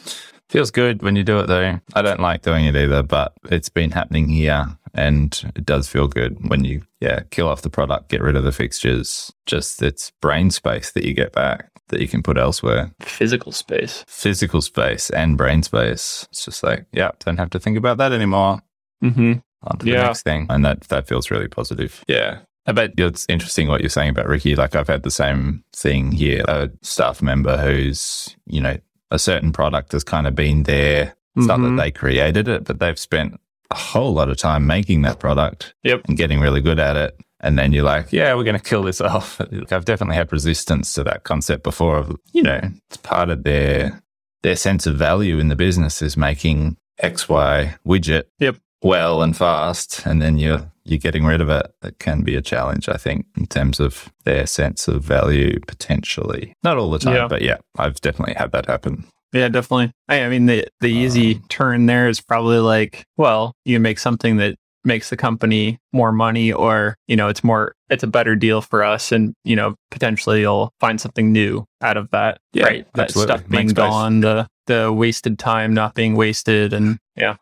Feels 0.49 0.71
good 0.71 1.03
when 1.03 1.17
you 1.17 1.23
do 1.23 1.39
it 1.39 1.47
though. 1.47 1.79
I 1.95 2.03
don't 2.03 2.21
like 2.21 2.43
doing 2.43 2.67
it 2.67 2.77
either, 2.77 3.03
but 3.03 3.33
it's 3.45 3.69
been 3.69 3.91
happening 3.91 4.29
here 4.29 4.77
and 4.95 5.53
it 5.57 5.65
does 5.65 5.89
feel 5.89 6.09
good 6.09 6.37
when 6.49 6.65
you, 6.65 6.83
yeah, 7.01 7.21
kill 7.31 7.49
off 7.49 7.63
the 7.63 7.71
product, 7.71 8.09
get 8.09 8.21
rid 8.23 8.37
of 8.37 8.45
the 8.45 8.53
fixtures. 8.53 9.33
Just 9.47 9.83
it's 9.83 10.11
brain 10.21 10.51
space 10.51 10.93
that 10.93 11.05
you 11.05 11.15
get 11.15 11.33
back 11.33 11.71
that 11.89 12.01
you 12.01 12.09
can 12.09 12.23
put 12.23 12.39
elsewhere. 12.39 12.93
Physical 13.01 13.53
space. 13.53 14.05
Physical 14.07 14.63
space 14.63 15.11
and 15.11 15.37
brain 15.37 15.63
space. 15.63 16.27
It's 16.31 16.45
just 16.45 16.63
like, 16.63 16.87
yeah, 16.93 17.11
don't 17.25 17.37
have 17.39 17.51
to 17.51 17.61
think 17.61 17.77
about 17.77 17.99
that 17.99 18.13
anymore. 18.13 18.61
Mm-hmm. 19.05 19.35
On 19.65 19.79
to 19.79 19.85
the 19.85 19.93
next 19.93 20.23
thing. 20.23 20.47
And 20.49 20.65
that, 20.65 20.83
that 20.89 21.07
feels 21.07 21.31
really 21.31 21.49
positive. 21.49 22.03
Yeah. 22.09 22.41
I 22.67 22.73
bet 22.73 22.93
it's 22.97 23.27
interesting 23.29 23.69
what 23.69 23.81
you're 23.81 23.91
saying 23.91 24.11
about 24.11 24.27
Ricky. 24.29 24.55
Like 24.57 24.75
I've 24.75 24.89
had 24.89 25.03
the 25.03 25.11
same 25.11 25.65
thing 25.75 26.13
here. 26.13 26.45
A 26.49 26.71
staff 26.81 27.21
member 27.21 27.57
who's, 27.59 28.37
you 28.47 28.61
know, 28.61 28.79
a 29.11 29.19
certain 29.19 29.53
product 29.53 29.93
has 29.93 30.05
kind 30.05 30.27
of 30.27 30.35
been 30.35 30.63
there. 30.63 31.15
It's 31.37 31.47
not 31.47 31.59
Mhm. 31.59 31.77
that 31.77 31.83
they 31.83 31.91
created 31.91 32.47
it, 32.49 32.65
but 32.65 32.79
they've 32.79 32.99
spent 32.99 33.41
a 33.73 33.79
whole 33.79 34.13
lot 34.13 34.29
of 34.29 34.37
time 34.37 34.67
making 34.67 35.03
that 35.03 35.19
product 35.19 35.75
Yep. 35.83 36.03
and 36.09 36.17
getting 36.17 36.41
really 36.41 36.61
good 36.61 36.79
at 36.79 36.97
it. 36.97 37.17
And 37.41 37.59
then 37.59 37.73
you're 37.73 37.83
like, 37.85 38.13
yeah, 38.13 38.33
we're 38.35 38.45
going 38.45 38.57
to 38.59 38.63
kill 38.63 38.83
this 38.85 39.01
off. 39.13 39.41
I've 39.71 39.85
definitely 39.85 40.15
had 40.17 40.31
resistance 40.33 40.93
to 40.95 41.03
that 41.05 41.25
concept 41.25 41.65
before 41.65 41.97
of, 41.99 42.17
you 42.33 42.43
know, 42.43 42.61
it's 42.89 42.97
part 42.99 43.31
of 43.31 43.43
their, 43.43 44.01
their 44.43 44.55
sense 44.57 44.87
of 44.87 44.95
value 44.97 45.39
in 45.39 45.49
the 45.49 45.57
business 45.57 46.03
is 46.03 46.17
making 46.17 46.77
XY 47.03 47.77
widget 47.87 48.25
Yep. 48.39 48.57
well 48.83 49.23
and 49.23 49.37
fast. 49.37 50.07
And 50.07 50.23
then 50.23 50.39
you're, 50.39 50.71
you're 50.85 50.99
getting 50.99 51.25
rid 51.25 51.41
of 51.41 51.49
it. 51.49 51.67
That 51.81 51.99
can 51.99 52.23
be 52.23 52.37
a 52.37 52.43
challenge, 52.43 52.89
I 52.89 52.97
think, 52.97 53.27
in 53.37 53.47
terms 53.47 53.81
of 53.81 54.13
their 54.25 54.47
sense 54.47 54.87
of 54.87 55.03
value 55.03 55.59
potentially. 55.67 56.55
Not 56.63 56.79
all 56.79 56.91
the 56.91 56.99
time, 57.01 57.15
Yeah. 57.17 57.29
but 57.29 57.43
yeah, 57.43 57.59
I've 57.79 58.01
definitely 58.01 58.35
had 58.35 58.53
that 58.53 58.67
happen. 58.67 59.05
Yeah, 59.33 59.49
definitely. 59.49 59.93
I, 60.09 60.25
I 60.25 60.29
mean, 60.29 60.47
the 60.47 60.67
the 60.81 60.89
easy 60.93 61.35
Um, 61.37 61.45
turn 61.49 61.87
there 61.87 62.09
is 62.09 62.21
probably 62.21 62.59
like, 62.59 63.05
well, 63.17 63.55
you 63.65 63.81
make 63.81 63.99
something 63.99 64.37
that 64.39 64.57
makes 64.85 65.11
the 65.11 65.17
company 65.17 65.79
more 65.93 66.13
money, 66.13 66.53
or 66.53 66.97
you 67.07 67.17
know, 67.17 67.29
it's 67.29 67.43
more, 67.45 67.73
it's 67.89 68.03
a 68.03 68.07
better 68.09 68.35
deal 68.37 68.61
for 68.61 68.83
us, 68.85 69.13
and 69.13 69.33
you 69.45 69.57
know, 69.57 69.75
potentially 69.91 70.41
you'll 70.41 70.71
find 70.81 71.01
something 71.01 71.33
new 71.33 71.65
out 71.81 71.97
of 71.97 72.11
that. 72.11 72.39
Yeah, 72.53 72.65
right. 72.65 72.87
That 72.95 73.11
stuff 73.11 73.49
being 73.49 73.67
Make 73.67 73.71
space. 73.71 73.77
gone, 73.77 74.21
the 74.21 74.49
the 74.67 74.93
wasted 74.93 75.39
time 75.39 75.75
not 75.75 75.95
being 75.95 76.15
wasted, 76.15 76.73
and 76.73 76.99
yeah, 77.17 77.37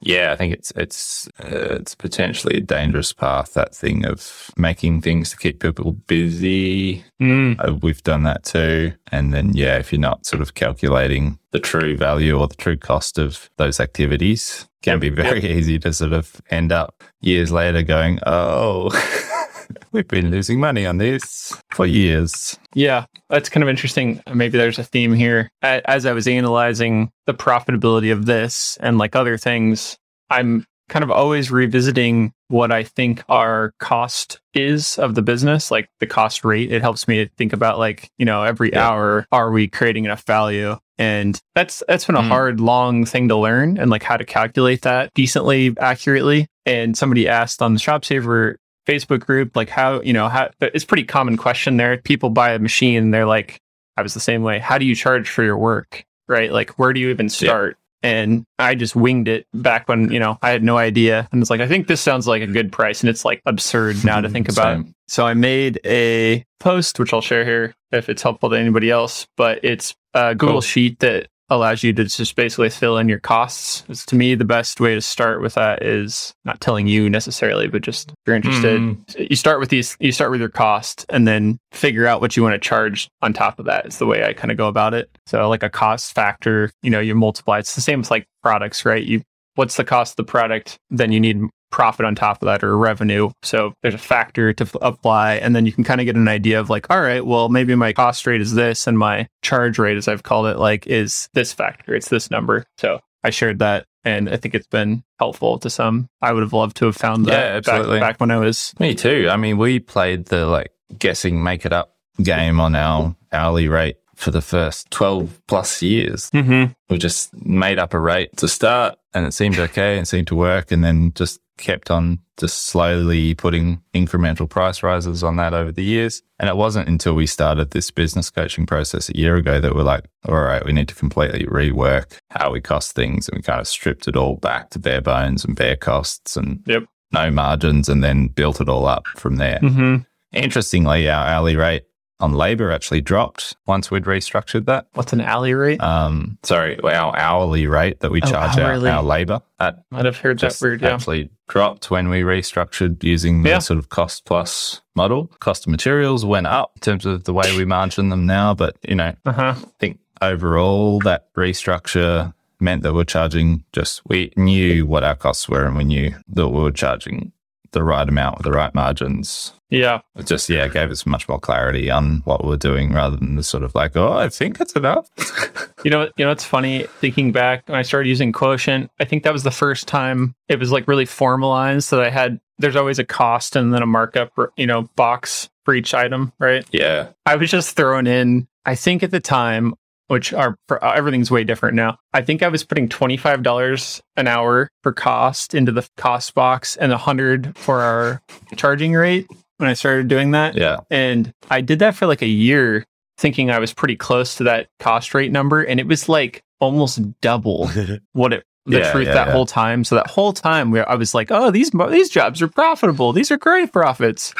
Yeah, 0.00 0.32
I 0.32 0.36
think 0.36 0.54
it's 0.54 0.72
it's 0.76 1.28
uh, 1.42 1.76
it's 1.80 1.94
potentially 1.94 2.56
a 2.58 2.60
dangerous 2.60 3.12
path. 3.12 3.54
That 3.54 3.74
thing 3.74 4.06
of 4.06 4.50
making 4.56 5.02
things 5.02 5.30
to 5.30 5.36
keep 5.36 5.60
people 5.60 5.92
busy. 5.92 7.04
Uh, 7.20 7.74
we've 7.82 8.02
done 8.02 8.22
that 8.24 8.44
too. 8.44 8.92
And 9.12 9.32
then 9.34 9.52
yeah, 9.54 9.78
if 9.78 9.92
you're 9.92 10.00
not 10.00 10.26
sort 10.26 10.40
of 10.42 10.54
calculating 10.54 11.38
the 11.50 11.58
true 11.60 11.96
value 11.96 12.38
or 12.38 12.48
the 12.48 12.54
true 12.54 12.76
cost 12.76 13.18
of 13.18 13.50
those 13.58 13.80
activities, 13.80 14.66
can 14.82 14.94
Yep, 14.94 15.00
be 15.00 15.10
very 15.10 15.44
easy 15.58 15.78
to 15.80 15.92
sort 15.92 16.12
of 16.12 16.40
end 16.50 16.72
up 16.72 17.02
years 17.20 17.52
later 17.52 17.82
going, 17.82 18.18
oh, 18.26 18.88
we've 19.92 20.08
been 20.08 20.30
losing 20.30 20.60
money 20.60 20.86
on 20.86 20.98
this 20.98 21.60
for 21.70 21.86
years. 21.86 22.58
Yeah, 22.74 23.06
that's 23.28 23.48
kind 23.48 23.62
of 23.62 23.68
interesting. 23.68 24.22
Maybe 24.32 24.58
there's 24.58 24.78
a 24.78 24.84
theme 24.84 25.14
here. 25.14 25.50
As 25.62 26.06
I 26.06 26.12
was 26.12 26.26
analyzing 26.28 27.10
the 27.26 27.34
profitability 27.34 28.12
of 28.12 28.26
this 28.26 28.76
and 28.80 28.98
like 28.98 29.14
other 29.16 29.36
things, 29.36 29.96
I'm 30.30 30.64
kind 30.88 31.02
of 31.04 31.10
always 31.10 31.50
revisiting 31.52 32.32
what 32.48 32.72
I 32.72 32.82
think 32.82 33.22
our 33.28 33.72
cost 33.78 34.40
is 34.54 34.98
of 34.98 35.14
the 35.14 35.22
business, 35.22 35.70
like 35.70 35.88
the 36.00 36.06
cost 36.06 36.44
rate. 36.44 36.72
It 36.72 36.82
helps 36.82 37.06
me 37.06 37.24
to 37.24 37.30
think 37.38 37.52
about 37.52 37.78
like, 37.78 38.10
you 38.18 38.24
know, 38.24 38.42
every 38.42 38.72
Yeah. 38.72 38.88
hour, 38.88 39.26
are 39.30 39.52
we 39.52 39.68
creating 39.68 40.04
enough 40.04 40.24
value? 40.26 40.76
And 40.98 41.38
that's 41.54 41.82
that's 41.86 42.04
been 42.06 42.16
a 42.16 42.22
Mm. 42.22 42.28
hard, 42.28 42.60
long 42.60 43.04
thing 43.06 43.28
to 43.28 43.36
learn 43.36 43.78
and 43.78 43.88
like 43.88 44.02
how 44.02 44.16
to 44.16 44.24
calculate 44.24 44.82
that 44.82 45.10
decently, 45.14 45.72
accurately. 45.78 46.48
And 46.66 46.96
somebody 46.98 47.28
asked 47.28 47.62
on 47.62 47.74
the 47.74 47.80
ShopSabre 47.80 48.56
Facebook 48.90 49.20
group, 49.20 49.54
like 49.56 49.68
how, 49.68 50.00
you 50.00 50.12
know, 50.12 50.28
how 50.28 50.50
it's 50.60 50.84
a 50.84 50.86
pretty 50.86 51.04
common 51.04 51.36
question 51.36 51.76
there. 51.76 51.98
People 51.98 52.30
buy 52.30 52.52
a 52.52 52.58
machine 52.58 53.10
they're 53.10 53.26
like, 53.26 53.60
I 53.96 54.02
was 54.02 54.14
the 54.14 54.20
same 54.20 54.42
way. 54.42 54.58
How 54.58 54.78
do 54.78 54.84
you 54.84 54.94
charge 54.94 55.28
for 55.28 55.42
your 55.42 55.56
work? 55.56 56.04
Right? 56.28 56.52
Like, 56.52 56.70
where 56.78 56.92
do 56.92 57.00
you 57.00 57.10
even 57.10 57.28
start? 57.28 57.76
And 58.02 58.44
I 58.58 58.74
just 58.74 58.96
winged 58.96 59.28
it 59.28 59.46
back 59.52 59.86
when, 59.88 60.10
you 60.10 60.18
know, 60.18 60.38
I 60.40 60.50
had 60.50 60.62
no 60.62 60.78
idea. 60.78 61.28
And 61.32 61.42
it's 61.42 61.50
like, 61.50 61.60
I 61.60 61.68
think 61.68 61.86
this 61.86 62.00
sounds 62.00 62.26
like 62.26 62.40
a 62.40 62.46
good 62.46 62.72
price. 62.72 63.02
And 63.02 63.10
it's 63.10 63.24
like 63.24 63.42
absurd 63.44 64.04
now 64.04 64.20
to 64.20 64.28
think 64.30 64.48
about. 64.48 64.84
So 65.06 65.26
I 65.26 65.34
made 65.34 65.80
a 65.84 66.44
post, 66.60 66.98
which 66.98 67.12
I'll 67.12 67.20
share 67.20 67.44
here 67.44 67.74
if 67.92 68.08
it's 68.08 68.22
helpful 68.22 68.48
to 68.50 68.56
anybody 68.56 68.90
else, 68.90 69.26
but 69.36 69.60
it's 69.62 69.94
a 70.14 70.34
Google 70.34 70.54
Cool. 70.54 70.60
Sheet 70.62 70.98
that 71.00 71.28
allows 71.50 71.82
you 71.82 71.92
to 71.92 72.04
just 72.04 72.36
basically 72.36 72.70
fill 72.70 72.96
in 72.96 73.08
your 73.08 73.18
costs. 73.18 73.84
It's, 73.88 74.06
to 74.06 74.14
me, 74.16 74.34
the 74.34 74.44
best 74.44 74.80
way 74.80 74.94
to 74.94 75.00
start 75.00 75.42
with 75.42 75.54
that 75.54 75.82
is 75.82 76.32
not 76.44 76.60
telling 76.60 76.86
you 76.86 77.10
necessarily, 77.10 77.66
but 77.68 77.82
just 77.82 78.10
if 78.10 78.14
you're 78.26 78.36
interested, 78.36 78.80
Mm. 78.80 79.28
you 79.30 79.36
start 79.36 79.58
with 79.60 79.68
these, 79.68 79.96
you 80.00 80.12
start 80.12 80.30
with 80.30 80.40
your 80.40 80.48
cost 80.48 81.04
and 81.08 81.26
then 81.26 81.58
figure 81.72 82.06
out 82.06 82.20
what 82.20 82.36
you 82.36 82.42
want 82.42 82.54
to 82.54 82.58
charge 82.68 83.08
on 83.20 83.32
top 83.32 83.58
of 83.58 83.66
that 83.66 83.86
is 83.86 83.98
the 83.98 84.06
way 84.06 84.24
I 84.24 84.32
kind 84.32 84.50
of 84.50 84.56
go 84.56 84.68
about 84.68 84.94
it. 84.94 85.10
So 85.26 85.48
like 85.48 85.62
a 85.62 85.70
cost 85.70 86.14
factor, 86.14 86.70
you 86.82 86.90
know, 86.90 87.00
you 87.00 87.14
multiply. 87.14 87.58
It's 87.58 87.74
the 87.74 87.80
same 87.80 88.00
as 88.00 88.10
like 88.10 88.26
products, 88.42 88.84
right? 88.84 89.02
You, 89.02 89.22
what's 89.56 89.76
the 89.76 89.84
cost 89.84 90.12
of 90.12 90.16
the 90.24 90.30
product? 90.30 90.78
Then 90.90 91.10
you 91.12 91.18
need 91.20 91.42
profit 91.70 92.04
on 92.06 92.14
top 92.14 92.42
of 92.42 92.46
that 92.46 92.62
or 92.64 92.76
revenue. 92.76 93.30
So 93.42 93.72
there's 93.82 93.94
a 93.94 93.98
factor 93.98 94.52
to 94.52 94.64
f- 94.64 94.76
apply. 94.82 95.34
And 95.36 95.54
then 95.54 95.66
you 95.66 95.72
can 95.72 95.84
kind 95.84 96.00
of 96.00 96.04
get 96.04 96.16
an 96.16 96.28
idea 96.28 96.58
of 96.60 96.68
like, 96.70 96.90
all 96.90 97.00
right, 97.00 97.24
well, 97.24 97.48
maybe 97.48 97.74
my 97.74 97.92
cost 97.92 98.26
rate 98.26 98.40
is 98.40 98.54
this 98.54 98.86
and 98.86 98.98
my 98.98 99.28
charge 99.42 99.78
rate, 99.78 99.96
as 99.96 100.08
I've 100.08 100.22
called 100.22 100.46
it, 100.46 100.58
like 100.58 100.86
is 100.86 101.28
this 101.34 101.52
factor. 101.52 101.94
It's 101.94 102.08
this 102.08 102.30
number. 102.30 102.64
So 102.78 103.00
I 103.24 103.30
shared 103.30 103.58
that. 103.60 103.86
And 104.04 104.30
I 104.30 104.36
think 104.38 104.54
it's 104.54 104.66
been 104.66 105.02
helpful 105.18 105.58
to 105.58 105.68
some. 105.68 106.08
I 106.22 106.32
would 106.32 106.42
have 106.42 106.54
loved 106.54 106.76
to 106.78 106.86
have 106.86 106.96
found 106.96 107.26
that 107.26 107.32
Yeah, 107.32 107.60
back, 107.60 107.68
absolutely. 107.68 108.00
back 108.00 108.18
when 108.20 108.30
I 108.30 108.38
was. 108.38 108.72
Me 108.80 108.94
too. 108.94 109.28
I 109.30 109.36
mean, 109.36 109.58
we 109.58 109.78
played 109.78 110.26
the 110.26 110.46
like 110.46 110.70
guessing, 110.98 111.42
make 111.42 111.66
it 111.66 111.72
up 111.72 111.94
game 112.22 112.60
on 112.60 112.74
our 112.74 113.14
hourly 113.30 113.68
rate 113.68 113.96
for 114.16 114.30
the 114.30 114.40
first 114.40 114.90
12 114.90 115.40
plus 115.46 115.82
years. 115.82 116.30
Mm-hmm. 116.30 116.72
We 116.88 116.98
just 116.98 117.34
made 117.44 117.78
up 117.78 117.92
a 117.94 117.98
rate 117.98 118.36
to 118.38 118.48
start 118.48 118.96
and 119.14 119.26
it 119.26 119.32
seemed 119.32 119.58
okay 119.58 119.98
and 119.98 120.06
seemed 120.08 120.26
to 120.28 120.34
work 120.34 120.72
and 120.72 120.82
then 120.84 121.12
just 121.14 121.38
kept 121.60 121.90
on 121.90 122.18
just 122.38 122.64
slowly 122.66 123.34
putting 123.34 123.82
incremental 123.94 124.48
price 124.48 124.82
rises 124.82 125.22
on 125.22 125.36
that 125.36 125.52
over 125.54 125.70
the 125.70 125.84
years. 125.84 126.22
And 126.38 126.48
it 126.48 126.56
wasn't 126.56 126.88
until 126.88 127.14
we 127.14 127.26
started 127.26 127.70
this 127.70 127.90
business 127.90 128.30
coaching 128.30 128.66
process 128.66 129.08
a 129.10 129.16
year 129.16 129.36
ago 129.36 129.60
that 129.60 129.74
we're 129.74 129.82
like, 129.82 130.06
all 130.26 130.40
right, 130.40 130.64
we 130.64 130.72
need 130.72 130.88
to 130.88 130.94
completely 130.94 131.44
rework 131.44 132.18
how 132.30 132.50
we 132.50 132.60
cost 132.60 132.92
things. 132.94 133.28
And 133.28 133.36
we 133.36 133.42
kind 133.42 133.60
of 133.60 133.68
stripped 133.68 134.08
it 134.08 134.16
all 134.16 134.36
back 134.36 134.70
to 134.70 134.78
bare 134.78 135.02
bones 135.02 135.44
and 135.44 135.54
bare 135.54 135.76
costs 135.76 136.36
and 136.36 136.60
Yep. 136.66 136.84
no 137.12 137.30
margins 137.30 137.88
and 137.88 138.02
then 138.02 138.28
built 138.28 138.60
it 138.60 138.68
all 138.68 138.86
up 138.86 139.06
from 139.06 139.36
there. 139.36 139.58
Mm-hmm. 139.62 139.96
Interestingly, 140.32 141.10
our 141.10 141.26
hourly 141.26 141.56
rate 141.56 141.82
on 142.20 142.32
labor 142.32 142.70
actually 142.70 143.00
dropped 143.00 143.56
once 143.66 143.90
we'd 143.90 144.04
restructured 144.04 144.66
that. 144.66 144.86
What's 144.94 145.12
an 145.12 145.20
alley 145.20 145.54
rate? 145.54 145.80
Um, 145.82 146.38
sorry, 146.42 146.78
our 146.80 147.16
hourly 147.16 147.66
rate 147.66 148.00
that 148.00 148.10
we 148.10 148.20
Oh, 148.22 148.26
charge 148.26 148.58
our, 148.58 148.72
our 148.72 149.02
labor 149.02 149.40
that 149.58 149.84
Might 149.90 150.04
have 150.04 150.18
heard 150.18 150.38
that 150.40 150.58
word. 150.60 150.80
Yeah. 150.82 150.94
actually 150.94 151.30
dropped 151.48 151.90
when 151.90 152.08
we 152.08 152.22
restructured 152.22 153.02
using 153.02 153.42
the 153.42 153.50
Yeah. 153.50 153.58
sort 153.58 153.78
of 153.78 153.88
cost 153.88 154.24
plus 154.24 154.80
model. 154.94 155.30
Cost 155.40 155.66
of 155.66 155.70
materials 155.70 156.24
went 156.24 156.46
up 156.46 156.72
in 156.76 156.80
terms 156.80 157.06
of 157.06 157.24
the 157.24 157.32
way 157.32 157.56
we 157.56 157.64
margin 157.64 158.08
them 158.10 158.26
now, 158.26 158.54
but 158.54 158.76
you 158.88 158.94
know, 158.94 159.14
Uh 159.24 159.32
huh. 159.32 159.54
I 159.56 159.64
think 159.78 159.98
overall 160.22 160.98
that 161.00 161.32
restructure 161.34 162.32
meant 162.60 162.82
that 162.82 162.92
we're 162.92 163.04
charging 163.04 163.64
just 163.72 164.02
we 164.06 164.32
knew 164.36 164.84
what 164.86 165.02
our 165.02 165.14
costs 165.16 165.48
were 165.48 165.64
and 165.64 165.76
we 165.76 165.84
knew 165.84 166.14
that 166.28 166.48
we 166.48 166.60
were 166.60 166.70
charging 166.70 167.32
the 167.72 167.82
right 167.84 168.08
amount 168.08 168.38
with 168.38 168.44
the 168.44 168.52
right 168.52 168.74
margins. 168.74 169.52
Yeah. 169.68 170.00
It 170.16 170.26
just, 170.26 170.48
yeah, 170.48 170.66
gave 170.68 170.90
us 170.90 171.06
much 171.06 171.28
more 171.28 171.38
clarity 171.38 171.90
on 171.90 172.22
what 172.24 172.44
we're 172.44 172.56
doing 172.56 172.92
rather 172.92 173.16
than 173.16 173.36
the 173.36 173.44
sort 173.44 173.62
of 173.62 173.74
like, 173.74 173.96
oh, 173.96 174.12
I 174.12 174.28
think 174.28 174.60
it's 174.60 174.74
enough. 174.74 175.08
You 175.82 175.90
know, 175.90 176.10
you 176.18 176.26
know, 176.26 176.30
it's 176.30 176.44
funny 176.44 176.84
thinking 177.00 177.32
back 177.32 177.66
when 177.66 177.78
I 177.78 177.80
started 177.80 178.06
using 178.06 178.32
Quotient. 178.32 178.90
I 179.00 179.06
think 179.06 179.22
that 179.22 179.32
was 179.32 179.44
the 179.44 179.50
first 179.50 179.88
time 179.88 180.34
it 180.46 180.58
was 180.58 180.70
like 180.70 180.86
really 180.86 181.06
formalized 181.06 181.90
that 181.90 182.00
I 182.00 182.10
had. 182.10 182.38
There's 182.58 182.76
always 182.76 182.98
a 182.98 183.04
cost 183.04 183.56
and 183.56 183.72
then 183.72 183.80
a 183.80 183.86
markup, 183.86 184.30
you 184.58 184.66
know, 184.66 184.90
box 184.96 185.48
for 185.64 185.72
each 185.72 185.94
item, 185.94 186.34
right? 186.38 186.66
yeah. 186.70 187.08
I 187.24 187.36
was 187.36 187.50
just 187.50 187.76
throwing 187.76 188.06
in. 188.06 188.46
I 188.66 188.74
think 188.74 189.02
at 189.02 189.10
the 189.10 189.20
time, 189.20 189.72
which 190.10 190.32
are 190.32 190.56
for, 190.66 190.84
uh, 190.84 190.92
everything's 190.92 191.30
way 191.30 191.44
different 191.44 191.76
now. 191.76 191.96
I 192.12 192.22
think 192.22 192.42
I 192.42 192.48
was 192.48 192.64
putting 192.64 192.88
twenty 192.88 193.16
five 193.16 193.44
dollars 193.44 194.02
an 194.16 194.26
hour 194.26 194.68
for 194.82 194.92
cost 194.92 195.54
into 195.54 195.70
the 195.70 195.88
cost 195.96 196.34
box 196.34 196.76
and 196.76 196.92
a 196.92 196.98
hundred 196.98 197.56
for 197.56 197.80
our 197.80 198.20
charging 198.56 198.92
rate 198.92 199.28
when 199.58 199.68
I 199.68 199.74
started 199.74 200.08
doing 200.08 200.32
that. 200.32 200.56
Yeah. 200.56 200.78
And 200.90 201.32
I 201.48 201.60
did 201.60 201.78
that 201.78 201.94
for 201.94 202.06
like 202.06 202.22
a 202.22 202.26
year, 202.26 202.84
thinking 203.18 203.52
I 203.52 203.60
was 203.60 203.72
pretty 203.72 203.94
close 203.94 204.34
to 204.36 204.44
that 204.44 204.66
cost 204.80 205.14
rate 205.14 205.30
number, 205.30 205.62
and 205.62 205.78
it 205.78 205.86
was 205.86 206.08
like 206.08 206.42
almost 206.58 207.00
double 207.20 207.70
what 208.12 208.32
it 208.32 208.44
the 208.66 208.78
Yeah, 208.78 208.92
truth 208.92 209.06
yeah, 209.06 209.14
that 209.14 209.26
yeah. 209.28 209.32
whole 209.32 209.46
time. 209.46 209.84
So 209.84 209.94
that 209.94 210.08
whole 210.08 210.32
time, 210.32 210.70
where 210.70 210.88
I 210.88 210.94
was 210.94 211.14
like, 211.14 211.30
"Oh, 211.30 211.50
these 211.50 211.70
these 211.90 212.10
jobs 212.10 212.42
are 212.42 212.48
profitable. 212.48 213.12
These 213.12 213.30
are 213.30 213.38
great 213.38 213.72
profits." 213.72 214.34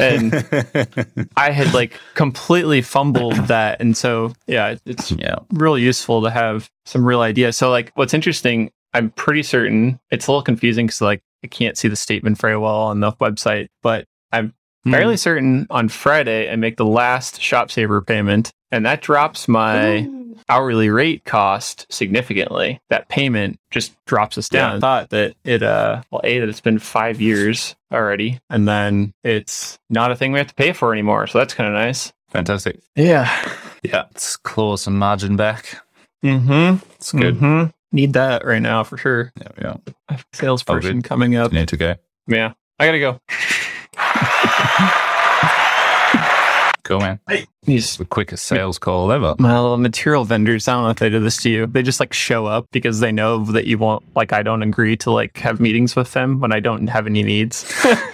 And 0.00 0.34
I 1.36 1.50
had 1.50 1.72
like 1.72 1.98
completely 2.14 2.82
fumbled 2.82 3.36
that, 3.48 3.80
and 3.80 3.96
so 3.96 4.32
yeah, 4.46 4.76
it's 4.84 5.12
yeah. 5.12 5.36
real 5.52 5.78
useful 5.78 6.22
to 6.22 6.30
have 6.30 6.70
some 6.84 7.04
real 7.04 7.20
ideas. 7.20 7.56
So 7.56 7.70
like, 7.70 7.92
what's 7.94 8.14
interesting, 8.14 8.70
I'm 8.92 9.10
pretty 9.10 9.42
certain 9.42 9.98
it's 10.10 10.26
a 10.26 10.30
little 10.30 10.42
confusing 10.42 10.86
because 10.86 11.00
like 11.00 11.22
I 11.42 11.46
can't 11.46 11.76
see 11.76 11.88
the 11.88 11.96
statement 11.96 12.38
very 12.38 12.56
well 12.56 12.82
on 12.82 13.00
the 13.00 13.12
website, 13.12 13.68
but 13.82 14.06
I'm 14.32 14.54
fairly 14.84 15.14
hmm. 15.14 15.18
certain 15.18 15.66
on 15.70 15.88
Friday 15.88 16.50
I 16.50 16.56
make 16.56 16.76
the 16.76 16.84
last 16.84 17.40
ShopSabre 17.40 18.06
payment, 18.06 18.50
and 18.70 18.84
that 18.84 19.00
drops 19.00 19.48
my 19.48 20.08
hourly 20.48 20.90
rate 20.90 21.24
cost 21.24 21.86
significantly. 21.92 22.80
That 22.90 23.08
payment 23.08 23.58
just 23.70 23.92
drops 24.06 24.36
us 24.38 24.48
down. 24.48 24.70
Yeah. 24.72 24.76
I 24.76 24.80
thought 24.80 25.10
that 25.10 25.34
it 25.44 25.62
uh 25.62 26.02
well 26.10 26.20
a 26.24 26.38
that 26.40 26.48
it's 26.48 26.60
been 26.60 26.78
five 26.78 27.20
years 27.20 27.74
already, 27.92 28.40
and 28.50 28.66
then 28.66 29.12
it's 29.24 29.78
not 29.90 30.10
a 30.12 30.16
thing 30.16 30.32
we 30.32 30.38
have 30.38 30.48
to 30.48 30.54
pay 30.54 30.72
for 30.72 30.92
anymore. 30.92 31.26
So 31.26 31.38
that's 31.38 31.54
kind 31.54 31.68
of 31.68 31.74
nice. 31.74 32.12
Fantastic. 32.30 32.80
Yeah. 32.96 33.28
Yeah. 33.82 34.04
Let's 34.12 34.36
claw 34.36 34.76
some 34.76 34.98
margin 34.98 35.36
back. 35.36 35.82
Mm-hmm. 36.24 36.84
It's 36.94 37.12
good. 37.12 37.36
hmm 37.36 37.64
Need 37.94 38.14
that 38.14 38.46
right 38.46 38.62
now 38.62 38.84
for 38.84 38.96
sure. 38.96 39.32
Yeah. 39.38 39.48
Yeah. 39.60 39.76
A 40.08 40.18
salesperson 40.32 41.02
coming 41.02 41.36
up. 41.36 41.52
You 41.52 41.58
need 41.58 41.68
to 41.68 41.76
go. 41.76 41.94
Yeah. 42.26 42.54
I 42.78 42.86
gotta 42.86 43.00
go. 43.00 43.20
Cool, 46.92 47.00
man. 47.00 47.46
He's 47.64 47.96
The 47.96 48.04
quickest 48.04 48.44
sales 48.44 48.78
call 48.78 49.10
ever. 49.12 49.34
my 49.38 49.58
little 49.58 49.78
material 49.78 50.24
vendors, 50.24 50.66
I 50.68 50.72
don't 50.74 50.82
know 50.82 50.90
if 50.90 50.98
they 50.98 51.08
do 51.08 51.20
this 51.20 51.40
to 51.42 51.48
you. 51.50 51.66
They 51.66 51.82
just 51.82 52.00
like 52.00 52.12
show 52.12 52.44
up 52.46 52.66
because 52.72 53.00
they 53.00 53.12
know 53.12 53.44
that 53.46 53.66
you 53.66 53.78
won't 53.78 54.04
like 54.16 54.32
I 54.32 54.42
don't 54.42 54.62
agree 54.62 54.96
to 54.98 55.10
like 55.10 55.38
have 55.38 55.60
meetings 55.60 55.94
with 55.96 56.12
them 56.12 56.40
when 56.40 56.52
I 56.52 56.60
don't 56.60 56.88
have 56.88 57.06
any 57.06 57.22
needs. 57.22 57.64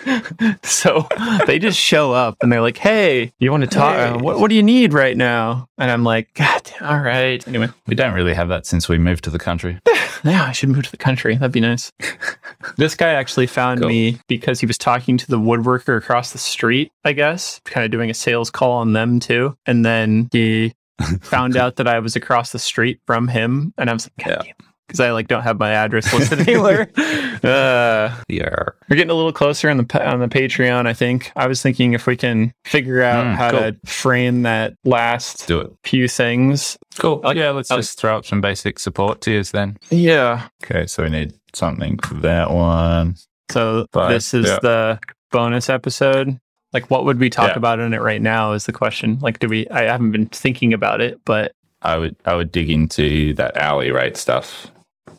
so 0.63 1.09
they 1.47 1.59
just 1.59 1.79
show 1.79 2.13
up 2.13 2.37
and 2.43 2.53
they're 2.53 2.61
like, 2.61 2.77
Hey, 2.77 3.33
you 3.39 3.51
want 3.51 3.63
to 3.65 3.69
talk? 3.71 3.95
Hey. 3.97 4.03
Uh, 4.11 4.19
what 4.19 4.39
what 4.39 4.49
do 4.49 4.55
you 4.55 4.63
need 4.63 4.93
right 4.93 5.17
now? 5.17 5.67
And 5.79 5.91
I'm 5.91 6.05
like, 6.05 6.33
God, 6.35 6.71
all 6.81 7.01
right. 7.01 7.47
Anyway, 7.49 7.69
We 7.87 7.95
don't 7.95 8.15
really 8.15 8.35
have 8.35 8.49
that 8.49 8.67
since 8.67 8.89
we 8.89 8.99
moved 8.99 9.25
to 9.25 9.31
the 9.31 9.39
country. 9.39 9.79
yeah, 10.25 10.45
I 10.45 10.53
should 10.53 10.69
move 10.69 10.85
to 10.85 10.91
the 10.91 10.97
country. 10.97 11.37
That'd 11.37 11.53
be 11.53 11.61
nice. 11.61 11.93
this 12.77 12.95
guy 12.95 13.11
actually 13.13 13.47
found 13.47 13.81
Cool. 13.81 13.89
me 13.89 14.19
because 14.29 14.61
he 14.61 14.67
was 14.67 14.79
talking 14.79 15.17
to 15.19 15.27
the 15.27 15.39
woodworker 15.39 15.97
across 15.99 16.33
the 16.33 16.39
street, 16.39 16.91
I 17.05 17.13
guess, 17.13 17.61
kind 17.65 17.85
of 17.85 17.91
doing 17.91 18.11
a 18.11 18.15
sales 18.15 18.51
call 18.51 18.73
on 18.73 18.93
them 18.93 19.21
too. 19.21 19.57
And 19.67 19.85
then 19.85 20.29
he 20.33 20.75
found 21.21 21.57
out 21.57 21.77
that 21.77 21.87
I 21.89 21.99
was 22.01 22.17
across 22.17 22.53
the 22.53 22.59
street 22.59 23.01
from 23.07 23.29
him. 23.29 23.73
And 23.79 23.89
I 23.91 23.93
was 23.93 24.09
like, 24.19 24.27
Yeah. 24.27 24.53
Because 24.89 24.99
I 25.01 25.13
like 25.13 25.29
don't 25.29 25.43
have 25.43 25.59
my 25.61 25.71
address 25.71 26.13
listed 26.13 26.41
anywhere. 26.49 26.91
Uh, 27.39 28.13
Yeah. 28.27 28.49
we're 28.89 28.97
getting 28.97 29.11
a 29.13 29.15
little 29.15 29.33
closer 29.33 29.71
on 29.71 29.77
the 29.77 30.09
on 30.11 30.19
the 30.19 30.27
Patreon. 30.27 30.87
I 30.89 30.93
think 30.93 31.31
I 31.37 31.47
was 31.47 31.63
thinking 31.63 31.93
if 31.93 32.05
we 32.09 32.17
can 32.17 32.53
figure 32.65 33.01
out 33.01 33.27
Mm, 33.27 33.35
how 33.37 33.51
cool. 33.53 33.61
to 33.61 33.77
frame 33.87 34.43
that 34.43 34.75
last 34.85 35.47
Do 35.47 35.61
it. 35.61 35.71
few 35.85 36.09
things. 36.09 36.77
Cool. 36.99 37.21
Like- 37.23 37.37
yeah, 37.37 37.51
let's 37.51 37.71
like- 37.71 37.79
just 37.79 38.01
throw 38.01 38.17
up 38.17 38.27
some 38.27 38.41
basic 38.41 38.81
support 38.81 39.21
tiers 39.21 39.53
then. 39.53 39.77
Yeah. 39.91 40.49
Okay, 40.65 40.87
so 40.89 41.05
we 41.05 41.11
need 41.11 41.33
something 41.55 41.99
for 41.99 42.15
that 42.15 42.51
one. 42.51 43.15
So 43.53 43.87
Five, 43.93 44.11
this 44.11 44.35
is 44.35 44.47
yeah. 44.47 44.59
the 44.61 44.99
bonus 45.31 45.69
episode. 45.71 46.39
Like, 46.73 46.91
what 46.91 47.05
would 47.05 47.21
we 47.21 47.31
talk 47.31 47.51
Yeah. 47.51 47.57
about 47.59 47.79
in 47.79 47.95
it 47.95 48.01
right 48.03 48.21
now? 48.21 48.53
Is 48.53 48.67
the 48.67 48.73
question. 48.73 49.19
Like, 49.21 49.39
do 49.39 49.47
we? 49.49 49.69
I 49.71 49.83
haven't 49.85 50.11
been 50.11 50.27
thinking 50.27 50.75
about 50.75 51.01
it, 51.01 51.21
but 51.25 51.53
I 51.83 51.97
would 51.99 52.17
I 52.25 52.35
would 52.35 52.51
dig 52.51 52.69
into 52.69 53.33
that 53.35 53.57
hourly 53.57 53.93
rate 53.93 54.17
stuff 54.17 54.67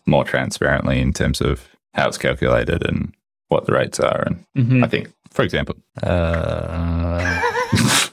more 0.05 0.23
transparently 0.23 0.99
in 0.99 1.13
terms 1.13 1.41
of 1.41 1.67
how 1.93 2.07
it's 2.07 2.17
calculated 2.17 2.85
and 2.87 3.13
what 3.47 3.65
the 3.65 3.73
rates 3.73 3.99
are. 3.99 4.23
And 4.27 4.45
Mhm. 4.57 4.83
I 4.83 4.87
think, 4.87 5.09
for 5.31 5.43
example, 5.43 5.75
uh, 6.03 7.41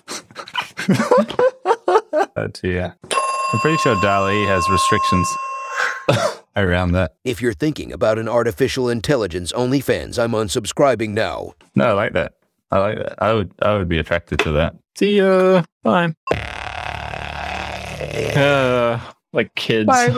but 2.35 2.61
yeah, 2.63 2.93
I'm 3.53 3.59
pretty 3.61 3.77
sure 3.79 4.01
DALL-E 4.01 4.45
has 4.47 4.69
restrictions 4.71 5.29
around 6.57 6.93
that. 6.93 7.15
If 7.25 7.43
you're 7.43 7.53
thinking 7.55 7.93
about 7.93 8.19
an 8.19 8.29
artificial 8.29 8.89
intelligence 8.89 9.53
OnlyFans, 9.53 10.23
I'm 10.23 10.33
unsubscribing 10.33 11.11
now. 11.11 11.53
No, 11.75 11.87
I 11.89 11.93
like 11.93 12.13
that. 12.15 12.35
I 12.71 12.79
like 12.79 12.99
that. 12.99 13.15
I 13.23 13.33
would 13.33 13.53
I 13.63 13.77
would 13.77 13.89
be 13.89 13.99
attracted 13.99 14.39
to 14.41 14.53
that. 14.53 14.75
see 14.97 15.19
ya. 15.19 15.63
Bye. 15.85 16.15
Uh, 18.37 18.99
like 19.33 19.55
kids. 19.55 19.87
Bye. 19.87 20.09